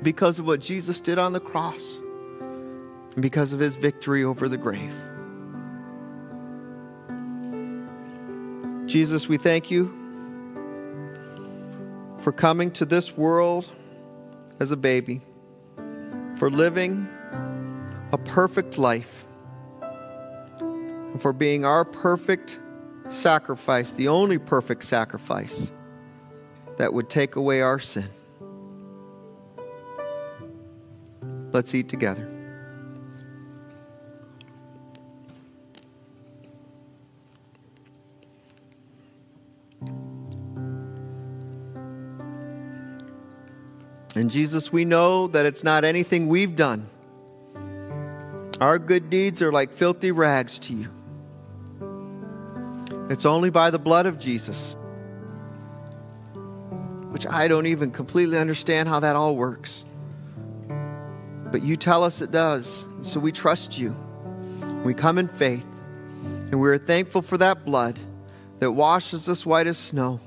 because 0.00 0.38
of 0.38 0.46
what 0.46 0.60
Jesus 0.60 1.00
did 1.00 1.18
on 1.18 1.32
the 1.32 1.40
cross 1.40 2.00
and 3.14 3.20
because 3.20 3.52
of 3.52 3.58
his 3.58 3.74
victory 3.74 4.22
over 4.22 4.48
the 4.48 4.56
grave. 4.56 4.94
Jesus, 8.86 9.26
we 9.26 9.38
thank 9.38 9.72
you 9.72 10.03
for 12.24 12.32
coming 12.32 12.70
to 12.70 12.86
this 12.86 13.18
world 13.18 13.70
as 14.58 14.70
a 14.70 14.78
baby, 14.78 15.20
for 16.36 16.48
living 16.48 17.06
a 18.12 18.16
perfect 18.16 18.78
life, 18.78 19.26
and 20.62 21.20
for 21.20 21.34
being 21.34 21.66
our 21.66 21.84
perfect 21.84 22.58
sacrifice, 23.10 23.92
the 23.92 24.08
only 24.08 24.38
perfect 24.38 24.84
sacrifice, 24.84 25.70
that 26.78 26.94
would 26.94 27.10
take 27.10 27.36
away 27.36 27.60
our 27.60 27.78
sin. 27.78 28.08
Let's 31.52 31.74
eat 31.74 31.90
together. 31.90 32.33
And 44.14 44.30
Jesus, 44.30 44.72
we 44.72 44.84
know 44.84 45.26
that 45.28 45.44
it's 45.44 45.64
not 45.64 45.84
anything 45.84 46.28
we've 46.28 46.54
done. 46.54 46.88
Our 48.60 48.78
good 48.78 49.10
deeds 49.10 49.42
are 49.42 49.50
like 49.50 49.72
filthy 49.72 50.12
rags 50.12 50.58
to 50.60 50.72
you. 50.72 50.88
It's 53.10 53.26
only 53.26 53.50
by 53.50 53.70
the 53.70 53.78
blood 53.78 54.06
of 54.06 54.18
Jesus, 54.18 54.76
which 57.10 57.26
I 57.26 57.48
don't 57.48 57.66
even 57.66 57.90
completely 57.90 58.38
understand 58.38 58.88
how 58.88 59.00
that 59.00 59.16
all 59.16 59.36
works. 59.36 59.84
But 61.50 61.62
you 61.62 61.76
tell 61.76 62.04
us 62.04 62.22
it 62.22 62.30
does. 62.30 62.86
So 63.02 63.18
we 63.18 63.32
trust 63.32 63.78
you. 63.78 63.94
We 64.84 64.94
come 64.94 65.18
in 65.18 65.28
faith, 65.28 65.66
and 66.22 66.60
we're 66.60 66.78
thankful 66.78 67.22
for 67.22 67.36
that 67.38 67.64
blood 67.64 67.98
that 68.60 68.70
washes 68.70 69.28
us 69.28 69.44
white 69.44 69.66
as 69.66 69.76
snow 69.76 70.20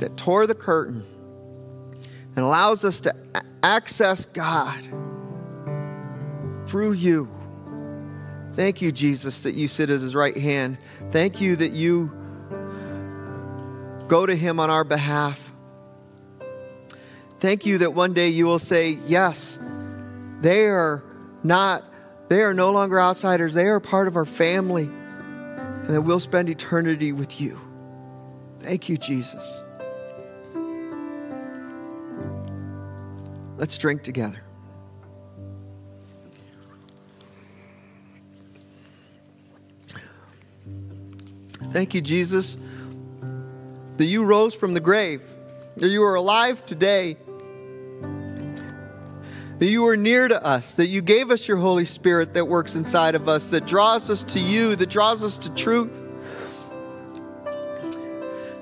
that 0.00 0.16
tore 0.16 0.46
the 0.46 0.54
curtain 0.54 1.04
and 2.36 2.44
allows 2.44 2.84
us 2.84 3.00
to 3.02 3.14
access 3.62 4.26
God 4.26 4.84
through 6.66 6.92
you. 6.92 7.28
Thank 8.52 8.82
you, 8.82 8.92
Jesus, 8.92 9.42
that 9.42 9.54
you 9.54 9.68
sit 9.68 9.90
at 9.90 10.00
his 10.00 10.14
right 10.14 10.36
hand. 10.36 10.78
Thank 11.10 11.40
you 11.40 11.56
that 11.56 11.70
you 11.70 12.10
go 14.08 14.26
to 14.26 14.34
him 14.34 14.58
on 14.58 14.70
our 14.70 14.84
behalf. 14.84 15.52
Thank 17.38 17.64
you 17.64 17.78
that 17.78 17.94
one 17.94 18.12
day 18.12 18.28
you 18.28 18.44
will 18.46 18.58
say, 18.58 18.98
Yes, 19.06 19.58
they 20.40 20.66
are 20.66 21.02
not, 21.42 21.84
they 22.28 22.42
are 22.42 22.52
no 22.52 22.70
longer 22.70 23.00
outsiders. 23.00 23.54
They 23.54 23.66
are 23.66 23.80
part 23.80 24.08
of 24.08 24.16
our 24.16 24.24
family. 24.24 24.84
And 24.84 25.94
that 25.94 26.02
we'll 26.02 26.20
spend 26.20 26.48
eternity 26.50 27.12
with 27.12 27.40
you. 27.40 27.58
Thank 28.60 28.88
you, 28.88 28.96
Jesus. 28.96 29.64
Let's 33.60 33.76
drink 33.76 34.02
together. 34.02 34.40
Thank 41.70 41.94
you, 41.94 42.00
Jesus, 42.00 42.56
that 43.98 44.06
you 44.06 44.24
rose 44.24 44.54
from 44.54 44.72
the 44.72 44.80
grave, 44.80 45.20
that 45.76 45.88
you 45.88 46.02
are 46.04 46.14
alive 46.14 46.64
today, 46.64 47.18
that 49.58 49.66
you 49.66 49.86
are 49.88 49.96
near 49.96 50.26
to 50.26 50.42
us, 50.42 50.72
that 50.72 50.86
you 50.86 51.02
gave 51.02 51.30
us 51.30 51.46
your 51.46 51.58
Holy 51.58 51.84
Spirit 51.84 52.32
that 52.32 52.46
works 52.46 52.74
inside 52.74 53.14
of 53.14 53.28
us, 53.28 53.48
that 53.48 53.66
draws 53.66 54.08
us 54.08 54.24
to 54.24 54.40
you, 54.40 54.74
that 54.74 54.88
draws 54.88 55.22
us 55.22 55.36
to 55.36 55.50
truth. 55.50 56.00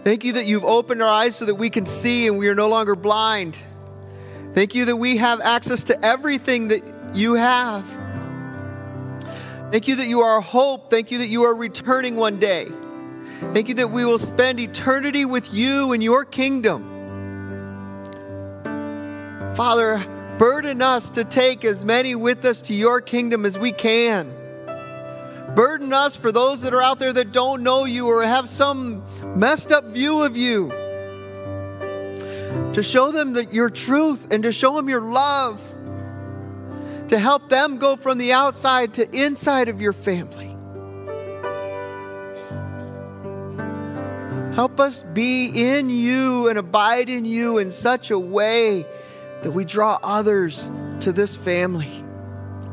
Thank 0.02 0.24
you 0.24 0.32
that 0.32 0.46
you've 0.46 0.64
opened 0.64 1.00
our 1.02 1.08
eyes 1.08 1.36
so 1.36 1.44
that 1.44 1.54
we 1.54 1.70
can 1.70 1.86
see 1.86 2.26
and 2.26 2.36
we 2.36 2.48
are 2.48 2.54
no 2.56 2.68
longer 2.68 2.96
blind. 2.96 3.56
Thank 4.58 4.74
you 4.74 4.86
that 4.86 4.96
we 4.96 5.18
have 5.18 5.40
access 5.40 5.84
to 5.84 6.04
everything 6.04 6.66
that 6.66 6.82
you 7.14 7.34
have. 7.34 7.86
Thank 9.70 9.86
you 9.86 9.94
that 9.94 10.08
you 10.08 10.22
are 10.22 10.40
hope. 10.40 10.90
Thank 10.90 11.12
you 11.12 11.18
that 11.18 11.28
you 11.28 11.44
are 11.44 11.54
returning 11.54 12.16
one 12.16 12.40
day. 12.40 12.66
Thank 13.52 13.68
you 13.68 13.74
that 13.74 13.92
we 13.92 14.04
will 14.04 14.18
spend 14.18 14.58
eternity 14.58 15.24
with 15.24 15.54
you 15.54 15.92
in 15.92 16.00
your 16.00 16.24
kingdom. 16.24 16.82
Father, 19.54 20.04
burden 20.38 20.82
us 20.82 21.08
to 21.10 21.22
take 21.22 21.64
as 21.64 21.84
many 21.84 22.16
with 22.16 22.44
us 22.44 22.60
to 22.62 22.74
your 22.74 23.00
kingdom 23.00 23.46
as 23.46 23.56
we 23.60 23.70
can. 23.70 24.28
Burden 25.54 25.92
us 25.92 26.16
for 26.16 26.32
those 26.32 26.62
that 26.62 26.74
are 26.74 26.82
out 26.82 26.98
there 26.98 27.12
that 27.12 27.30
don't 27.30 27.62
know 27.62 27.84
you 27.84 28.08
or 28.08 28.24
have 28.24 28.48
some 28.48 29.04
messed 29.38 29.70
up 29.70 29.84
view 29.84 30.24
of 30.24 30.36
you 30.36 30.72
to 32.74 32.82
show 32.82 33.10
them 33.10 33.32
that 33.32 33.52
your 33.52 33.70
truth 33.70 34.32
and 34.32 34.42
to 34.42 34.52
show 34.52 34.76
them 34.76 34.88
your 34.88 35.00
love, 35.00 35.60
to 37.08 37.18
help 37.18 37.48
them 37.48 37.78
go 37.78 37.96
from 37.96 38.18
the 38.18 38.32
outside 38.32 38.94
to 38.94 39.16
inside 39.16 39.68
of 39.68 39.80
your 39.80 39.92
family. 39.92 40.54
Help 44.54 44.80
us 44.80 45.04
be 45.12 45.46
in 45.54 45.88
you 45.88 46.48
and 46.48 46.58
abide 46.58 47.08
in 47.08 47.24
you 47.24 47.58
in 47.58 47.70
such 47.70 48.10
a 48.10 48.18
way 48.18 48.84
that 49.42 49.52
we 49.52 49.64
draw 49.64 49.98
others 50.02 50.70
to 51.00 51.12
this 51.12 51.36
family, 51.36 52.04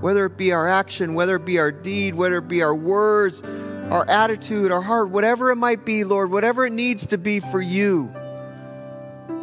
whether 0.02 0.26
it 0.26 0.36
be 0.36 0.52
our 0.52 0.68
action, 0.68 1.14
whether 1.14 1.36
it 1.36 1.46
be 1.46 1.60
our 1.60 1.72
deed, 1.72 2.16
whether 2.16 2.38
it 2.38 2.48
be 2.48 2.64
our 2.64 2.76
words, 2.76 3.44
our 3.92 4.10
attitude, 4.10 4.72
our 4.72 4.82
heart, 4.82 5.10
whatever 5.10 5.52
it 5.52 5.58
might 5.58 5.86
be, 5.86 6.04
Lord, 6.04 6.32
whatever 6.32 6.66
it 6.66 6.74
needs 6.74 7.06
to 7.08 7.18
be 7.18 7.40
for 7.40 7.62
you 7.62 8.14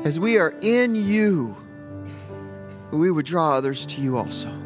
as 0.05 0.19
we 0.19 0.39
are 0.39 0.55
in 0.61 0.95
you, 0.95 1.57
we 2.91 3.11
would 3.11 3.25
draw 3.25 3.53
others 3.53 3.87
to 3.87 4.01
you 4.01 4.17
also. 4.17 4.62